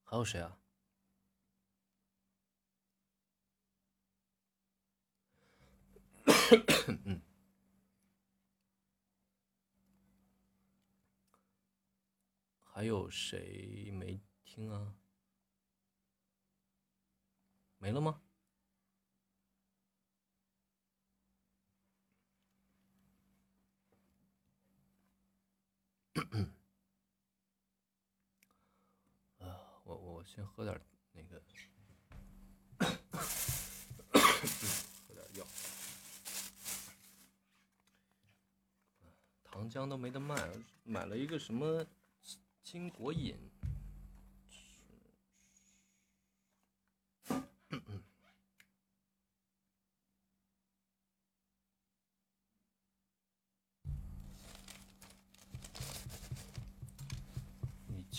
[0.03, 0.59] 还有谁啊？
[7.05, 7.21] 嗯，
[12.59, 14.95] 还有谁没听啊？
[17.77, 18.21] 没了吗？
[29.39, 30.80] 啊，我我先喝点
[31.13, 31.41] 那个，
[35.07, 35.45] 喝点药，
[39.43, 40.36] 糖浆都没得卖，
[40.84, 41.86] 买了一个什么
[42.63, 43.38] 金果饮。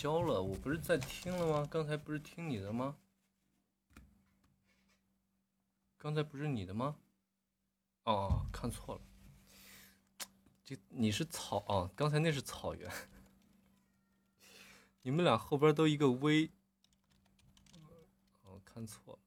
[0.01, 1.67] 交了，我不是在听了吗？
[1.69, 2.97] 刚才不是听你的吗？
[5.95, 6.95] 刚才不是你的吗？
[8.05, 9.01] 哦，看错了，
[10.65, 11.91] 这你是草啊？
[11.95, 12.91] 刚才那是草原。
[15.03, 16.49] 你们俩后边都一个 V，
[18.41, 19.19] 哦看错了，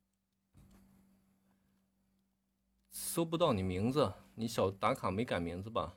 [2.90, 5.96] 搜不到你名字，你小打卡没改名字吧？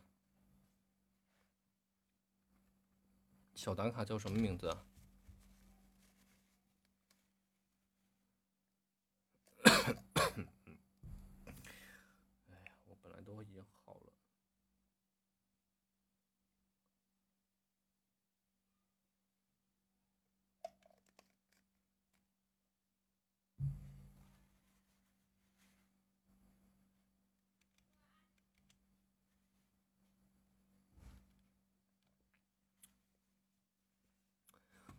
[3.57, 4.85] 小打卡叫什么名字啊？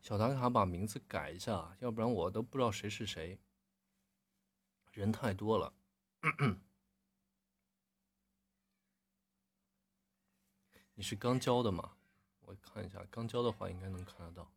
[0.08, 3.38] 小打卡把名字改一下，要不然我都不知道谁是谁。
[4.92, 5.74] 人太多了。
[10.94, 11.98] 你是刚交的吗？
[12.40, 14.50] 我看一下，刚交的话应该能看得到。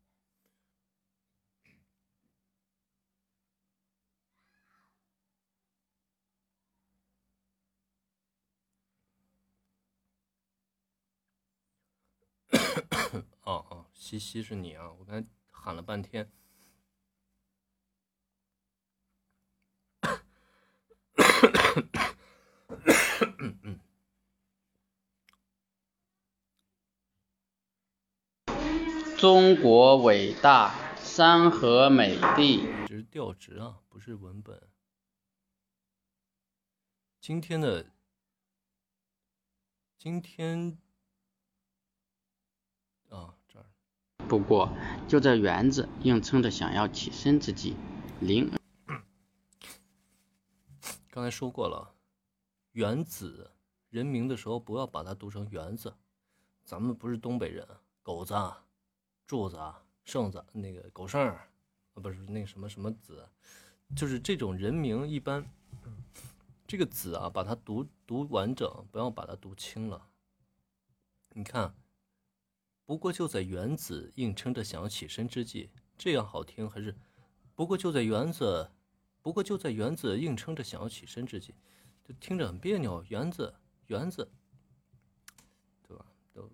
[13.43, 14.89] 哦哦，西西是你啊！
[14.93, 15.40] 我刚才。
[15.63, 16.27] 喊了半天，
[29.19, 32.65] 中国伟大，山河美丽。
[32.87, 34.67] 这是调值啊，不是文本。
[37.19, 37.85] 今天的，
[39.99, 40.79] 今天。
[44.27, 44.71] 不过，
[45.09, 47.75] 就在园子硬撑着想要起身之际，
[48.21, 48.49] 林
[51.09, 51.93] 刚才说过了，
[52.71, 53.51] 园子
[53.89, 55.93] 人名的时候不要把它读成园子，
[56.63, 57.67] 咱们不是东北人，
[58.01, 58.33] 狗子、
[59.27, 59.59] 柱子、
[60.05, 61.47] 圣子，那个狗剩啊，
[61.95, 63.27] 不是那个什么什么子，
[63.93, 65.45] 就是这种人名一般，
[66.65, 70.07] 这个子啊，把它读读完整，不要把它读轻了。
[71.33, 71.75] 你看。
[72.91, 76.93] 不过就在原子硬撑着想要起身之际，这样好听还是？
[77.55, 78.69] 不过就在原子，
[79.21, 81.55] 不过就在原子硬撑着想要起身之际，
[82.05, 83.01] 就听着很别扭。
[83.07, 83.53] 原子，
[83.87, 84.29] 原子，
[85.87, 86.05] 对吧？
[86.33, 86.51] 都。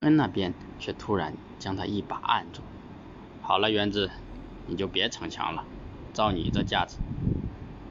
[0.00, 2.62] 恩那边却突然将他一把按住。
[3.40, 4.10] 好了，原子，
[4.66, 5.64] 你就别逞强了。
[6.12, 6.98] 照你这架子，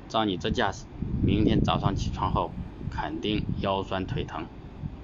[0.10, 0.86] 照你这架势，
[1.24, 2.52] 明天早上起床后
[2.92, 4.46] 肯定腰酸腿疼。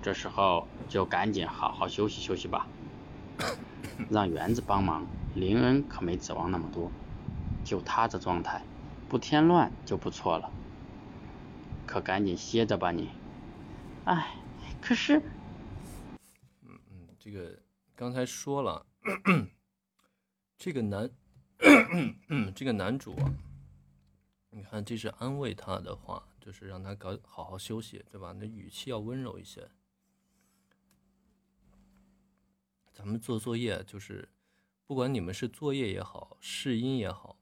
[0.06, 2.68] 这时候就赶紧好好休息休息吧，
[4.08, 5.04] 让园子帮忙。
[5.34, 6.92] 林恩可没指望那么多，
[7.64, 8.62] 就他这状态，
[9.10, 10.52] 不添乱就不错了。
[11.88, 13.10] 可赶紧歇着吧你。
[14.04, 14.36] 哎，
[14.80, 15.18] 可是，
[16.62, 17.58] 嗯嗯，这个
[17.96, 18.86] 刚才说了，
[20.56, 21.10] 这个男，
[22.54, 23.34] 这个男主啊，
[24.52, 28.36] 你看这是安慰他的话，就是让他搞好好休息，对吧？
[28.38, 29.68] 那语气要温柔一些。
[32.96, 34.30] 咱们做作业就是，
[34.86, 37.38] 不管你们是作业也好，试音也好，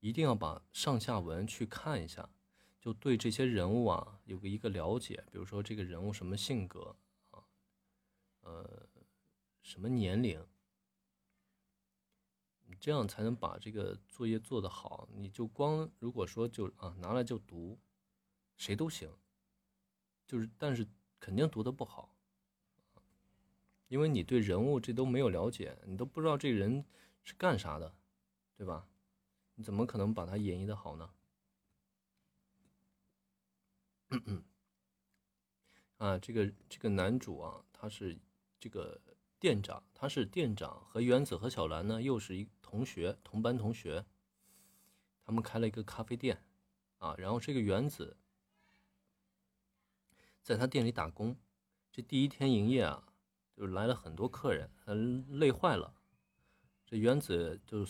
[0.00, 2.28] 一定要把上下文去看一下，
[2.80, 5.24] 就对这些人物啊有个一个了解。
[5.30, 6.96] 比如说这个人物什么性格
[7.30, 7.44] 啊，
[8.40, 8.88] 呃，
[9.62, 10.44] 什么年龄，
[12.66, 15.08] 你这样才能把这个作业做得好。
[15.14, 17.78] 你就光如果说就啊拿来就读，
[18.56, 19.08] 谁都行，
[20.26, 20.84] 就是但是
[21.20, 22.16] 肯定读得不好。
[23.92, 26.82] 因为你对人物这都没有了解，你都不知道这个人
[27.24, 27.94] 是干啥的，
[28.56, 28.88] 对吧？
[29.54, 31.10] 你怎么可能把他演绎的好呢？
[34.08, 34.44] 嗯 嗯
[35.98, 38.18] 啊，这个这个男主啊，他是
[38.58, 38.98] 这个
[39.38, 44.06] 店长，他是店长，和原子和小兰呢又是一同学，同班同学。
[45.22, 46.42] 他们开了一个咖啡店，
[46.96, 48.16] 啊，然后这个原子
[50.42, 51.36] 在他店里打工，
[51.92, 53.11] 这第一天营业啊。
[53.56, 54.70] 就来了很多客人，
[55.38, 55.94] 累坏了。
[56.86, 57.86] 这原子就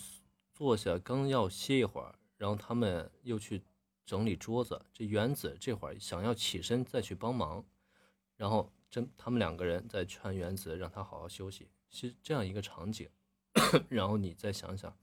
[0.52, 3.62] 坐下，刚要歇一会儿，然后他们又去
[4.05, 4.80] 整理桌子。
[4.93, 7.64] 这原子这会儿想要起身再去帮忙，
[8.36, 11.68] 然后这他们两个人在劝原子让他好好休息。
[11.90, 13.09] 是这样一个场景，
[13.90, 14.97] 然后你再想想，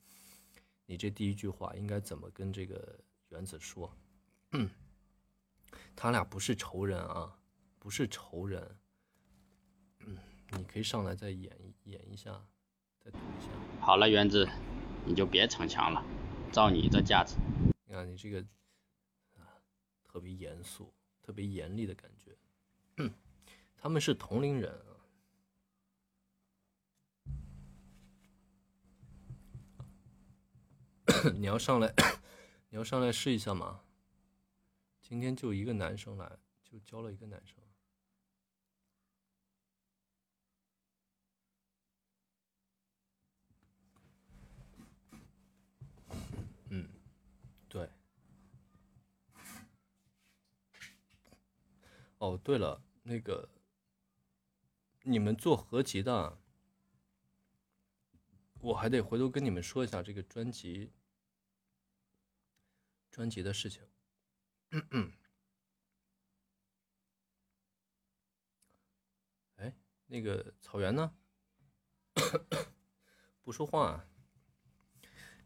[0.86, 3.00] 你这第一句话应该怎么跟这个
[3.30, 3.96] 原子说？
[5.96, 7.38] 他俩不是仇人啊，
[7.78, 8.78] 不是仇人。
[10.58, 12.32] 你可以上来再演一演一下，
[13.04, 13.50] 再读一下。
[13.80, 14.48] 好了，原子，
[15.06, 16.04] 你就别逞强了。
[16.52, 17.36] 照你这架子，
[17.86, 18.42] 你看你这个
[19.38, 19.62] 啊，
[20.04, 22.36] 特别严肃、特别严厉的感觉。
[23.78, 24.86] 他们是同龄人啊。
[31.36, 31.94] 你要上来，
[32.70, 33.82] 你要上来试一下吗？
[35.02, 37.56] 今天就一个男生来，就教了一个男生。
[46.70, 46.88] 嗯，
[47.68, 47.90] 对。
[52.20, 53.50] 哦，对了，那个，
[55.04, 56.38] 你们做合集的，
[58.60, 60.92] 我还得回头跟你们说一下这个专辑。
[63.10, 63.82] 专辑的事情。
[69.56, 69.74] 哎，
[70.06, 71.14] 那个草原呢？
[73.42, 74.06] 不说话，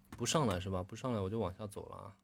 [0.10, 0.84] 不上来是吧？
[0.84, 2.18] 不上来我就往下走了啊。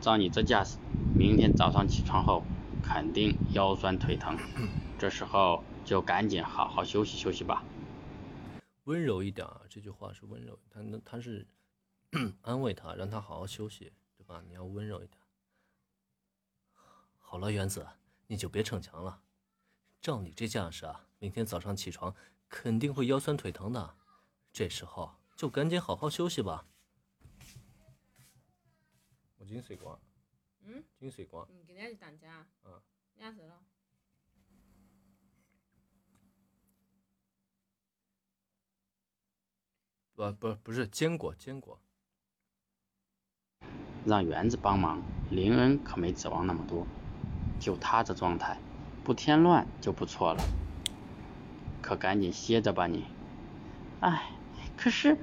[0.00, 0.76] 照你这架势，
[1.16, 2.42] 明天早上起床后
[2.86, 4.36] 肯定腰酸腿疼，
[4.98, 7.64] 这时候就赶紧好好休息休息吧。
[8.84, 11.46] 温柔一点啊，这句话是温柔，他那他是
[12.42, 13.90] 安慰他，让他好好休息。
[14.16, 15.18] 对吧，你要温柔一点。
[17.18, 17.86] 好了，原子，
[18.26, 19.22] 你就别逞强了。
[20.00, 22.14] 照你这架势啊，明天早上起床
[22.48, 23.96] 肯定会腰酸腿疼的。
[24.52, 26.66] 这时候就赶紧好好休息吧。
[29.38, 29.98] 我今睡过。
[30.64, 30.82] 嗯？
[30.98, 31.46] 金水光。
[31.50, 32.46] 嗯，今天是当家。
[32.64, 32.80] 嗯。
[33.16, 33.60] 你睡了？
[40.14, 41.80] 不不不是坚果坚果。
[44.06, 46.86] 让园子帮忙，林恩可没指望那么多。
[47.60, 48.60] 就他这状态，
[49.04, 50.42] 不添乱就不错了。
[51.80, 53.06] 可赶紧歇着吧你。
[54.00, 54.30] 哎，
[54.76, 55.16] 可是，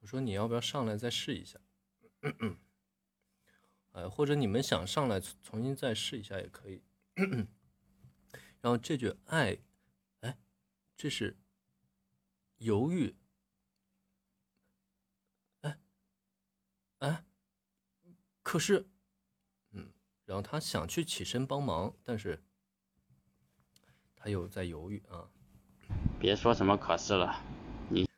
[0.00, 1.58] 我说你要不要上来再试一下？
[3.92, 6.82] 哎， 或者你们想上来重新再试一下也可以。
[8.60, 9.58] 然后这句爱，
[10.20, 10.38] 哎，
[10.96, 11.36] 这是
[12.58, 13.14] 犹豫。
[16.98, 17.24] 哎，
[18.42, 18.88] 可是，
[19.72, 19.92] 嗯，
[20.24, 22.42] 然后他想去起身帮忙，但是
[24.16, 25.30] 他又在犹豫啊。
[26.18, 27.44] 别说什么可是了，
[27.90, 28.08] 你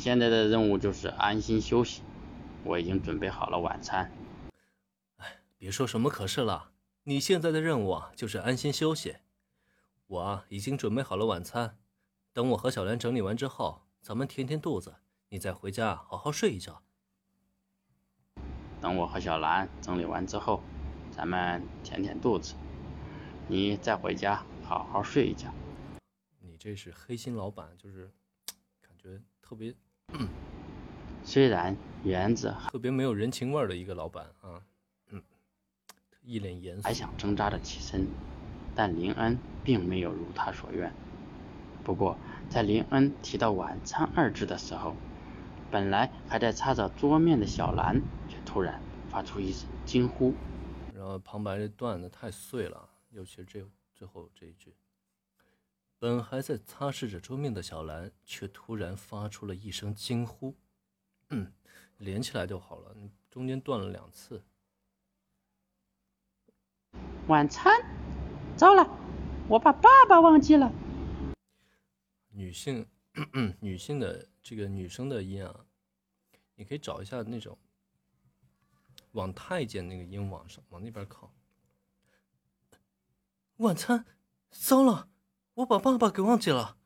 [0.00, 2.02] 现在的任务就是安心休息。
[2.64, 4.10] 我已经准备好了晚餐。
[5.18, 6.72] 哎，别说什么可是了，
[7.04, 9.16] 你现在的任务啊就是安心休息。
[10.06, 11.78] 我啊已经准备好了晚餐，
[12.32, 14.96] 等我和小兰整理完之后，咱们填填肚子，
[15.28, 16.82] 你再回家好好睡一觉。
[18.80, 20.62] 等我和小兰整理完之后，
[21.10, 22.54] 咱们填填肚子，
[23.48, 25.52] 你再回家好好睡一觉。
[26.40, 28.10] 你这是黑心老板，就是
[28.80, 29.74] 感觉特别……
[31.24, 34.62] 虽然园子特别没有人情味的一个老板啊，
[35.08, 35.22] 嗯，
[36.22, 38.06] 一脸严肃，还想挣扎着起身，
[38.74, 40.92] 但林恩并没有如他所愿。
[41.82, 42.16] 不过
[42.48, 44.94] 在林恩提到晚餐二字的时候，
[45.70, 48.36] 本来还在擦着桌面的小兰却。
[48.44, 48.80] 突然
[49.10, 50.32] 发出一声惊呼，
[50.94, 54.72] 然后旁白这段子太碎了，尤其是这最后这一句。
[55.98, 60.54] 本还在擦拭着桌面的小兰，却突然发出了一声惊呼。
[61.34, 61.52] 嗯，
[61.98, 64.40] 连起来就好了，你中间断了两次。
[67.26, 67.72] 晚餐，
[68.56, 68.88] 糟了，
[69.48, 70.72] 我把爸爸忘记了。
[72.28, 72.86] 女性，
[73.58, 75.66] 女性的这个女生的音啊，
[76.54, 77.58] 你可以找一下那种。
[79.12, 81.32] 往太监那个音往上，往那边靠。
[83.56, 84.04] 晚餐，
[84.50, 85.08] 糟了，
[85.54, 86.76] 我把爸爸给忘记了。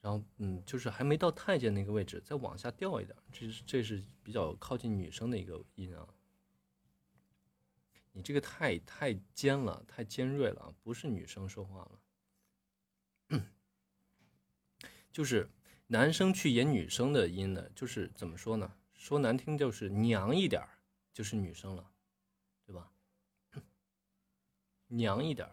[0.00, 6.08] 然后，嗯，就是还没到太监那个位置，再往下掉一点，这是这是比较靠近女生的一个音啊。
[8.12, 13.40] 你这个太太尖了，太尖锐了，不是女生说话了。
[15.12, 15.50] 就是
[15.88, 18.76] 男生去演女生的音呢，就是怎么说呢？
[18.94, 20.62] 说难听就是娘一点
[21.12, 21.90] 就是女生了，
[22.64, 22.92] 对吧？
[24.88, 25.48] 娘一点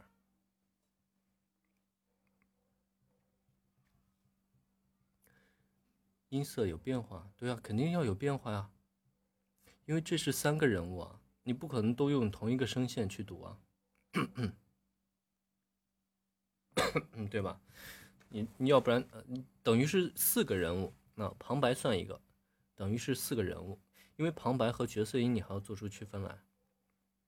[6.30, 8.70] 音色有变化，对啊，肯定要有变化呀，
[9.86, 13.60] 因为这是三个人物啊，你不可能都用同一个声线去读啊，
[14.36, 14.54] 嗯
[17.30, 17.60] 对吧？
[18.30, 19.08] 你你要不然，
[19.64, 22.22] 等于是四个人物，那旁白算一个。
[22.76, 23.80] 等于是四个人物，
[24.18, 26.44] 因为旁白和角色音你还要做出区分来，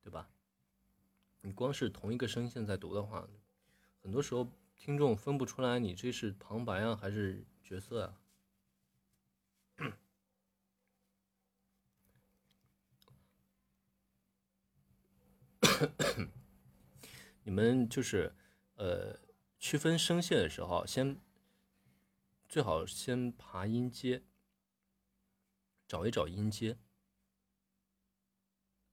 [0.04, 0.30] 对吧？
[1.42, 3.28] 你光是同一个声线在读的话，
[4.04, 8.20] 很多时候听众分不出来你这是旁白啊还是角色啊。
[17.44, 18.36] 你们就是
[18.76, 19.18] 呃
[19.58, 21.20] 区分声线的时候，先
[22.48, 24.24] 最好先爬音阶，
[25.88, 26.78] 找一找音阶。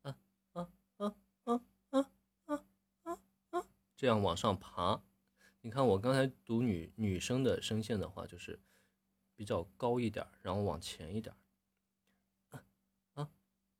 [0.02, 0.16] 啊
[0.52, 1.14] 啊啊
[1.44, 2.10] 啊啊
[2.44, 2.64] 啊
[3.02, 3.18] 啊
[3.50, 3.66] 啊！
[3.96, 5.02] 这样往上爬。
[5.62, 8.60] 你看我刚才读女女生的声线的话，就是
[9.34, 11.34] 比较高一点，然后往前一点。
[12.50, 12.64] 啊
[13.14, 13.30] 啊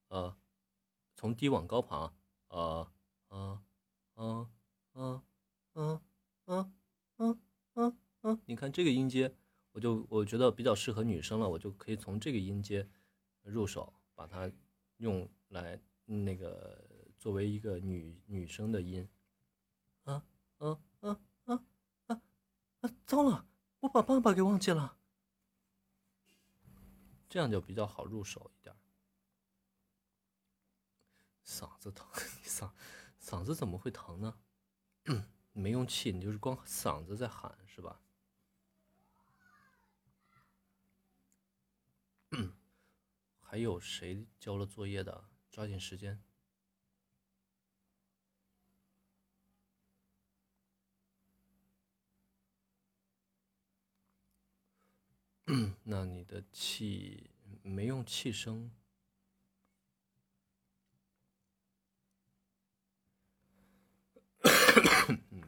[0.08, 0.36] 呃，
[1.14, 2.12] 从低往高爬。
[2.48, 2.92] 啊
[3.28, 3.62] 啊
[4.14, 4.50] 啊
[4.92, 5.22] 啊
[5.72, 6.02] 啊
[6.44, 6.72] 啊
[7.16, 7.38] 啊
[7.74, 8.38] 啊啊！
[8.46, 9.36] 你看这个音阶。
[9.72, 12.88] 我就我觉得比较适合女生了，我就可以从这个音阶
[13.42, 14.50] 入手，把它
[14.96, 16.82] 用来那个
[17.18, 19.06] 作为一个女女生的音。
[20.04, 20.24] 啊
[20.56, 21.62] 啊啊啊
[22.06, 22.22] 啊
[22.80, 22.90] 啊！
[23.04, 23.46] 糟了，
[23.80, 24.96] 我把爸爸给忘记了。
[27.28, 28.74] 这样就比较好入手一点。
[31.44, 32.08] 嗓子疼，
[32.42, 32.70] 你嗓
[33.26, 34.38] 嗓子怎么会疼呢？
[35.52, 38.00] 没用气，你就是光嗓子在喊是吧？
[43.42, 45.24] 还有谁交了作业的？
[45.50, 46.22] 抓紧时间。
[55.82, 57.30] 那你的气
[57.64, 58.70] 没用气声。
[65.30, 65.42] 嗯，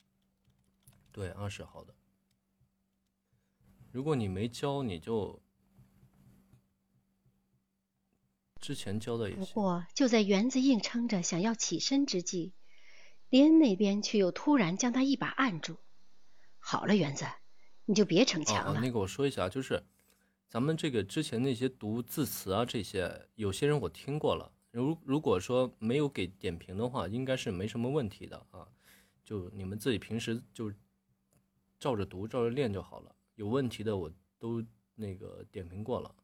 [1.12, 1.94] 对，二十号的。
[3.90, 5.42] 如果你没交，你就。
[8.60, 12.52] 之前交的也不过，就在园子硬撑着想要起身之际，
[13.30, 15.78] 林恩那边却又突然将他一把按住。
[16.58, 17.24] 好了，园子，
[17.86, 18.80] 你就别逞强了。
[18.80, 19.86] 那个我说一下，就是
[20.48, 24.52] 咱们这个之前那些读字词啊，这些有些人我听过了。
[24.70, 28.68] 如如果说没有给点评的话，应该是没什么问题的啊。
[29.24, 30.72] 就你们自己平时就
[31.78, 33.14] 照着读、照着练就好了。
[33.34, 34.64] 有问题的我都
[34.94, 36.14] 那个点评过了。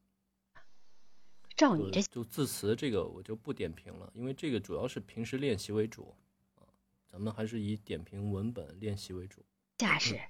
[1.57, 6.13] 照你这就字词这个我就不点评了，因为这个主要是平时练习为主
[6.57, 6.67] 啊，
[7.09, 9.45] 咱们还是以点评文本练习为主。
[9.79, 10.21] 架势，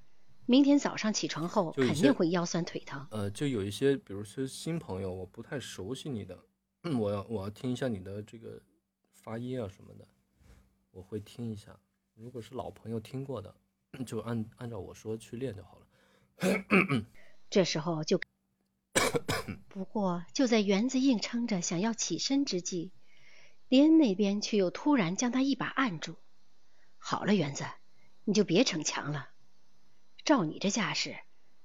[0.45, 3.07] 明天早上起床后肯定会腰酸腿疼。
[3.11, 6.39] 呃，就有一些，比如说新朋友，我不太熟悉你的，
[6.99, 8.61] 我要我要听一下你的这个
[9.13, 10.07] 发音啊什么的，
[10.91, 11.79] 我会听一下。
[12.15, 13.55] 如果是老朋友听过的，
[14.07, 15.87] 就按按照我说去练就好了。
[17.49, 18.21] 这时候就。
[19.69, 22.93] 不过，就在园子硬撑着想要起身之际，
[23.69, 26.17] 林恩那边却又突然将他一把按住。
[26.97, 27.65] 好了，园子，
[28.25, 29.31] 你就别逞强了。
[30.25, 31.17] 照你这架势，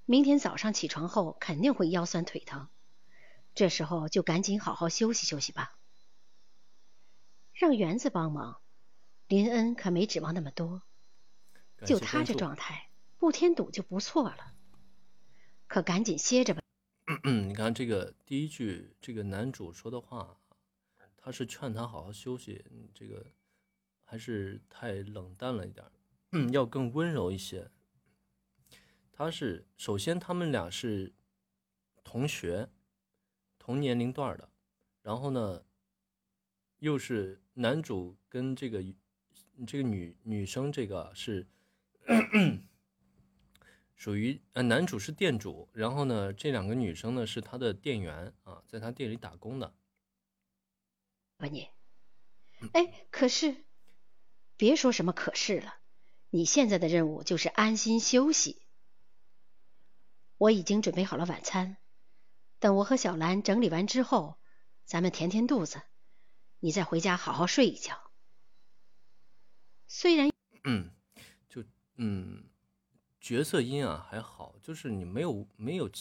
[0.05, 2.67] 明天早上起床后肯定会腰酸腿疼。
[3.55, 5.77] 这时候就赶紧好好休息休息吧。
[7.53, 8.61] 让园子帮忙，
[9.27, 10.83] 林恩可没指望那么多。
[11.85, 14.53] 就他这状态，不添堵就不错了。
[15.67, 16.61] 可赶紧歇着吧。
[17.23, 20.37] 嗯，你看这个第一句，这个男主说的话，
[21.17, 23.25] 他是劝他好好休息，这个
[24.03, 25.85] 还是太冷淡了一点，
[26.53, 27.71] 要更温柔一些。
[29.11, 31.13] 他是首先他们俩是
[32.03, 32.69] 同学，
[33.69, 34.49] 同年龄段的，
[35.03, 35.63] 然后呢，
[36.79, 38.83] 又是男主跟这个
[39.67, 41.47] 这个女女生这个是。
[43.95, 49.75] 属于呃，男主是店主，然后呢，这两个女生呢是他的店员啊，在他店里打工的。
[51.37, 51.69] 问你，
[52.73, 53.55] 哎，可是，
[54.57, 55.75] 别说什么可是了，
[56.31, 58.63] 你现在的任务就是安心休息。
[60.39, 61.77] 我已经准备好了晚餐，
[62.59, 64.37] 等我和小兰整理完之后，
[64.85, 65.81] 咱们填填肚子，
[66.59, 68.11] 你再回家好好睡一觉。
[69.87, 70.29] 虽然，
[70.63, 70.91] 嗯，
[71.47, 71.63] 就
[71.95, 72.45] 嗯。
[73.21, 75.91] 角色音啊还好，就是你没有没有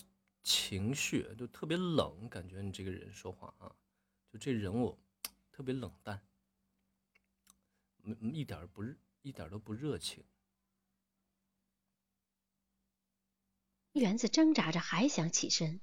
[0.44, 3.74] 情绪，就特别冷，感觉你这个人说话啊，
[4.32, 4.96] 就这人物
[5.50, 6.22] 特别冷淡，
[8.02, 10.24] 没一点不热，一点都不热情。
[13.94, 15.80] 园子挣扎着还想起身，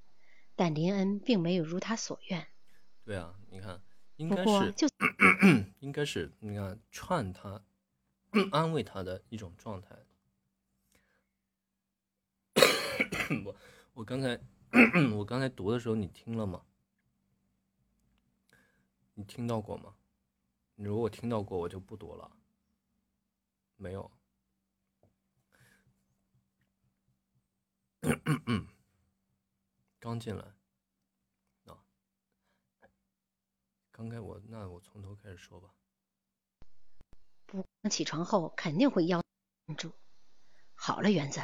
[0.55, 2.47] 但林恩并没有如他所愿。
[3.03, 3.81] 对啊，你看，
[4.15, 4.87] 应该是就
[5.79, 7.61] 应该是你看劝他
[8.51, 9.95] 安慰他的一种状态。
[13.43, 13.55] 我
[13.93, 14.39] 我刚才
[15.15, 16.63] 我刚才读的时候，你听了吗？
[19.13, 19.95] 你听到过吗？
[20.75, 22.31] 你如果听到过，我就不读了。
[23.77, 24.11] 没有。
[30.05, 30.43] 刚进来
[31.65, 31.81] 啊，
[33.91, 35.73] 刚开我那我从头开始说吧。
[37.47, 39.19] 不起床后肯定会腰
[39.75, 39.91] 住。
[40.75, 41.41] 好了，园子。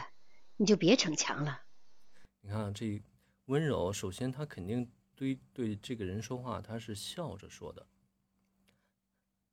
[0.57, 1.63] 你就别逞强了，
[2.41, 3.01] 你看这
[3.45, 7.87] 温柔，首先他肯定对对这个人说话，他是笑着说的。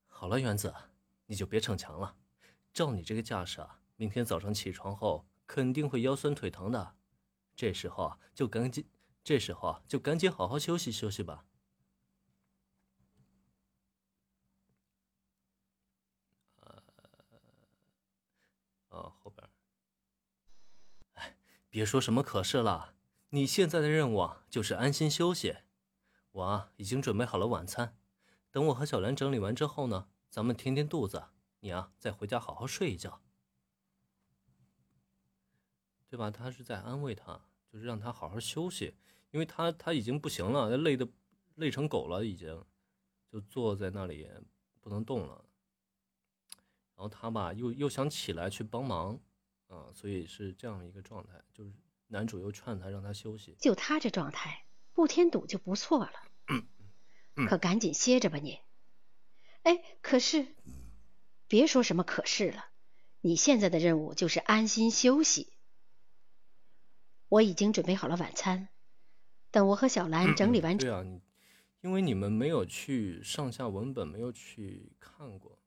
[0.07, 0.75] 好了，园子，
[1.25, 2.15] 你就别逞强了。
[2.75, 6.97] 照你这个架势啊，明天早上起床后肯定会腰酸腿疼的。
[7.57, 8.87] 这时候啊，就赶紧，
[9.29, 11.45] 这时候啊，就赶紧好好休息休息吧。
[16.61, 16.83] 呃，
[18.89, 19.47] 啊，后边。
[21.13, 21.37] 哎，
[21.69, 22.95] 别说什么可是了，
[23.29, 25.59] 你现在的任务，就是安心休息。
[26.31, 27.99] 我啊，已经准备好了晚餐。
[28.51, 31.29] 等我和小兰整理完之后呢，咱们填填肚子，
[31.61, 33.21] 你啊再回家好好睡一觉，
[36.09, 36.31] 对吧？
[36.31, 38.97] 他是在安慰他，就是让他好好休息，
[39.31, 41.09] 因为他他已经不行了，累的
[41.57, 42.65] 累成狗了，已经
[43.31, 44.29] 就坐在那里
[44.81, 45.45] 不能动了。
[46.95, 49.21] 然后他吧又又想起来去帮忙
[49.69, 51.73] 啊，所以是这样一个状态，就是
[52.09, 53.57] 男主又劝他让他休息。
[53.61, 56.13] 就他这状态，不添堵就不错了。
[57.49, 58.59] 可赶紧歇着吧你。
[59.63, 60.57] 哎，可是，
[61.47, 62.65] 别说什么可是了，
[63.21, 65.53] 你现在的任务就是安心休息。
[67.29, 68.69] 我已经准备好了晚餐，
[69.51, 70.77] 等我和小兰整理完。
[70.77, 71.03] 对啊，
[71.81, 75.59] 因为你们没有去上下文本，没有去看过，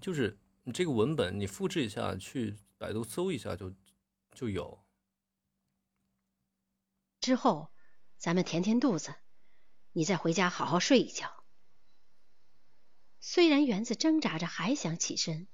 [0.00, 3.74] 就是你这个文本，你复制一下，去百度搜一下就
[4.32, 4.84] 就有。
[7.20, 7.70] 之后。
[8.20, 9.14] 咱们填填肚子，
[9.92, 11.44] 你再回家好好睡一觉。
[13.20, 15.46] 虽然园子挣扎着还想起身，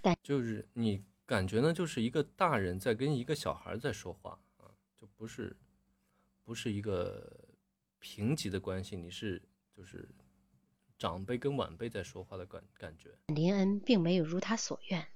[0.00, 4.70] 但就是你感觉呢，就是一个大人在跟一个小孩在说话啊，
[5.00, 5.56] 就不是
[6.44, 7.48] 不是一个
[7.98, 9.42] 平级的关系，你是
[9.76, 10.08] 就是
[10.98, 13.18] 长辈跟晚辈在说话的感感觉。
[13.26, 15.06] 林恩并没有如他所愿，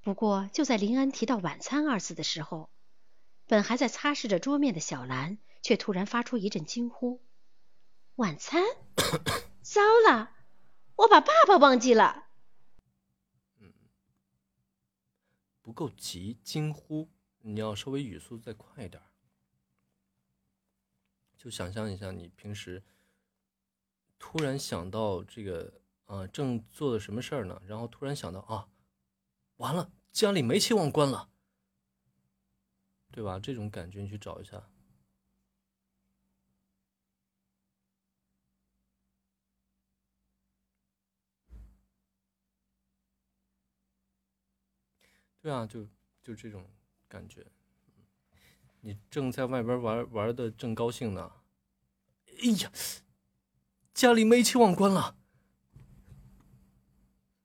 [0.00, 2.70] 不过就在林恩提到晚餐二字的时候。
[3.46, 7.20] 本还在擦拭着桌面的小兰，却突然发出一阵惊呼
[8.14, 8.62] ：“晚餐！
[9.60, 10.30] 糟了，
[10.94, 12.28] 我把爸爸忘记了。”
[13.58, 13.72] 嗯，
[15.62, 17.08] 不够急，惊呼，
[17.40, 19.02] 你要稍微语速再快一点。
[21.36, 22.82] 就想象一下，你平时
[24.18, 27.60] 突然想到这个啊，正做的什么事儿呢？
[27.66, 28.68] 然后突然想到啊，
[29.56, 31.30] 完了，家里煤气忘关了。
[33.12, 33.40] 对吧？
[33.40, 34.70] 这种感觉你去找一下。
[45.40, 45.86] 对啊，就
[46.22, 46.68] 就这种
[47.08, 47.46] 感觉。
[48.82, 51.32] 你正在外边玩玩的正高兴呢，
[52.26, 52.72] 哎呀，
[53.92, 55.16] 家里煤气忘关了，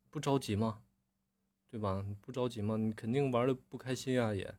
[0.09, 0.81] 不着急吗？
[1.69, 2.05] 对吧？
[2.21, 2.77] 不着急吗？
[2.77, 4.55] 你肯定玩的不开心啊，也。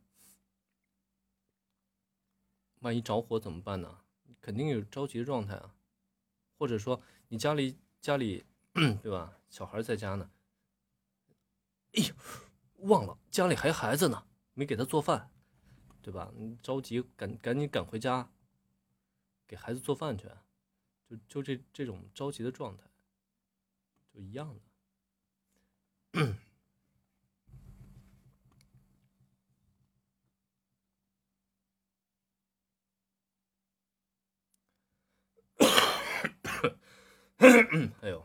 [2.80, 4.00] 万一着火怎么办呢？
[4.40, 5.74] 肯定有着急的状态啊，
[6.58, 8.44] 或者说你家里家里
[9.02, 9.38] 对吧？
[9.48, 10.30] 小孩在家呢，
[11.94, 12.14] 哎呦，
[12.78, 15.30] 忘了家里还有孩子呢，没给他做饭，
[16.02, 16.32] 对吧？
[16.36, 18.30] 你着急赶赶紧赶回家，
[19.46, 20.28] 给孩子做饭去，
[21.08, 22.84] 就就这这种着急的状态，
[24.12, 24.60] 就一样的。
[38.00, 38.24] 哎呦，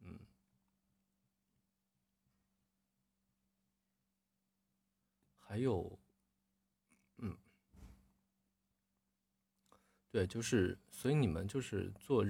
[0.00, 0.18] 嗯，
[5.56, 5.98] 还有，
[7.16, 7.34] 嗯，
[10.10, 12.26] 对，就是，所以你们就是做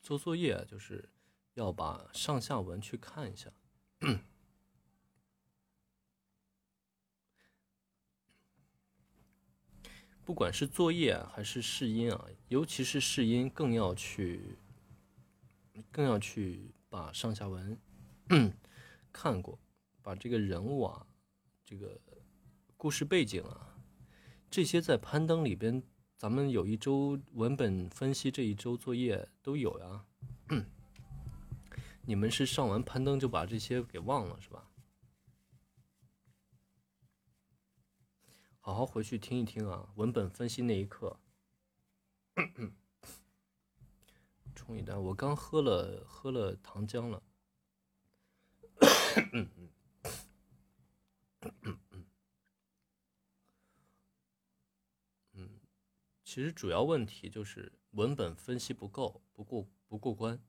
[0.00, 1.10] 做作业，就是
[1.52, 3.52] 要把上下文去看一下。
[10.24, 14.56] 不管是作业还是试音啊，尤其是试音，更要去，
[15.92, 17.78] 更要去把上下文
[19.12, 19.58] 看过，
[20.00, 21.06] 把这个人物啊，
[21.62, 22.00] 这个
[22.78, 23.74] 故事背景啊，
[24.48, 25.82] 这些在攀登里边，
[26.16, 30.06] 咱们有一周文本分析，这一周作业都有呀。
[32.06, 34.70] 你们是上完攀登就把这些给忘了是吧？
[38.60, 41.18] 好好回去听一听啊，文本分析那一刻。
[44.54, 47.20] 冲一单，我刚喝了喝了糖浆了。
[56.38, 60.40] 其实主要问题就是文本分析不够，不过不过关。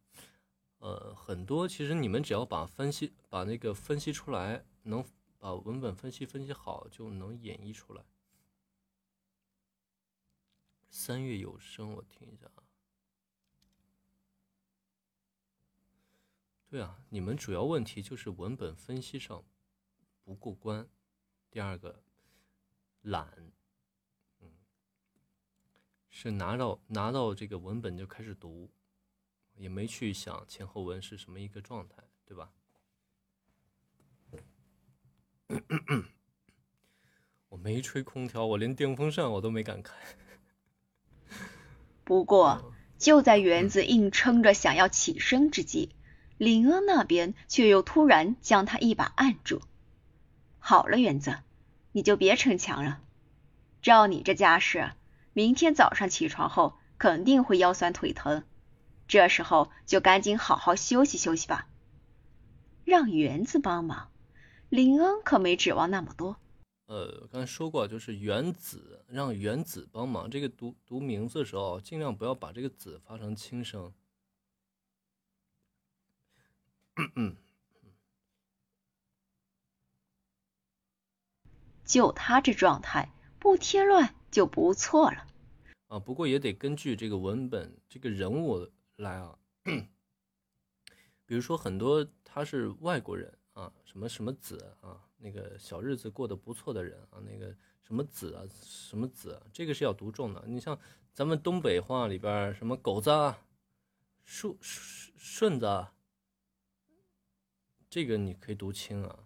[0.77, 5.03] 呃，很多其实你们只要把分析把那个分析出来，能
[5.39, 8.05] 把文本分析分析好，就能演绎出来。
[10.91, 12.61] 三月有声，我听一下啊。
[16.67, 19.43] 对啊，你们主要问题就是文本分析上
[20.23, 20.87] 不过关，
[21.49, 22.03] 第二个
[23.01, 23.51] 懒，
[26.09, 28.69] 是拿到拿到这个文本就开始读，
[29.55, 32.51] 也没去想前后文是什么一个状态，对吧？
[37.49, 39.95] 我没吹空调，我连电风扇我都没敢开。
[42.03, 45.95] 不过，就在园子硬撑着想要起身之际。
[46.37, 49.61] 林恩那边却又突然将他一把按住。
[50.57, 51.39] 好了，园子，
[51.91, 53.01] 你就别逞强了。
[53.81, 54.91] 照你这架势，
[55.39, 58.43] 明天早上起床后肯定会腰酸腿疼。
[59.07, 61.69] 这时候就赶紧好好休息休息吧。
[62.83, 64.11] 让园子帮忙，
[64.67, 66.35] 林恩可没指望那么多。
[66.87, 70.29] 呃，刚才说过，就是原子，让原子帮忙。
[70.29, 73.93] 这个读读名字的时候，尽量不要把这个“子”发成轻声。
[77.15, 77.37] 嗯，
[81.85, 85.27] 就他这状态，不添乱就不错了。
[85.89, 89.37] 啊，不过也得根据这个文本、这个人物来啊。
[91.25, 100.43] 比如说，很多他是外国人啊，什么什么子啊，那个小日子过得不错的人啊，那个什么子啊，什么子，这个是要读重的。
[100.47, 100.79] 你像
[101.13, 103.11] 咱们东北话里边，什么狗子、
[104.23, 105.87] 顺顺顺子。
[107.89, 109.19] 这个你可以读清啊，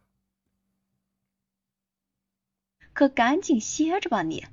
[2.93, 4.45] 可赶紧歇着吧你。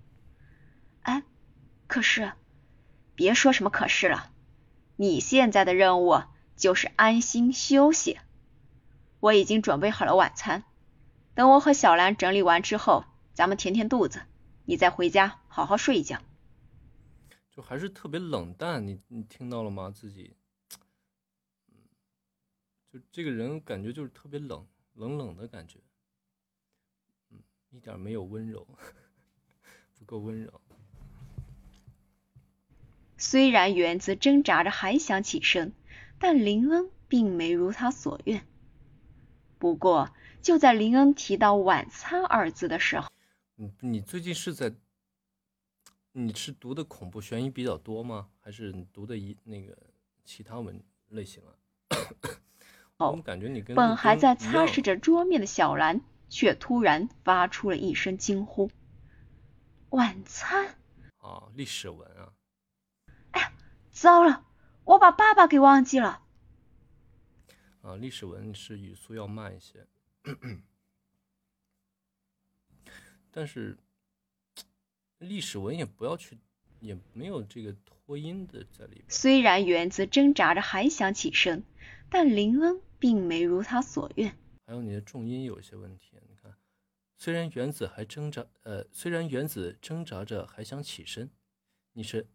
[1.03, 1.25] 哎，
[1.91, 2.33] 可是，
[3.17, 4.31] 别说什么可是了，
[4.95, 6.23] 你现在的任务
[6.55, 8.21] 就是安心休息。
[9.19, 10.63] 我已经准备好了晚餐，
[11.35, 13.05] 等我和小兰整理完之后，
[13.35, 14.23] 咱们填填肚子，
[14.67, 16.23] 你再回家好好睡一觉。
[17.51, 19.91] 就还是特别冷淡，你你听到了吗？
[19.91, 20.37] 自己。
[22.93, 24.65] 就这个人感觉就是特别冷，
[24.95, 25.81] 冷冷的感觉，
[27.31, 28.65] 嗯，一点没有温柔，
[29.99, 30.61] 不够温柔。
[33.21, 35.75] 虽然园子挣扎着还想起身，
[36.19, 38.47] 但林恩并没如他所愿。
[39.59, 40.11] 不过
[40.41, 43.11] 就在林恩提到“晚餐”二字的时候，
[43.57, 44.73] 你你最近是在，
[46.13, 48.29] 你是读的恐怖悬疑比较多吗？
[48.41, 49.77] 还是你读的一那个
[50.25, 51.53] 其他文类型啊？
[52.97, 58.71] 哦，感觉你跟本还在擦拭着桌面的小兰，却突然发出了一声惊呼
[59.91, 60.79] ：“晚餐！”
[61.21, 62.33] 啊，历史文啊！
[64.01, 64.47] 糟了，
[64.85, 66.23] 我把爸爸给忘记了。
[67.83, 69.87] 啊，历史文是语速要慢一些，
[73.31, 73.77] 但是
[75.19, 76.39] 历史文也不要去，
[76.81, 79.05] 也没有这个拖音的在里边。
[79.11, 81.63] 虽然园子挣扎着还想起身，
[82.09, 82.81] 但林恩。
[83.01, 84.37] 并没如他所愿。
[84.67, 86.55] 还有你的重音有一些问题，你看，
[87.17, 91.31] 虽然原子还挣扎，呃，虽然原子挣扎着还想起身，
[91.95, 92.29] 你是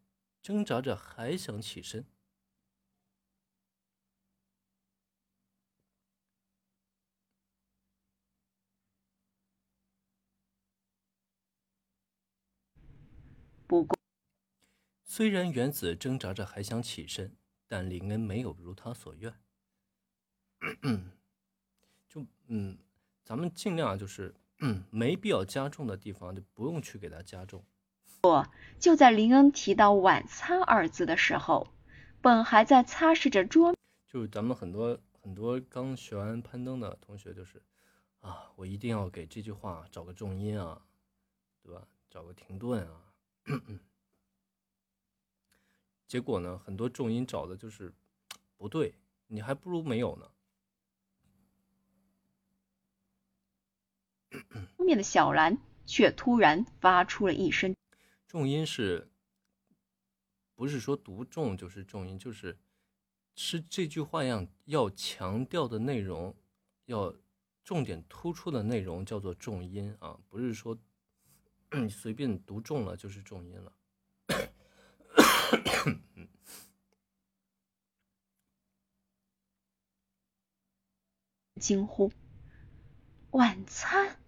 [0.46, 2.06] 挣扎着还想起身，
[13.66, 13.98] 不过，
[15.04, 17.36] 虽然原子挣扎着还想起身，
[17.68, 19.34] 但林恩没有如他所愿。
[20.84, 21.10] 嗯，
[22.08, 22.78] 就嗯，
[23.24, 27.66] 咱们尽量就是嗯，没必要加重的地方就不用去给他加重。
[28.26, 28.48] 不，
[28.80, 31.68] 就在林恩提到“晚餐”二字的时候，
[32.22, 33.76] 本还在擦拭着桌，
[34.08, 37.62] 就是咱们很多很多刚学完攀登的同学，就是
[38.22, 40.82] 啊，我一定要给这句话找个重音啊，
[41.62, 41.88] 对吧？
[42.10, 43.00] 找个停顿啊。
[46.08, 47.94] 结果呢，很多重音找的就是
[48.58, 48.96] 不对，
[49.28, 50.32] 你还不如没有呢。
[54.84, 57.76] 面的小兰却突然发出了一声
[58.28, 59.10] 重音，是
[60.56, 62.18] 不是说读重就是重音？
[62.18, 62.58] 就是
[63.36, 66.36] 是这句话要要强调的内容，
[66.86, 67.16] 要
[67.64, 70.78] 重点突出的内容叫做重音啊，不是说
[71.90, 73.72] 随便读重了就是重音了。
[81.60, 82.12] 惊呼
[83.32, 84.20] ：“晚餐！”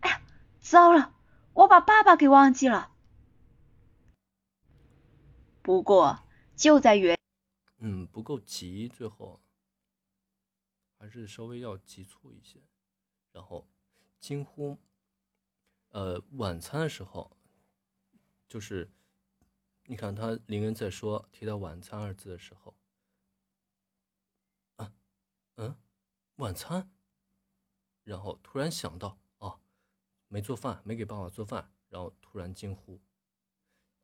[0.00, 0.22] 哎呀
[0.60, 1.14] 糟了，
[1.52, 2.94] 我把爸爸给忘记了。
[5.68, 6.24] 不过
[6.56, 7.14] 就在原，
[7.76, 9.38] 嗯，不够急，最后
[10.96, 12.62] 还是稍微要急促一些，
[13.32, 13.68] 然后
[14.18, 14.78] 惊呼。
[15.90, 17.36] 呃，晚餐的时候，
[18.48, 18.90] 就是
[19.84, 22.74] 你看他林恩在说提到晚餐二字的时候，
[24.76, 24.90] 嗯
[25.56, 25.76] 嗯，
[26.36, 26.90] 晚餐，
[28.04, 29.60] 然后突然想到哦，
[30.28, 32.98] 没做饭，没给爸爸做饭，然后突然惊呼。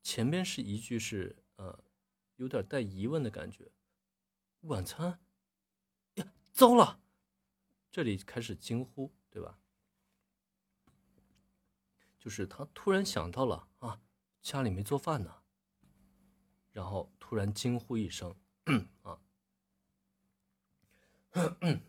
[0.03, 1.85] 前边是一句是呃，
[2.37, 3.71] 有点带疑问的感觉，
[4.63, 5.21] 晚餐？
[6.15, 7.01] 呀，糟了，
[7.91, 9.59] 这里开始惊呼，对吧？
[12.19, 14.01] 就是他突然想到了啊，
[14.41, 15.43] 家里没做饭呢，
[16.73, 18.35] 然后突然惊呼一声
[19.03, 19.21] 啊，
[21.61, 21.83] 嗯，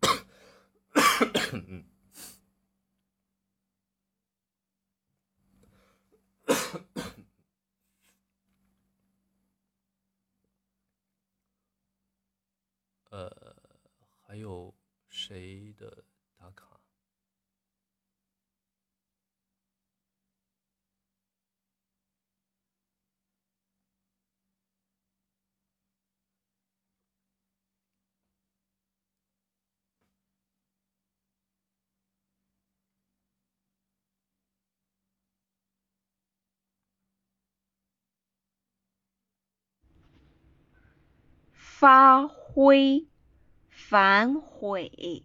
[14.34, 14.74] 还有
[15.08, 16.04] 谁的
[16.36, 16.80] 打卡？
[41.52, 43.06] 发挥、
[43.86, 45.22] 反悔、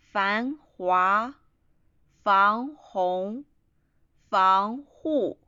[0.00, 1.34] 繁华、
[2.22, 3.44] 防洪、
[4.30, 5.38] 防护、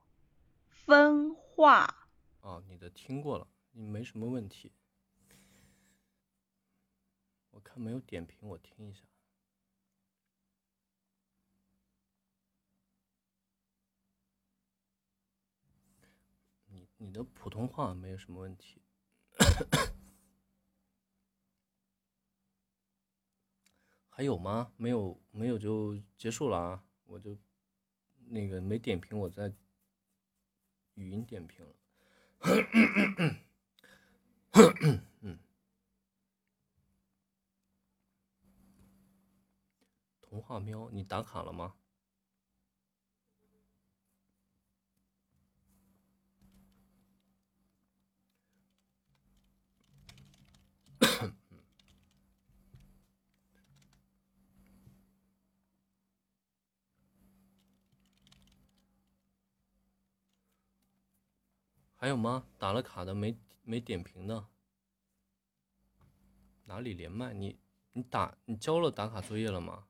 [0.68, 2.10] 分化。
[2.42, 4.70] 哦，你的听过了，你没什么问题。
[7.50, 9.00] 我看没有点评，我听一下。
[16.66, 18.82] 你你的普通话没有什么问题。
[24.16, 24.72] 还有吗？
[24.78, 26.82] 没有，没有就结束了啊！
[27.05, 27.36] 我就
[28.28, 29.52] 那个没点评，我在
[30.94, 31.74] 语音点评了。
[35.20, 35.38] 嗯，
[40.22, 41.74] 童话喵，你打卡了吗？
[61.97, 62.47] 还有吗？
[62.59, 64.48] 打了卡的没没点评的？
[66.64, 67.32] 哪里连麦？
[67.32, 67.59] 你
[67.93, 69.89] 你打你交了打卡作业了吗？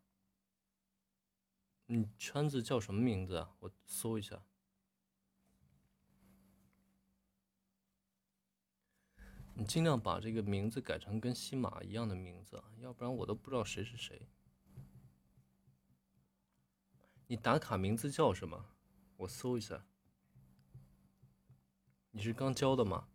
[1.86, 3.54] 你圈子叫什么名字啊？
[3.58, 4.42] 我搜一下。
[9.54, 14.28] 你尽量把这个名字改成跟西马一样的名字，要不然我都不知道谁是谁。
[17.26, 18.66] 你打卡名字叫什么？
[19.16, 19.84] 我搜一下。
[22.16, 23.06] 你是刚交的吗？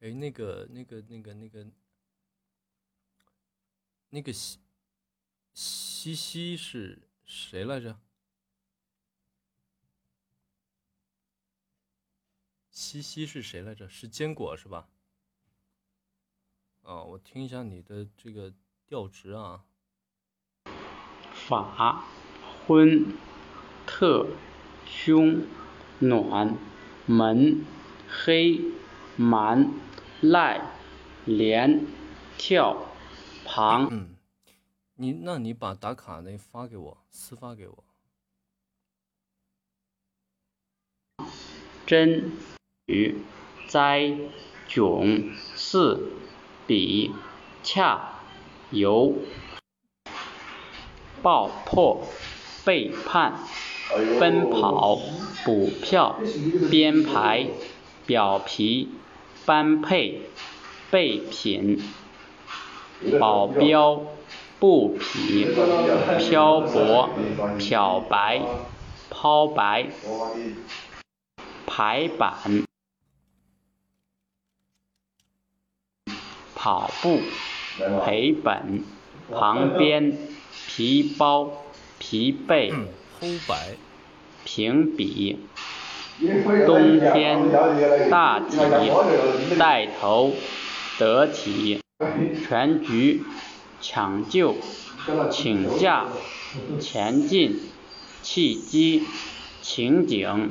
[0.00, 1.66] 哎，那个、那个、那个、那个、
[4.08, 4.58] 那个西
[5.54, 8.00] 西西是谁来着？
[12.72, 13.88] 西西是谁来着？
[13.88, 14.88] 是坚果是吧？
[16.82, 18.52] 啊，我听一下你的这个
[18.86, 19.64] 调值啊。
[21.32, 22.04] 法
[22.66, 23.14] 昏
[23.86, 24.26] 特
[24.86, 25.44] 凶
[25.98, 26.56] 暖
[27.06, 27.64] 门
[28.08, 28.60] 黑
[29.16, 29.72] 蛮
[30.20, 30.70] 赖
[31.24, 31.86] 连
[32.38, 32.86] 跳
[33.44, 33.88] 旁。
[33.90, 34.16] 嗯，
[34.94, 37.84] 你那你把打卡那发给我，私发给我。
[41.86, 42.32] 真
[42.86, 43.20] 与
[43.68, 44.16] 灾
[44.68, 46.19] 囧四。
[46.70, 47.10] 比
[47.64, 48.12] 恰
[48.70, 49.12] 由
[51.20, 52.00] 爆破
[52.64, 53.40] 背叛
[54.20, 54.96] 奔跑
[55.44, 56.20] 补票
[56.70, 57.48] 编排
[58.06, 58.88] 表皮
[59.44, 60.20] 般配
[60.92, 61.82] 备品
[63.18, 64.02] 保镖
[64.60, 65.48] 布匹
[66.20, 67.10] 漂泊
[67.58, 68.42] 漂白
[69.10, 69.88] 抛白
[71.66, 72.69] 排版。
[76.62, 77.22] 跑步，
[78.04, 78.84] 赔本，
[79.32, 80.18] 旁边，
[80.68, 81.64] 皮包，
[81.98, 82.70] 疲惫，
[84.44, 85.38] 评比，
[86.66, 87.50] 冬天，
[88.10, 88.58] 大体，
[89.58, 90.34] 带头，
[90.98, 91.80] 得体，
[92.46, 93.22] 全局，
[93.80, 94.54] 抢救，
[95.30, 96.08] 请假，
[96.78, 97.58] 前进、
[98.20, 99.06] 契机、
[99.62, 100.50] 情景、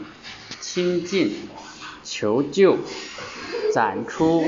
[0.59, 1.35] 亲近、
[2.03, 2.79] 求救、
[3.71, 4.43] 展出、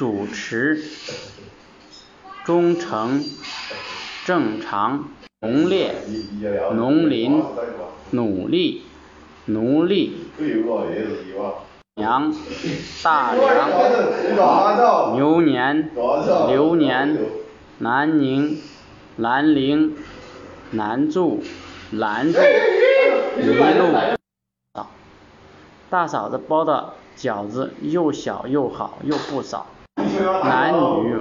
[0.00, 0.82] 主持、
[2.46, 3.22] 忠诚、
[4.24, 5.10] 正常、
[5.42, 5.94] 浓烈、
[6.72, 7.44] 农林、
[8.12, 8.84] 努力、
[9.44, 10.16] 奴隶、
[11.96, 12.34] 娘、
[13.02, 15.90] 大梁、牛年、
[16.48, 17.18] 流年、
[17.80, 18.58] 南宁、
[19.18, 19.98] 兰陵、
[20.72, 21.42] 拦住、
[21.92, 22.38] 拦住、
[23.36, 23.44] 迷
[23.78, 23.94] 路。
[25.90, 29.66] 大嫂子包的饺子又小又好又不少。
[30.42, 30.72] 男
[31.04, 31.20] 女。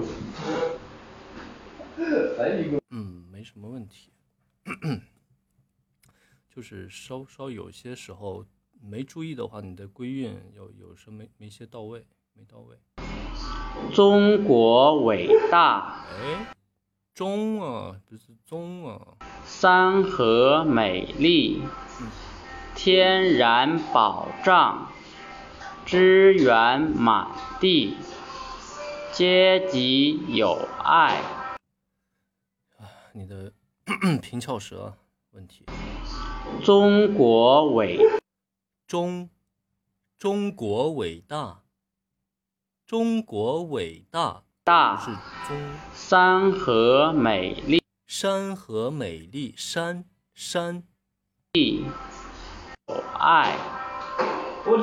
[2.90, 4.12] 嗯，没什么问题。
[6.50, 8.46] 就是稍稍有些时候
[8.82, 12.78] 没注意的话，你的归韵有有时没没些到位，没到位。
[13.94, 16.04] 中国伟大。
[16.10, 16.54] 哎，
[17.14, 19.18] 中啊，不是中啊。
[19.46, 21.62] 山河美丽，
[22.76, 24.92] 天然保障，
[25.86, 27.30] 资源满
[27.60, 27.96] 地，
[29.20, 31.18] 阶级友爱。
[32.78, 33.52] 啊，你的
[34.24, 34.98] 平翘舌
[35.32, 35.66] 问题。
[36.64, 38.00] 中国伟。
[38.88, 39.30] 中，
[40.18, 41.64] 中国伟大，
[42.86, 44.44] 中国伟大。
[44.64, 44.96] 大。
[44.96, 45.12] 是
[45.50, 45.70] 中。
[45.94, 49.54] 山河美丽，山河美丽。
[49.58, 50.82] 山山。
[51.52, 51.84] 地
[52.88, 53.58] 有爱。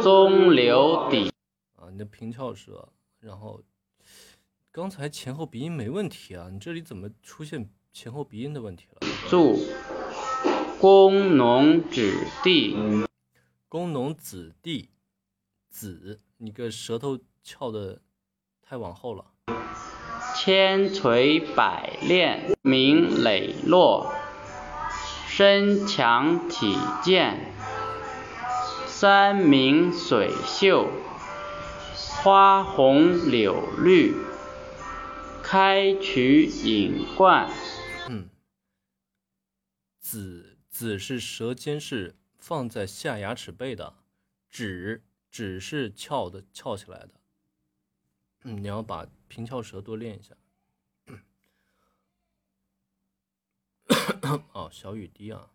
[0.03, 1.31] 中流砥。
[1.77, 3.63] 啊，你的平翘舌，然后
[4.77, 9.09] 刚才前后鼻音没问题啊，你这里怎么出现前后鼻音的问题了？
[9.31, 9.59] 祝。
[10.79, 12.13] 工农子
[12.45, 12.77] 弟，
[13.71, 14.91] 工农子弟，
[15.71, 18.03] 子，你个舌头翘的
[18.61, 19.25] 太往后了。
[20.37, 24.13] 千锤百炼，明磊落，
[25.27, 27.51] 身强体健，
[28.87, 30.91] 山明水秀，
[32.23, 34.15] 花红柳绿，
[35.49, 37.49] 开渠引灌。
[38.09, 38.29] 嗯，
[40.01, 40.59] 子。
[40.69, 43.95] 子是舌尖是放在下牙齿背的，
[44.51, 47.21] 指指是翘的翘起来的。
[48.43, 50.37] 嗯，你要把平翘舌多练一下。
[54.53, 55.53] 哦，小雨滴啊，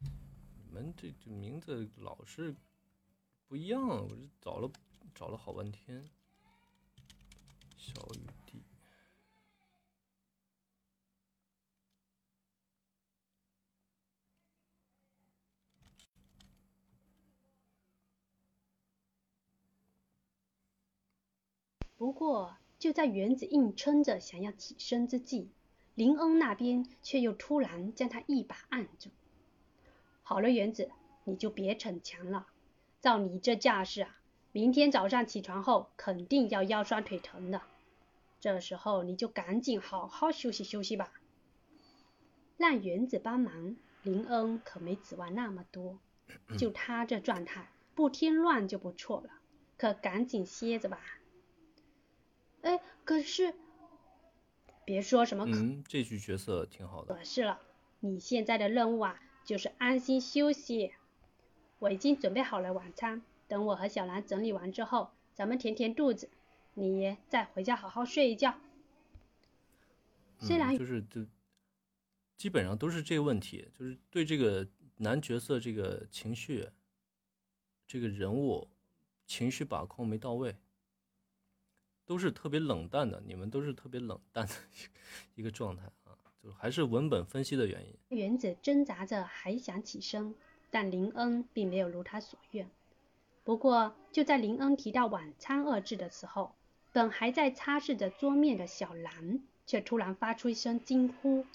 [0.00, 2.56] 你们这这名字老是
[3.46, 4.68] 不一样，我这找了
[5.14, 6.10] 找了好半天。
[7.88, 8.62] 小雨滴。
[21.96, 25.50] 不过，就在园子硬撑着想要起身之际，
[25.94, 29.08] 林恩那边却又突然将他一把按住。
[30.22, 30.90] 好了，园子，
[31.24, 32.46] 你就别逞强了。
[33.00, 34.20] 照你这架势啊，
[34.52, 37.62] 明天早上起床后肯定要腰酸腿疼的。
[38.40, 41.12] 这时候你就赶紧好好休息休息吧。
[42.56, 45.98] 让园子帮忙，林恩可没指望那么多。
[46.58, 49.30] 就他这状态，不添乱就不错了。
[49.76, 51.00] 可赶紧歇着吧。
[52.62, 53.54] 哎，可是，
[54.84, 55.52] 别说什么可。
[55.52, 57.14] 嗯，这句角色挺好的。
[57.14, 57.60] 可是了，
[58.00, 60.92] 你现在的任务啊，就是安心休息。
[61.78, 66.28] 我已经准备好了晚餐，等我和小兰整理完之后，咱们填填肚子，
[66.78, 68.54] 你再回家好好睡一觉。
[70.38, 71.26] 虽然就是就
[72.36, 74.64] 基本上都是这个问题，就是对这个
[74.98, 76.68] 男角色这个情绪，
[77.84, 78.68] 这个人物
[79.26, 80.54] 情绪把控没到位。
[82.06, 84.54] 都是特别冷淡的，你们都是特别冷淡的
[85.34, 87.94] 一个状态啊，就还是文本分析的原因。
[88.16, 90.34] 原子挣扎着还想起身，
[90.70, 92.70] 但林恩并没有如他所愿。
[93.44, 96.54] 不过就在林恩提到晚餐二字的时候，
[96.98, 101.46] 本还在擦拭着桌面的小兰却突然发出一声惊呼：“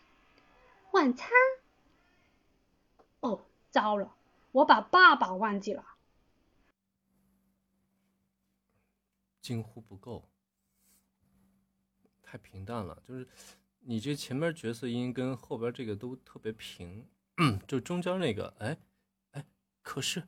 [0.91, 1.31] 晚餐！
[3.19, 4.15] 哦，糟了，
[4.53, 5.85] 我把爸爸忘记了。”
[9.41, 10.29] 惊呼不够。
[12.21, 13.27] 太平淡了，就是
[13.81, 17.05] 你这前面角色音跟后边这个都特别平，
[17.67, 18.77] 就中间那个，哎
[19.31, 19.45] 哎，
[19.81, 20.23] 可是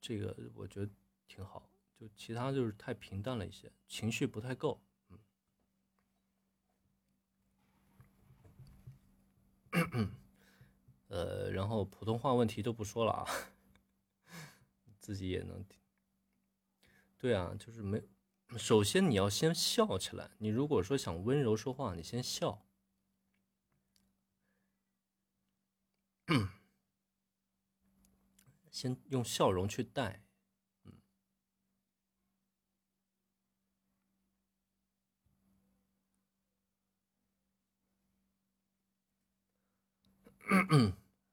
[0.00, 0.90] 这个我觉得
[1.28, 1.68] 挺好，
[1.98, 4.82] 就其他就是太平淡了一些，情绪不太够，
[9.92, 10.14] 嗯，
[11.08, 13.24] 呃，然后普通话问题都不说了啊，
[15.00, 15.80] 自己也能听，
[17.18, 18.02] 对啊，就是没。
[18.58, 20.30] 首先，你要先笑起来。
[20.38, 22.64] 你如果说想温柔说话，你先笑。
[28.70, 30.25] 先用笑容去带，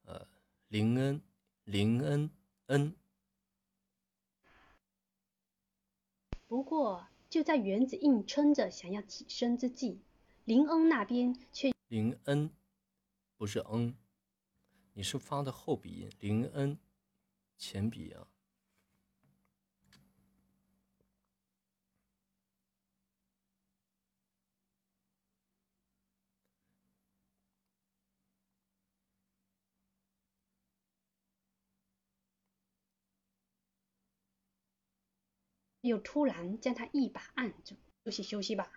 [0.06, 0.28] 呃，
[0.70, 1.22] 林恩，
[1.66, 2.30] 林恩，
[2.68, 2.96] 恩。
[6.48, 10.02] 不过，就在原子硬撑着想要起身之际，
[10.46, 12.50] 林恩那边却林恩，
[13.38, 13.96] 不是恩，
[14.94, 16.80] 你是发的后鼻音，林恩。
[17.56, 18.28] 前鼻啊，
[35.84, 38.72] 又突然将他一把按住，休息休息吧。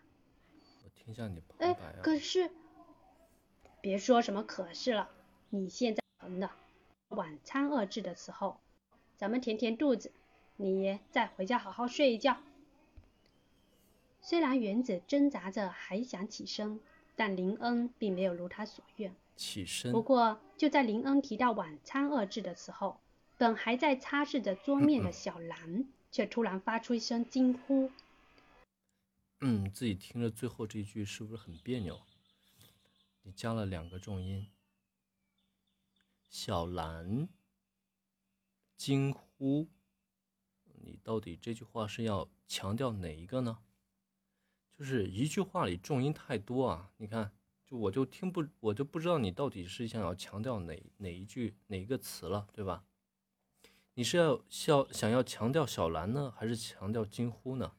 [0.85, 1.93] 我听下你旁白啊。
[1.95, 2.51] 哎，可是，
[3.81, 5.09] 别说什么可是了，
[5.51, 6.51] 你现在疼的，
[7.11, 8.59] 晚餐二字的时候。
[9.17, 10.11] 咱们填填肚子，
[10.57, 12.39] 你再回家好好睡一觉。
[14.21, 16.81] 虽然原子挣扎着还想起身，
[17.15, 19.93] 但林恩并没有如他所愿起身。
[19.93, 22.99] 不过就在林恩提到晚餐二字的时候，
[23.39, 27.91] 本还在擦拭着桌面的小兰却突然发出一声惊呼。
[29.41, 32.01] 嗯，自己听着最后这句是不是很别扭？
[33.21, 34.49] 你加了两个重音，
[36.31, 37.29] 小兰。
[38.79, 39.69] 惊呼！
[40.65, 43.59] 你到底这句话是要强调哪一个呢？
[44.73, 46.91] 就是一句话里重音太多啊！
[46.97, 47.31] 你看，
[47.67, 52.87] 就我就听不，我就不知道你到底是想要强调哪哪一句哪一个词了，对吧？
[53.99, 57.73] 你是要要想要强调小兰呢，还是强调惊呼呢？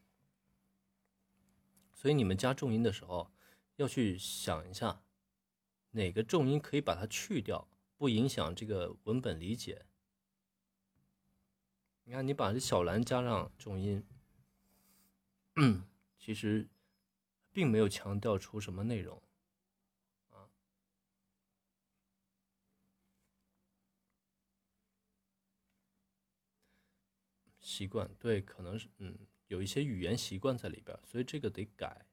[1.93, 3.31] 所以你们加重音的时候
[3.75, 5.03] 要去想一下，
[5.91, 7.67] 哪个重音可以把它去掉，
[7.97, 9.85] 不影响这个文本理解。
[12.05, 14.03] 你看，你把这小兰加上重音，
[16.17, 16.67] 其实
[17.51, 19.21] 并没有强调出什么内容
[27.67, 29.13] 习惯对，可能是嗯，
[29.49, 32.05] 有一些语言习惯在里边，所以这个得改。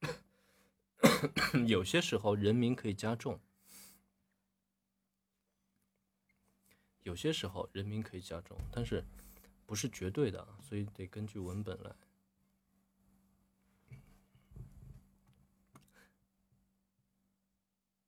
[1.66, 3.40] 有些时候人名可以加重，
[7.02, 9.02] 有些时候人名可以加重，但是
[9.64, 11.96] 不是绝对的，所以得根据文本来。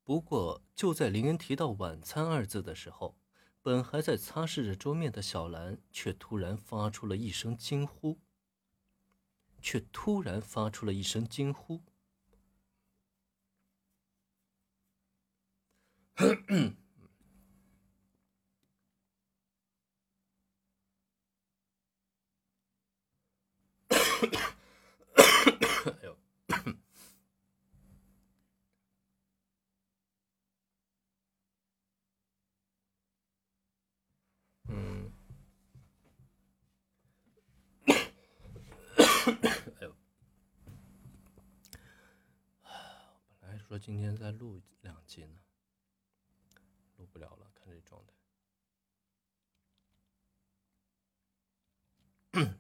[0.09, 3.18] 不过，就在林恩提到“晚餐”二字的时候，
[3.60, 8.18] 本还在擦拭着桌面的小兰却突然发出了一声惊呼，
[9.60, 11.82] 却突然发出了一声惊呼。
[25.85, 26.16] 哎呦！
[34.70, 35.10] 嗯。
[39.80, 39.94] 哎呦！
[43.40, 45.38] 本来说今天再录两集呢。
[46.96, 48.14] 录不了了，看这状态。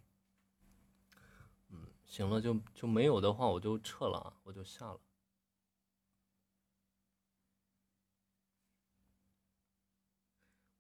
[1.70, 5.00] 嗯，行了，就就没有的话，我就撤了啊，我就下了。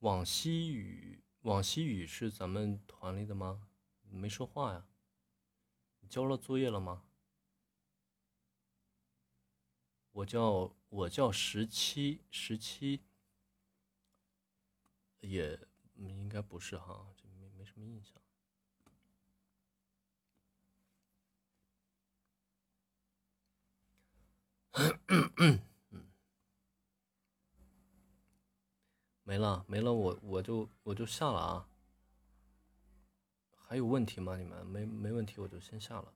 [0.00, 3.68] 往西雨，往西雨是咱们团里的吗？
[4.10, 4.86] 没说话呀？
[6.08, 7.04] 交了作业了吗？
[10.12, 13.02] 我叫我叫十七十七。
[15.20, 15.58] 也
[15.96, 18.14] 应该不是哈，这没没什么印象。
[29.24, 31.67] 没了没了，我我就我就下了啊。
[33.68, 34.34] 还有问题吗？
[34.38, 36.14] 你们没没问题，我就先下了。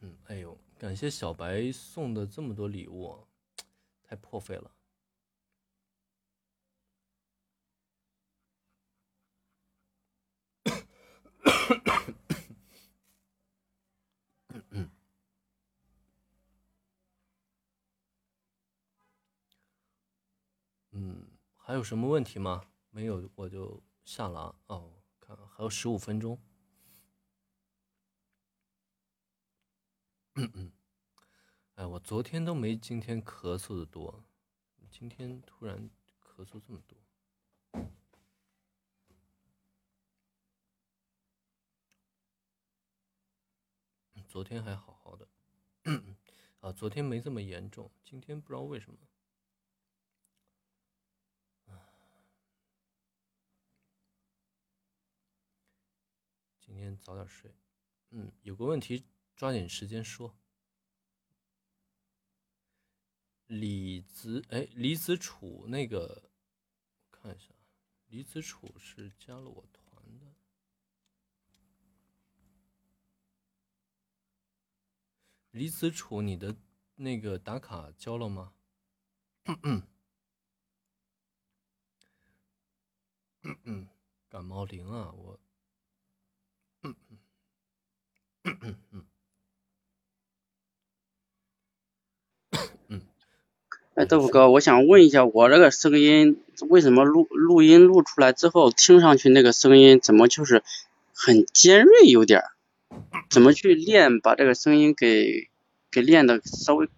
[0.00, 0.16] 嗯。
[0.24, 3.24] 哎呦，感谢小白送的这么多礼物，
[4.12, 4.70] 太破费了。
[20.90, 21.26] 嗯，
[21.56, 22.66] 还有什么问题吗？
[22.90, 24.54] 没有，我就下了啊。
[24.66, 26.38] 哦，看，还有十五分钟。
[30.34, 30.70] 嗯。
[31.76, 34.22] 哎，我昨天都没今天咳嗽的多，
[34.90, 35.88] 今天突然
[36.20, 36.98] 咳嗽这么多。
[44.28, 45.28] 昨天还好好的，
[46.60, 48.98] 啊，昨天没这么严重，今天不知道为什么。
[56.58, 57.54] 今天早点睡，
[58.10, 59.04] 嗯，有个问题
[59.36, 60.34] 抓紧时间说。
[63.52, 66.30] 李子，哎，李子楚那个，
[67.10, 67.50] 看一下，
[68.08, 70.32] 李子楚是加了我团的。
[75.50, 76.56] 李子楚，你的
[76.94, 78.54] 那个打卡交了吗？
[79.44, 79.82] 嗯
[83.64, 83.86] 嗯，
[84.30, 85.38] 感冒灵啊，我。
[86.84, 87.18] 嗯嗯
[88.44, 89.06] 嗯嗯嗯。
[93.94, 96.40] 哎，豆腐哥，我想问一下，我这个声音
[96.70, 100.62] 为什么录录音录出来之后，听上去那个声音怎么就是
[101.12, 102.52] 很尖锐，有点儿？
[103.28, 105.50] 怎么去练把这个声音给
[105.90, 106.88] 给练的稍微，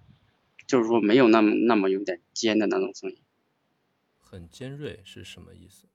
[0.69, 3.16] 就是说没有那么那么有点尖的那种声音？
[4.21, 5.87] 很尖锐是什么意思？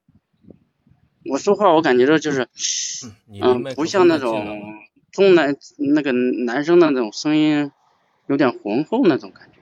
[1.24, 2.50] 我说话我感觉着就是，
[3.42, 4.62] 嗯，不像那种
[5.14, 7.72] 中男那个男生的那种声音，
[8.28, 9.59] 有点浑厚那种感觉。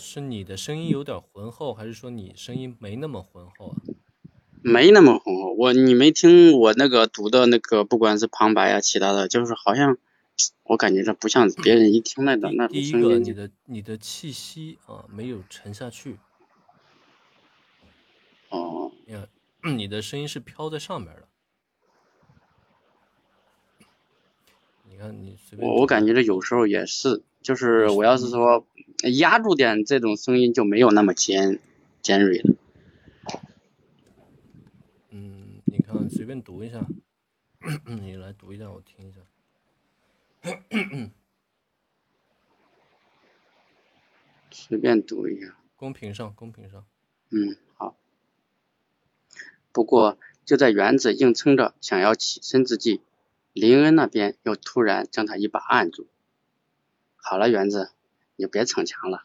[0.00, 3.76] 是你的声音有点浑厚，还是说你声音没那么浑厚啊？
[4.62, 9.96] 没那么浑厚，我你没听我那个读的那个，不管是旁白啊，其他的，就是好像
[10.64, 13.00] 我感觉这不像别人一听那的那种声音。
[13.00, 16.18] 第一个，你的你的气息啊没有沉下去。
[18.48, 18.78] 哦。
[19.62, 21.28] 你的声音是飘在上面的。
[24.88, 25.68] 你看你随便。
[25.68, 28.66] 我我感觉这有时候也是，就是我要是说。
[29.14, 31.58] 压住点，这种声音就没有那么尖
[32.02, 32.54] 尖锐了。
[35.08, 36.86] 嗯，你看，随便读一下，
[37.86, 39.20] 你来读一下，我听一下。
[44.50, 45.56] 随便读一下。
[45.76, 46.84] 公屏上，公屏上。
[47.30, 47.96] 嗯，好。
[49.72, 53.00] 不过就在原子硬撑着想要起身之际，
[53.54, 56.06] 林恩那边又突然将他一把按住。
[57.22, 57.90] 好了，园子。
[58.36, 59.24] 你就别逞强了，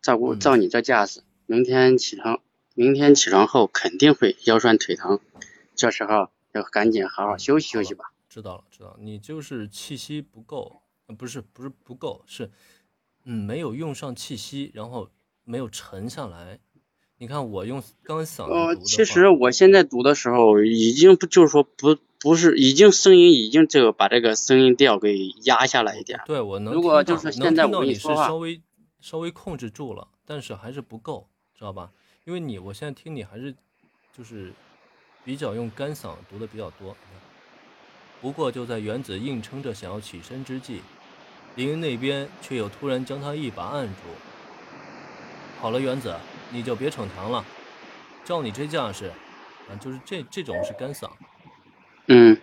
[0.00, 2.40] 照顾照你这架势，明天起床，
[2.72, 5.18] 明天起床后肯定会腰酸腿疼，
[5.74, 8.12] 这时候要赶紧好好休息休息吧。
[8.28, 10.82] 知道了，知道了，你就是气息不够，
[11.18, 12.52] 不是不是不够，是
[13.24, 15.10] 嗯没有用上气息，然后
[15.42, 16.60] 没有沉下来。
[17.18, 21.98] 你看我用刚嗓子读其实我现在读的时候已经不就是说不。
[22.24, 26.18] 不是，已经声音已经这个把这个声音调给压下来一点。
[26.24, 26.72] 对，我能。
[26.72, 28.62] 如果就是现在我你是稍微
[28.98, 31.90] 稍微控制住了，但是还是不够，知道吧？
[32.24, 33.54] 因为你我现在听你还是
[34.16, 34.54] 就是
[35.22, 36.96] 比较用干嗓读的比较多。
[38.22, 40.80] 不过就在原子硬撑着想要起身之际，
[41.56, 43.92] 林恩那边却又突然将他一把按住。
[45.60, 46.16] 好了，原子，
[46.50, 47.44] 你就别逞强了，
[48.24, 49.12] 照你这架势，
[49.68, 51.10] 啊，就是这这种是干嗓。
[52.06, 52.38] 嗯，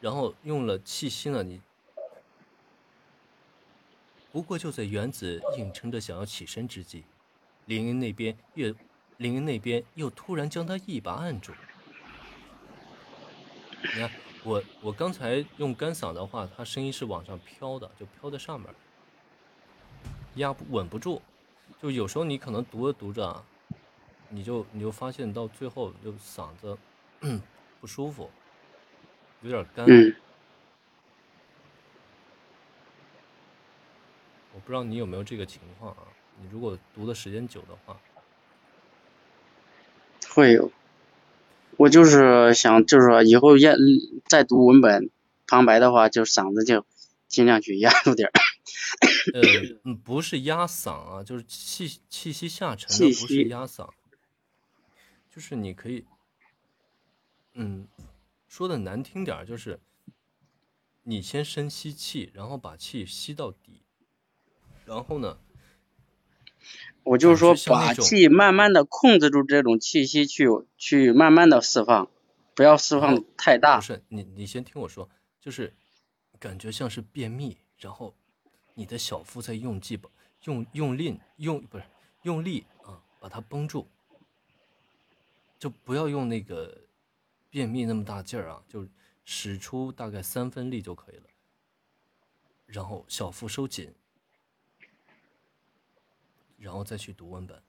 [0.00, 1.42] 然后用了气息呢？
[1.42, 1.60] 你
[4.32, 7.04] 不过就在原子硬撑着想要起身之际，
[7.66, 8.74] 林恩那边又
[9.18, 11.52] 林恩那边又突然将他一把按住。
[13.82, 14.10] 你看，
[14.44, 18.68] 我我刚才用干嗓的话，他声音是往上飘的，就飘在上面，
[20.34, 21.22] 压不稳不住。
[21.80, 23.44] 就有时候你可能读着读着，
[24.28, 26.76] 你就你就发现到最后就嗓子。
[27.80, 28.30] 不舒服，
[29.42, 29.86] 有点干。
[29.88, 30.14] 嗯。
[34.52, 36.02] 我不知道你有没有这个情况啊？
[36.42, 38.00] 你如果读的时间久的话，
[40.28, 40.72] 会有。
[41.76, 43.74] 我就是想，就是说以后压
[44.26, 45.10] 再读文本
[45.46, 46.84] 旁白的话，就嗓子就
[47.28, 48.32] 尽量去压住点儿。
[49.84, 53.88] 呃，不是压嗓啊，就是气气息下沉的，不是压嗓，
[55.34, 56.04] 就是你可以。
[57.62, 57.86] 嗯，
[58.48, 59.80] 说的难听点就是，
[61.02, 63.82] 你先深吸气，然后把气吸到底，
[64.86, 65.38] 然后呢，
[67.02, 70.46] 我就是说把气慢慢的控制住这种气息去
[70.78, 72.08] 去慢慢的释放，
[72.54, 73.76] 不要释放太大。
[73.76, 75.74] 不是你你先听我说，就是
[76.38, 78.16] 感觉像是便秘，然后
[78.72, 80.08] 你的小腹在用劲把
[80.44, 81.84] 用用力用不是
[82.22, 83.86] 用力啊，把它绷住，
[85.58, 86.86] 就不要用那个
[87.50, 88.88] 便秘那么大劲儿啊，就
[89.24, 91.24] 使出大概三分力就可以了。
[92.66, 93.92] 然后小腹收紧，
[96.56, 97.60] 然后再去读文本。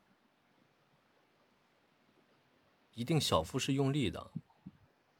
[2.93, 4.31] 一定小腹是用力的，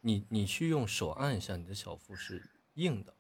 [0.02, 3.16] 你你去用手按一下，你的小腹是硬的，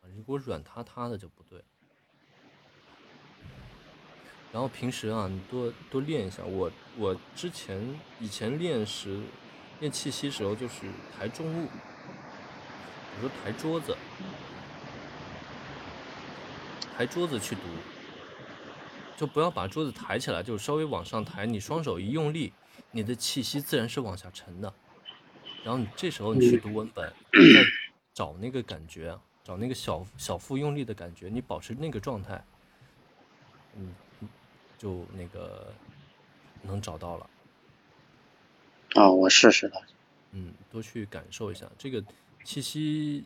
[0.00, 1.62] 如果软塌塌的就不对。
[4.52, 6.44] 然后平时啊，你多多练一下。
[6.44, 9.20] 我我之前以前练时
[9.84, 13.94] 练气息时候，就是抬重物，比如说抬桌子，
[16.96, 17.60] 抬桌子去读，
[19.14, 22.50] 就不要把桌子抬起来，就稍微往上抬，你双手一用力。
[22.92, 24.72] 你的气息自然是往下沉的，
[25.62, 27.64] 然后你这时候你去读文本，再
[28.14, 32.42] 找那个感觉，找那个小小腹用力的感觉，你保持那个状态，
[33.76, 33.92] 嗯，
[34.78, 35.74] 就那个
[36.62, 37.28] 能找到了。
[38.94, 39.82] 啊，我试试的。
[40.32, 42.04] 嗯，多去感受一下这个
[42.44, 43.24] 气息，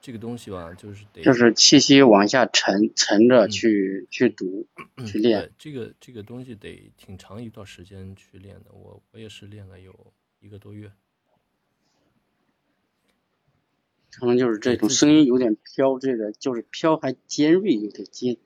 [0.00, 4.66] 这个东西吧，就是得就是气息往下沉，沉着去去读。
[5.06, 10.92] 去练这个这个东西得挺长一段时间去练的，我我也是练了有一个多月。
[14.12, 18.36] 可能就是这种声音有点飘，这个就是飘还尖锐，有点尖。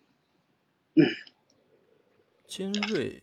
[2.47, 3.23] 尖锐，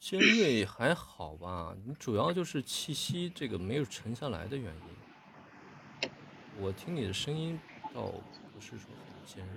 [0.00, 1.76] 尖锐还好吧？
[1.86, 6.10] 你主要就是气息这个没有沉下来的原因。
[6.58, 7.60] 我听你的声音
[7.94, 8.06] 倒
[8.54, 9.52] 不是说很尖锐。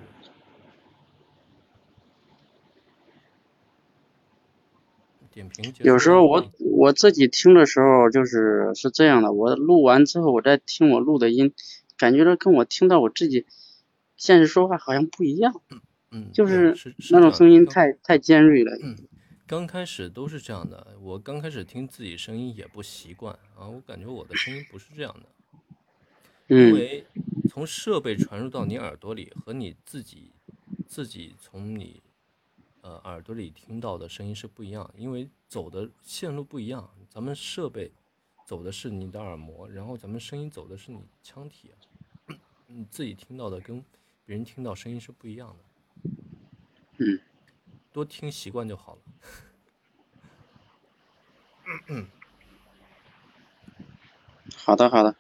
[5.32, 11.54] 点评有时候我我自己听的时候就是是这样的，我录完之后我再听我录的音，
[11.98, 13.48] 感觉到跟我听到我自己
[14.16, 15.60] 现实说话好像不一样，
[16.12, 16.76] 嗯，就是
[17.10, 18.78] 那种声音太太尖锐了。
[18.80, 18.96] 嗯，
[19.46, 27.06] 刚开始都是这样的，我刚开始听自己声音也不习惯啊，我感觉我的声音不是这样的，因为
[27.50, 30.32] 从设备传入到你耳朵里和你自己
[30.88, 32.02] 自己从你。
[32.86, 36.94] 呃，耳朵里听到的声音是不一样，因为走的线路不一样。
[37.10, 37.90] 咱们设备
[38.46, 41.72] 走的是你的耳膜，然后咱们声音走的是你腔体，
[42.68, 43.82] 你自己听到的跟
[44.26, 45.64] 别人听到声音是不一样的。
[46.98, 47.22] 嗯，
[47.94, 49.02] 多听习惯就好了。
[54.58, 55.16] 好的，好的。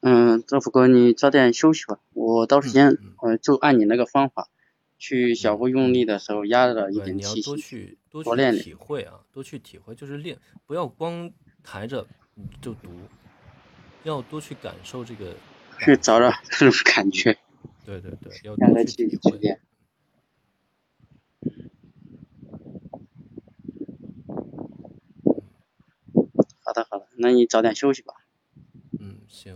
[0.00, 4.48] 嗯，周福哥，你早点休息吧，我到时间呃就按你那个方法。
[4.98, 11.28] 去小腹用力的时候，压着一点气息，多去多去体会啊，多去体会，就是练，不要光
[11.64, 12.06] 抬着
[12.60, 12.88] 就读，
[14.04, 15.34] 要多去感受这个，
[15.80, 17.36] 去找找这种感觉。
[17.84, 19.58] 对对对，要多去体会。
[26.72, 28.14] 好的好的，那你早点休息吧。
[28.98, 29.54] 嗯，行，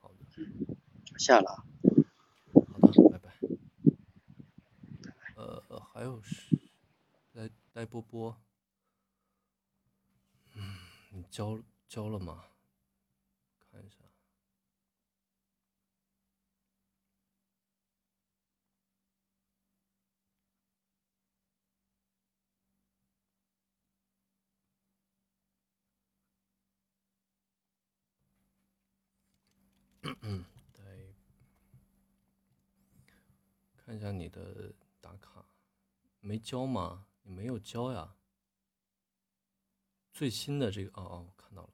[0.00, 0.16] 好的，
[1.16, 1.64] 下了。
[2.52, 3.30] 好的，拜拜。
[5.36, 6.58] 呃还有是
[7.34, 8.36] 来来波波，
[10.56, 10.74] 嗯，
[11.12, 12.46] 你交交了吗？
[13.70, 13.98] 看一下。
[30.02, 30.44] 嗯嗯，
[33.76, 35.44] 看一下你的打卡。
[36.20, 37.04] 没交吗？
[37.22, 38.08] 你没有交呀。
[40.12, 41.68] 最新的这个，哦哦，我看到了。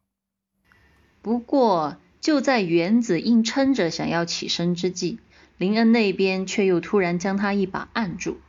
[1.23, 5.19] 不过就在原子硬撑着想要起身之际，
[5.59, 8.41] 林恩那边却又突然将他一把按住。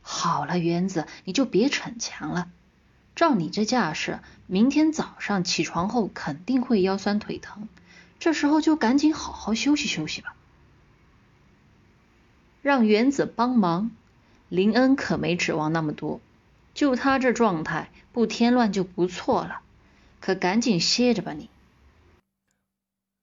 [0.00, 2.50] 好了，原子，你就别逞强了。
[3.14, 7.68] 照你这架势，明天早上起床后肯定会腰酸腿疼，
[8.18, 10.34] 这时候就赶紧好好休息休息吧。
[12.62, 13.90] 让原子帮忙。
[14.48, 16.20] 林恩可没指望那么多，
[16.72, 19.60] 就他这状态，不添乱就不错了。
[20.20, 21.50] 可赶紧歇着吧，你。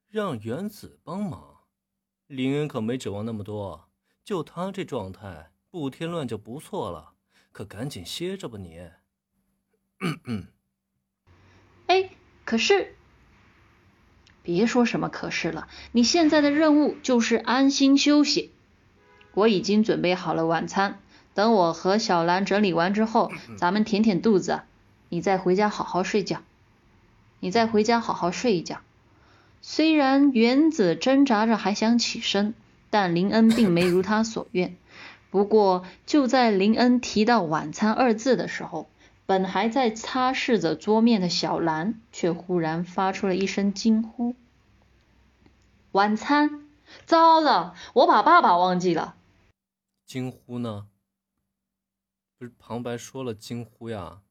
[0.10, 1.60] 让原子帮忙，
[2.28, 3.88] 林恩可没指望那么多，
[4.26, 7.14] 就他这状态，不添乱就不错了。
[7.54, 8.90] 可赶紧歇着吧，你。
[10.02, 10.48] 嗯嗯。
[11.88, 12.10] 哎，
[12.44, 12.96] 可是，
[14.44, 18.52] 别说什么可是了，你现在的任务就是安心休息。
[19.34, 21.00] 我已经准备好了晚餐。
[21.34, 24.62] 等我和小兰整理完之后，咱们填填肚子，
[25.10, 26.44] 你再回家好好睡觉。
[27.40, 28.82] 你再回家好好睡一觉。
[29.62, 32.54] 虽然原子挣扎着还想起身，
[32.90, 34.76] 但林恩并没如他所愿，
[35.32, 38.88] 不过就在林恩提到晚餐二字的时候，
[39.26, 44.36] 本还在擦拭着桌面的小兰却忽然发出了一声惊呼
[45.94, 46.70] ：“晚餐！
[47.06, 49.16] 糟了，我把爸爸忘记了！”
[50.06, 50.88] 惊呼呢？
[52.38, 54.22] 不是旁白说了惊呼呀？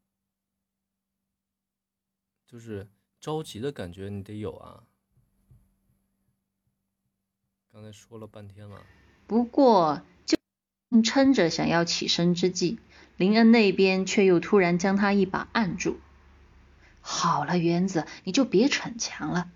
[2.47, 2.87] 就是
[3.19, 4.85] 着急的感觉，你得有啊。
[7.73, 8.85] 刚才说了半天了。
[9.27, 10.37] 不过就
[11.03, 12.79] 撑着想要起身之际。
[13.23, 16.01] 林恩那边却又突然将他一把按住。
[17.01, 19.49] 好了，园子，你就别逞强了。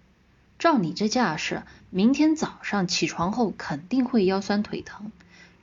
[0.56, 5.10] 照你这架势，明天早上起床后肯定会腰酸腿疼，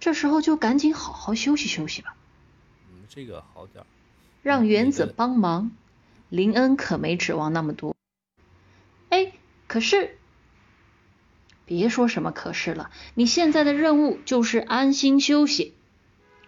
[0.02, 2.18] 这时候就赶紧好好休息休息吧。
[2.92, 3.88] 嗯，这个好点儿。
[4.42, 5.72] 让园子帮忙，
[6.28, 7.96] 林恩可没指望那么多。
[9.08, 9.32] 哎，
[9.68, 10.18] 可是，
[11.66, 15.74] 别说什么可是了，你现在的任务就是安心休息。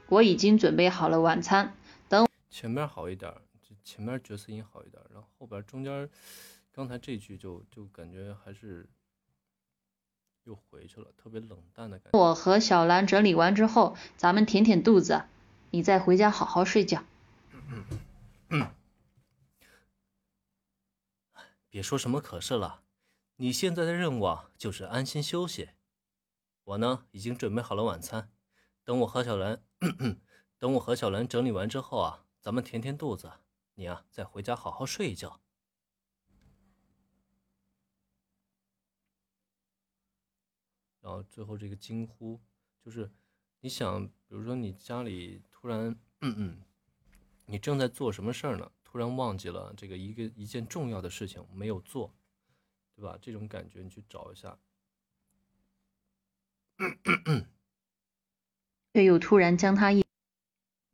[0.07, 1.75] 我已经准备好了晚餐，
[2.07, 3.33] 等前面好一点，
[3.83, 6.09] 前面角色音好一点，然后后边中间
[6.71, 8.87] 刚才这句就就感觉还是
[10.43, 12.19] 又回去了，特别冷淡的感觉。
[12.19, 15.23] 我和小兰整理完之后，咱们填填肚子，
[15.71, 17.03] 你再回家好好睡觉。
[17.51, 17.83] 嗯
[18.49, 18.67] 嗯，
[21.67, 22.83] 别说什么可是了，
[23.37, 25.69] 你现在的任务啊就是安心休息。
[26.63, 28.29] 我呢已经准备好了晚餐。
[28.85, 29.61] 等我和小兰，
[30.59, 33.31] 等我和小兰整理完之后啊，咱们填填肚子，
[33.73, 35.41] 你啊再回家好好睡一觉。
[41.01, 42.39] 然后最后这个惊呼，
[42.83, 43.11] 就是
[43.59, 46.61] 你想，比如说你家里突然，嗯嗯，
[47.45, 48.71] 你正在做什么事儿呢？
[48.83, 52.15] 突然忘记了这个一个一件重要的事情没有做，
[52.95, 53.17] 对吧？
[53.19, 54.57] 这种感觉你去找一下。
[58.95, 60.05] 却又突然将他一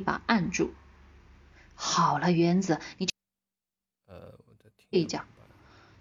[0.04, 0.74] 把按住。
[1.76, 3.08] 好了，原子，你
[4.08, 4.16] 呃，
[4.48, 5.24] 我的一脚。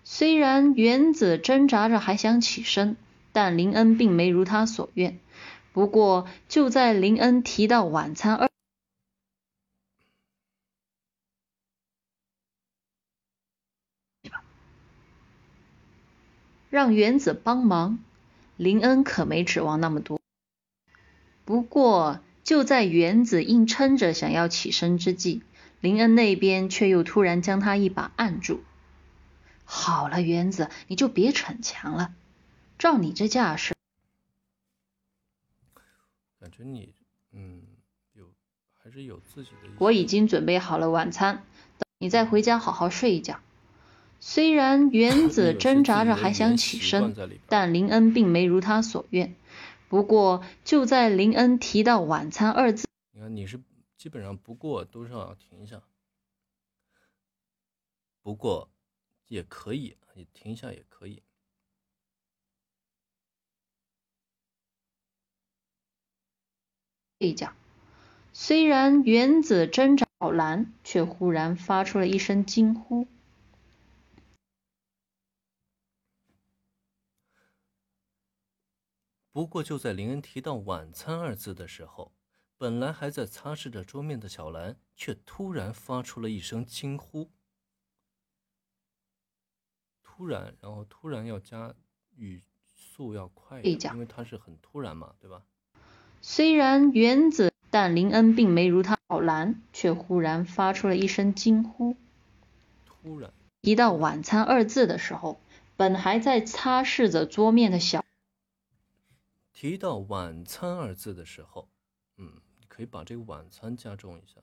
[0.02, 2.96] 虽然原子挣扎着还想起身，
[3.32, 5.20] 但林恩并没如他所愿。
[5.74, 8.48] 不过就在林恩提到晚餐二，
[16.70, 17.98] 让原子帮忙，
[18.56, 20.19] 林恩可没指望那么多。
[21.50, 25.42] 不过，就在原子硬撑着想要起身之际，
[25.80, 28.62] 林恩那边却又突然将他一把按住。
[29.64, 32.14] 好了，原子，你就别逞强了。
[32.78, 33.74] 照你这架势，
[36.40, 36.94] 感觉你，
[37.32, 37.62] 嗯，
[38.14, 38.26] 有
[38.80, 39.70] 还是有自己的。
[39.80, 41.42] 我已经准备好了晚餐，
[41.98, 43.40] 你再回家好好睡一觉。
[44.20, 47.12] 虽然原子 挣扎着还想起身，
[47.48, 49.34] 但林恩并没如他所愿。
[49.90, 53.60] 不过，就在林恩提到“晚餐”二字，你看你是
[53.96, 55.82] 基本上不过都是要停一下，
[58.22, 58.70] 不过
[59.26, 61.24] 也可以，你停一下也可以。
[67.18, 67.56] 一讲，
[68.32, 73.08] 虽然原子挣扎好难，却忽然发出了一声惊呼。
[79.40, 82.12] 不过，就在林恩提到“晚餐”二字的时候，
[82.58, 87.30] 本来还在擦拭着桌面的小兰，却突然发出了一声惊呼。
[90.02, 91.74] 突然，然后突然要加
[92.16, 95.40] 语速要快一点，因为它是很突然嘛，对吧？
[96.20, 101.96] 虽然原子，但林恩并没如他好兰，却忽然发出了一声惊呼。
[102.84, 105.40] 突然，一到“晚餐”二字的时候，
[105.78, 108.04] 本还在擦拭着桌面的小。
[109.60, 111.70] 提到“晚餐”二字的时候，
[112.16, 114.42] 嗯，你可以把这个“晚餐”加重一下，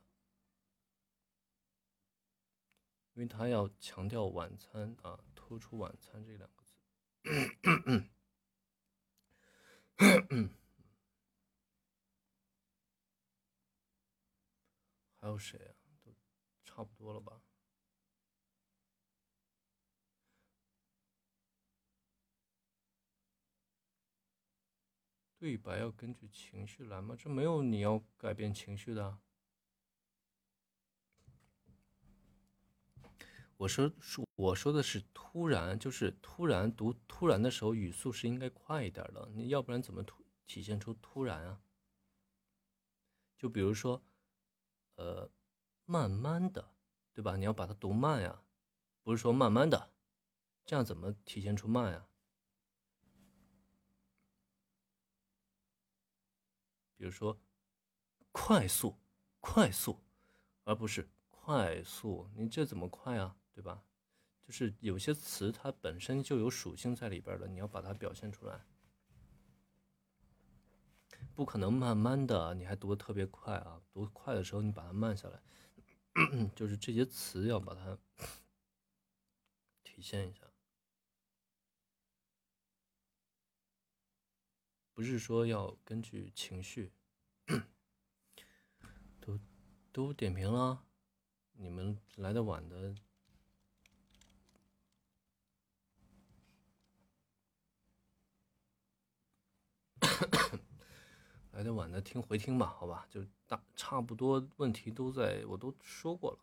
[3.14, 6.80] 因为他要强调“晚餐”啊，突出“晚餐”这两个字。
[15.20, 15.74] 还有谁啊？
[16.06, 16.14] 都
[16.64, 17.42] 差不多了吧？
[25.40, 27.16] 对白要根据情绪来吗？
[27.16, 29.20] 这没有你要改变情绪的。
[33.58, 41.62] 我说说我说的是突然，就是突然读突然的时候语速是应该快一点的，你要不然怎么突体现出突然啊？
[43.38, 44.04] 就比如说，
[44.96, 45.30] 呃，
[45.86, 46.72] 慢慢的，
[47.14, 47.36] 对吧？
[47.36, 48.42] 你要把它读慢呀，
[49.04, 49.92] 不是说慢慢的，
[50.66, 52.08] 这样怎么体现出慢呀？
[56.98, 57.40] 比如说，
[58.32, 58.98] 快速，
[59.40, 60.04] 快速，
[60.64, 62.30] 而不是快速。
[62.36, 63.38] 你这怎么快啊？
[63.54, 63.84] 对吧？
[64.44, 68.66] 就是有些词它本身就有属性在里边的，你要把它表现出来，
[71.36, 73.82] 不可能慢慢的，你还读的特别快啊！
[73.92, 75.42] 读快的时候你把它慢下来，
[76.56, 77.98] 就是这些词要把它
[79.84, 80.42] 体现一下。
[84.98, 86.92] 不是说要根据情绪，
[89.20, 89.40] 都
[89.92, 90.82] 都点评了，
[91.54, 92.96] 你们来的晚的，
[101.52, 106.40] 来的晚的听回听吧，好吧，就大差不多问题都在我都说过了，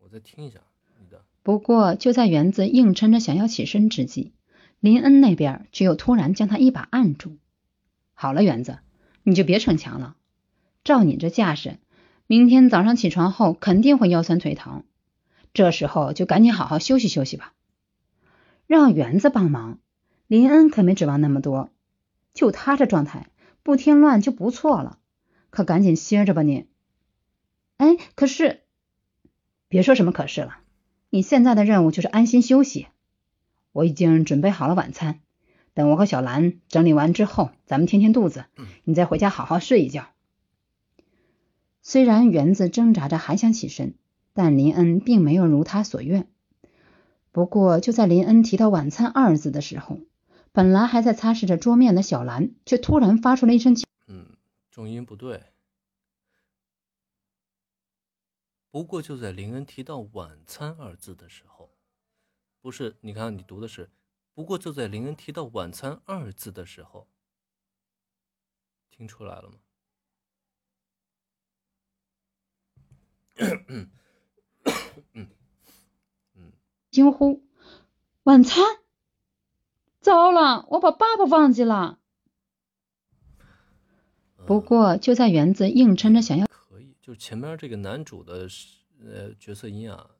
[0.00, 0.60] 我再听一下
[1.00, 1.24] 你的。
[1.42, 4.34] 不过就在园子硬撑着想要起身之际，
[4.80, 7.38] 林恩那边却又突然将他一把按住。
[8.14, 8.78] 好了，园子，
[9.22, 10.16] 你就别逞强了。
[10.82, 11.78] 照你这架势，
[12.26, 14.84] 明天早上起床后肯定会腰酸腿疼。
[15.52, 17.52] 这时候就赶紧好好休息休息吧。
[18.66, 19.78] 让园子帮忙，
[20.26, 21.70] 林恩可没指望那么多。
[22.32, 23.28] 就他这状态，
[23.62, 24.98] 不添乱就不错了。
[25.50, 26.66] 可赶紧歇着吧你。
[27.76, 28.62] 哎，可是，
[29.68, 30.58] 别说什么可是了。
[31.10, 32.88] 你现在的任务就是安心休息。
[33.72, 35.20] 我已经准备好了晚餐。
[35.74, 38.46] 等我和小兰整理完之后，咱们填填肚子，
[38.84, 40.08] 你再回家好好睡一觉。
[41.82, 43.94] 虽然园子挣扎着还想起身，
[44.32, 46.28] 但林恩并没有如他所愿。
[47.32, 49.98] 不过就在林恩提到晚餐二字的时候，
[50.52, 53.76] 本来还在擦拭着桌面的小兰却突然发出了一声
[54.06, 54.26] 嗯，
[54.70, 55.42] 重音不对。
[58.70, 61.70] 不过就在林恩提到晚餐二字的时候，
[62.60, 62.96] 不是？
[63.00, 63.90] 你看，你读的是。
[64.34, 67.08] 不过就在林恩提到“晚餐”二字的时候，
[68.90, 69.60] 听出来了吗？
[76.90, 77.46] 惊呼
[78.24, 78.64] ：“晚餐！
[80.00, 82.00] 糟了，我把爸爸忘记了。”
[84.44, 88.48] 不过就在园子硬撑着想要，可以，就是前面这个男主的
[89.00, 90.10] 呃角色音啊，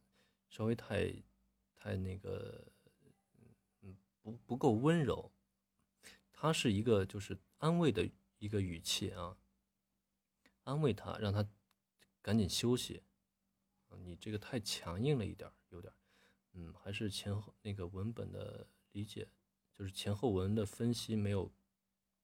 [0.49, 1.12] 稍微太
[1.77, 2.73] 太那个。
[4.24, 5.30] 不不够温柔，
[6.32, 9.36] 他是一个就是安慰的一个语气啊，
[10.62, 11.46] 安慰他，让他
[12.22, 13.02] 赶紧休息。
[13.98, 15.92] 你这个太强硬了一点，有点，
[16.52, 19.28] 嗯，还是前后那个文本的理解，
[19.74, 21.52] 就是前后文的分析没有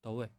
[0.01, 0.31] 到位。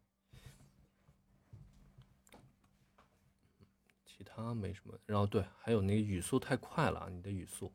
[4.04, 7.72] 其他没什么，然后对，还有那个语速太快了，你的语速。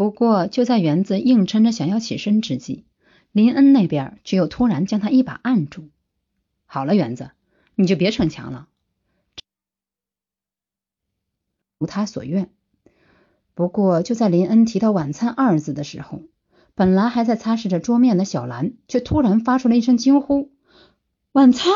[0.00, 2.86] 不过就在园子硬撑着想要起身之际，
[3.32, 5.90] 林恩那边却又突然将他一把按住。
[6.64, 7.32] 好了，园子，
[7.74, 8.70] 你就别逞强了。
[11.76, 12.50] 如他所愿。
[13.52, 16.22] 不过就在林恩提到晚餐二字的时候，
[16.74, 20.50] 本来还在擦拭着桌面的小兰却突然发出了一声惊呼
[21.32, 21.74] ：“晚餐？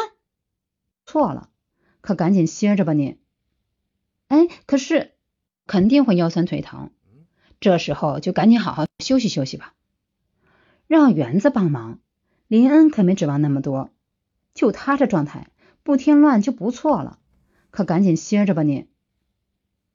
[1.04, 1.50] 错了，
[2.00, 3.18] 可赶紧歇着吧你。
[4.28, 5.12] 哎，可是
[5.66, 6.90] 肯定会腰酸腿疼。”
[7.60, 9.74] 这时候就赶紧好好休息休息吧。
[10.86, 12.00] 让园子帮忙，
[12.46, 13.90] 林恩可没指望那么多。
[14.52, 15.50] 就他这状态，
[15.82, 17.18] 不添乱就不错了。
[17.70, 18.86] 可赶紧歇着吧你。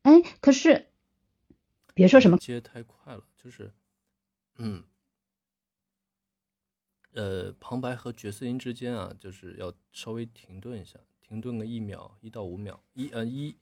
[0.01, 0.87] 哎，可是，
[1.93, 3.71] 别说什么接太快了，就是，
[4.57, 4.83] 嗯，
[7.13, 13.55] 呃，旁白和角色音之间啊，就是要稍微停顿一下，停顿个一秒，一到五秒，一呃一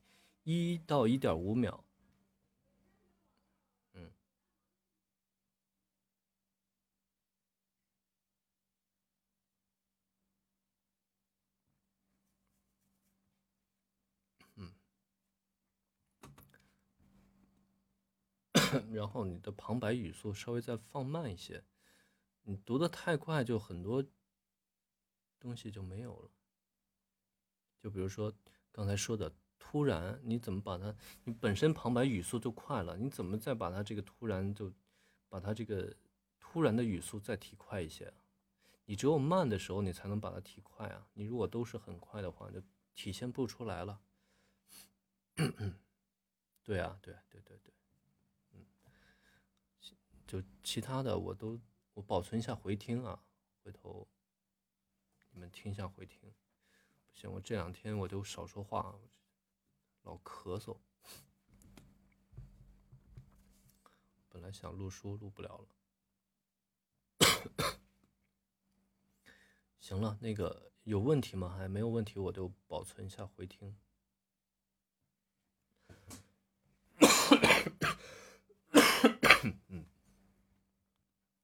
[0.44, 1.84] 一到一点五秒。
[18.92, 21.64] 然后你的旁白语速稍微再放慢一些，
[22.44, 24.04] 你读的太快，就很多
[25.40, 26.30] 东西就没有了。
[27.80, 28.34] 就比如说
[28.72, 30.96] 刚才说的“突然”，你怎么把它？
[31.24, 34.74] 你本身旁白语速就快了，你怎么再把它这个“突然”就
[35.30, 35.96] 把它这个
[36.40, 38.14] “突然”的语速再提快一些？
[38.86, 41.08] 你只有慢的时候，你才能把它提快啊！
[41.14, 42.62] 你如果都是很快的话，就
[42.96, 44.00] 体现不出来了。
[46.64, 47.74] 对啊，对对对对。
[50.28, 51.58] 就其他的我都
[51.94, 53.24] 我保存一下回听啊，
[53.64, 54.06] 回头
[55.32, 56.20] 你们听一下回听。
[57.08, 58.94] 不行，我这两天我就少说话，
[60.04, 60.78] 老咳嗽。
[64.28, 65.68] 本来想录书录不了了。
[69.80, 71.56] 行了，那个有问题吗？
[71.58, 73.76] 还没有问题，我就保存一下回听。
[79.44, 79.60] 嗯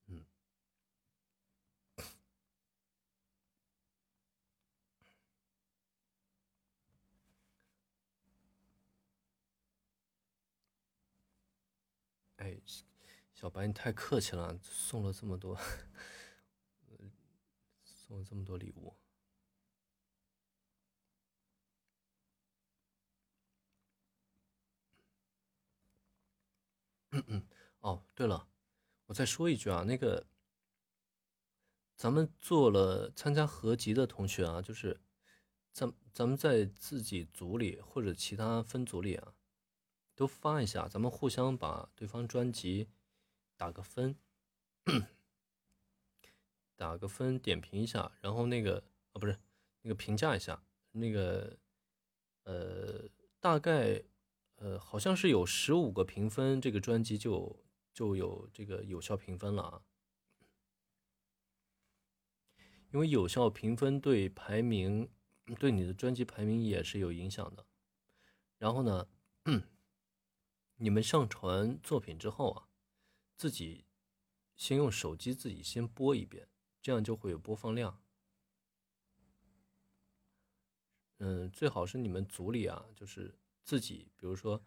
[0.08, 0.26] 嗯。
[12.38, 12.58] 哎，
[13.44, 15.60] 小白，你太客气了，送了这么多。
[17.84, 18.96] 送了这么多礼物，
[27.12, 27.46] 嗯嗯，
[27.82, 28.48] 哦，对了，
[29.08, 30.26] 我再说一句啊，那个，
[31.98, 35.02] 咱们做了参加合集的同学啊，就是
[35.74, 39.34] 咱咱们在自己组里或者其他分组里啊，
[40.16, 42.88] 都发一下，咱们互相把对方专辑
[43.58, 44.16] 打个分。
[46.76, 49.40] 打个分，点评一下，然后那个啊，不是
[49.84, 50.62] 那个评价一下，
[50.92, 51.58] 那个
[52.44, 53.08] 呃，
[53.40, 54.04] 大概
[54.56, 57.64] 呃，好像是有十五个评分，这个专辑就
[57.94, 59.82] 就有这个有效评分了啊。
[62.92, 65.10] 因为有效评分对排名，
[65.58, 67.66] 对你的专辑排名也是有影响的。
[68.58, 69.08] 然后呢，
[70.78, 72.68] 你们上传作品之后啊，
[73.36, 73.86] 自己
[74.56, 76.48] 先用手机自己先播一遍。
[76.82, 77.98] 这样就会有播放量。
[81.20, 83.34] 嗯，最好是你们组里啊，就是
[83.64, 84.62] 自己，比如说，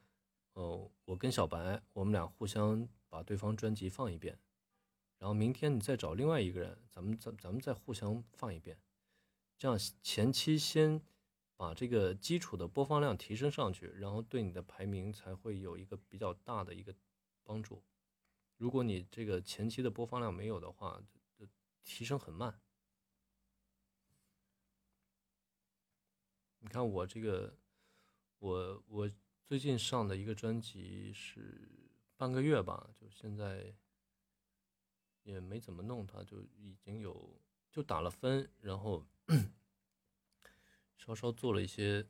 [0.55, 4.41] 哦，我跟小白，我们俩互相把对方专辑放一遍，
[5.19, 8.81] 然后明天你再找另外一个人，咱们咱咱们再互相放一遍，
[9.59, 11.03] 这样前期先
[11.55, 16.95] 把这个基础的播放量提升上去，然后对你的排名才会有一个比较大的一个
[17.43, 17.83] 帮助。
[18.57, 21.03] 如果你这个前期的播放量没有的话，
[21.85, 22.61] 提升很慢。
[26.59, 27.57] 你看我这个，
[28.39, 29.11] 我我
[29.45, 31.69] 最近上的一个专辑是
[32.17, 33.73] 半个月吧，就现在
[35.23, 39.07] 也没怎么弄它，就已经有就打了分，然后
[40.97, 42.05] 稍稍做了一些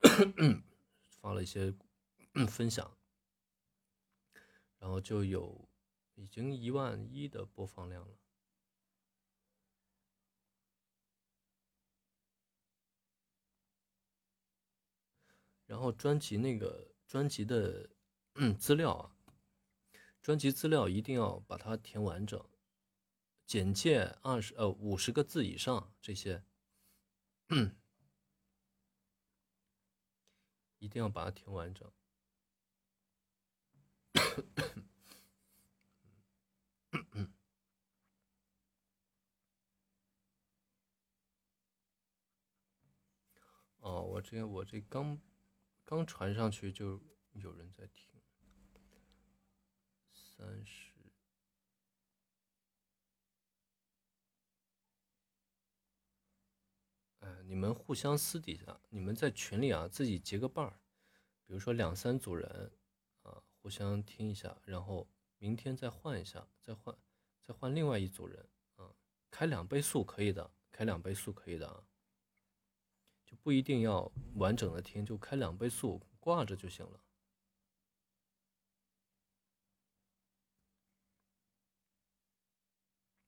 [1.20, 1.74] 发了一些
[2.48, 2.96] 分享，
[4.84, 5.66] 然后就有
[6.14, 8.18] 已经一万一的播放量了。
[15.64, 17.88] 然后专辑那个专辑的
[18.60, 19.16] 资料啊，
[20.20, 22.46] 专辑资料一定要把它填完整，
[23.46, 26.44] 简介二十呃五十个字以上这些，
[30.78, 31.90] 一定要把它填完整。
[43.78, 45.20] 哦，我这我这刚。
[45.86, 46.98] 刚传上去就
[47.32, 48.08] 有人在听，
[50.14, 50.94] 三十，
[57.44, 60.80] 你们互相私底下，你们在群里啊，自己结个伴儿，
[61.44, 62.72] 比如说两三组人，
[63.64, 65.08] 互相听一下，然后
[65.38, 66.94] 明天再换一下，再换，
[67.42, 68.46] 再换另外一组人
[68.76, 68.94] 啊，
[69.30, 71.82] 开两倍速可以的，开两倍速可以的啊。
[73.24, 77.00] 就不一定要完整的听，就开两倍速挂着就行了。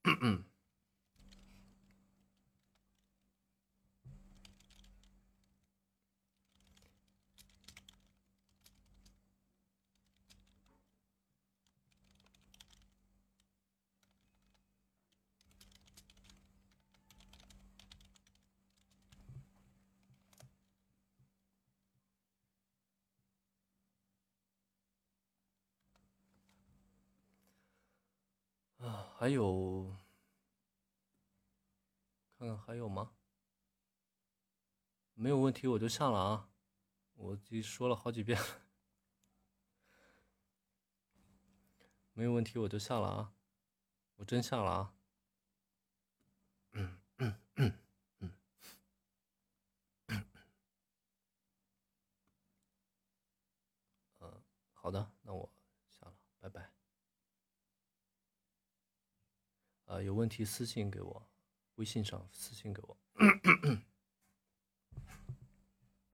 [29.18, 29.96] 还有，
[32.38, 33.12] 看看还有吗？
[35.14, 36.50] 没有问题，我就下了啊！
[37.14, 38.46] 我已经说了好几遍了，
[42.12, 43.32] 没有问题，我就下了啊！
[44.16, 44.94] 我真下了啊！
[46.72, 47.72] 嗯嗯嗯
[48.18, 48.30] 嗯
[50.08, 50.24] 嗯，
[54.74, 55.10] 好的，
[60.02, 61.26] 有问题私信给我
[61.76, 62.96] 微信上私信给我。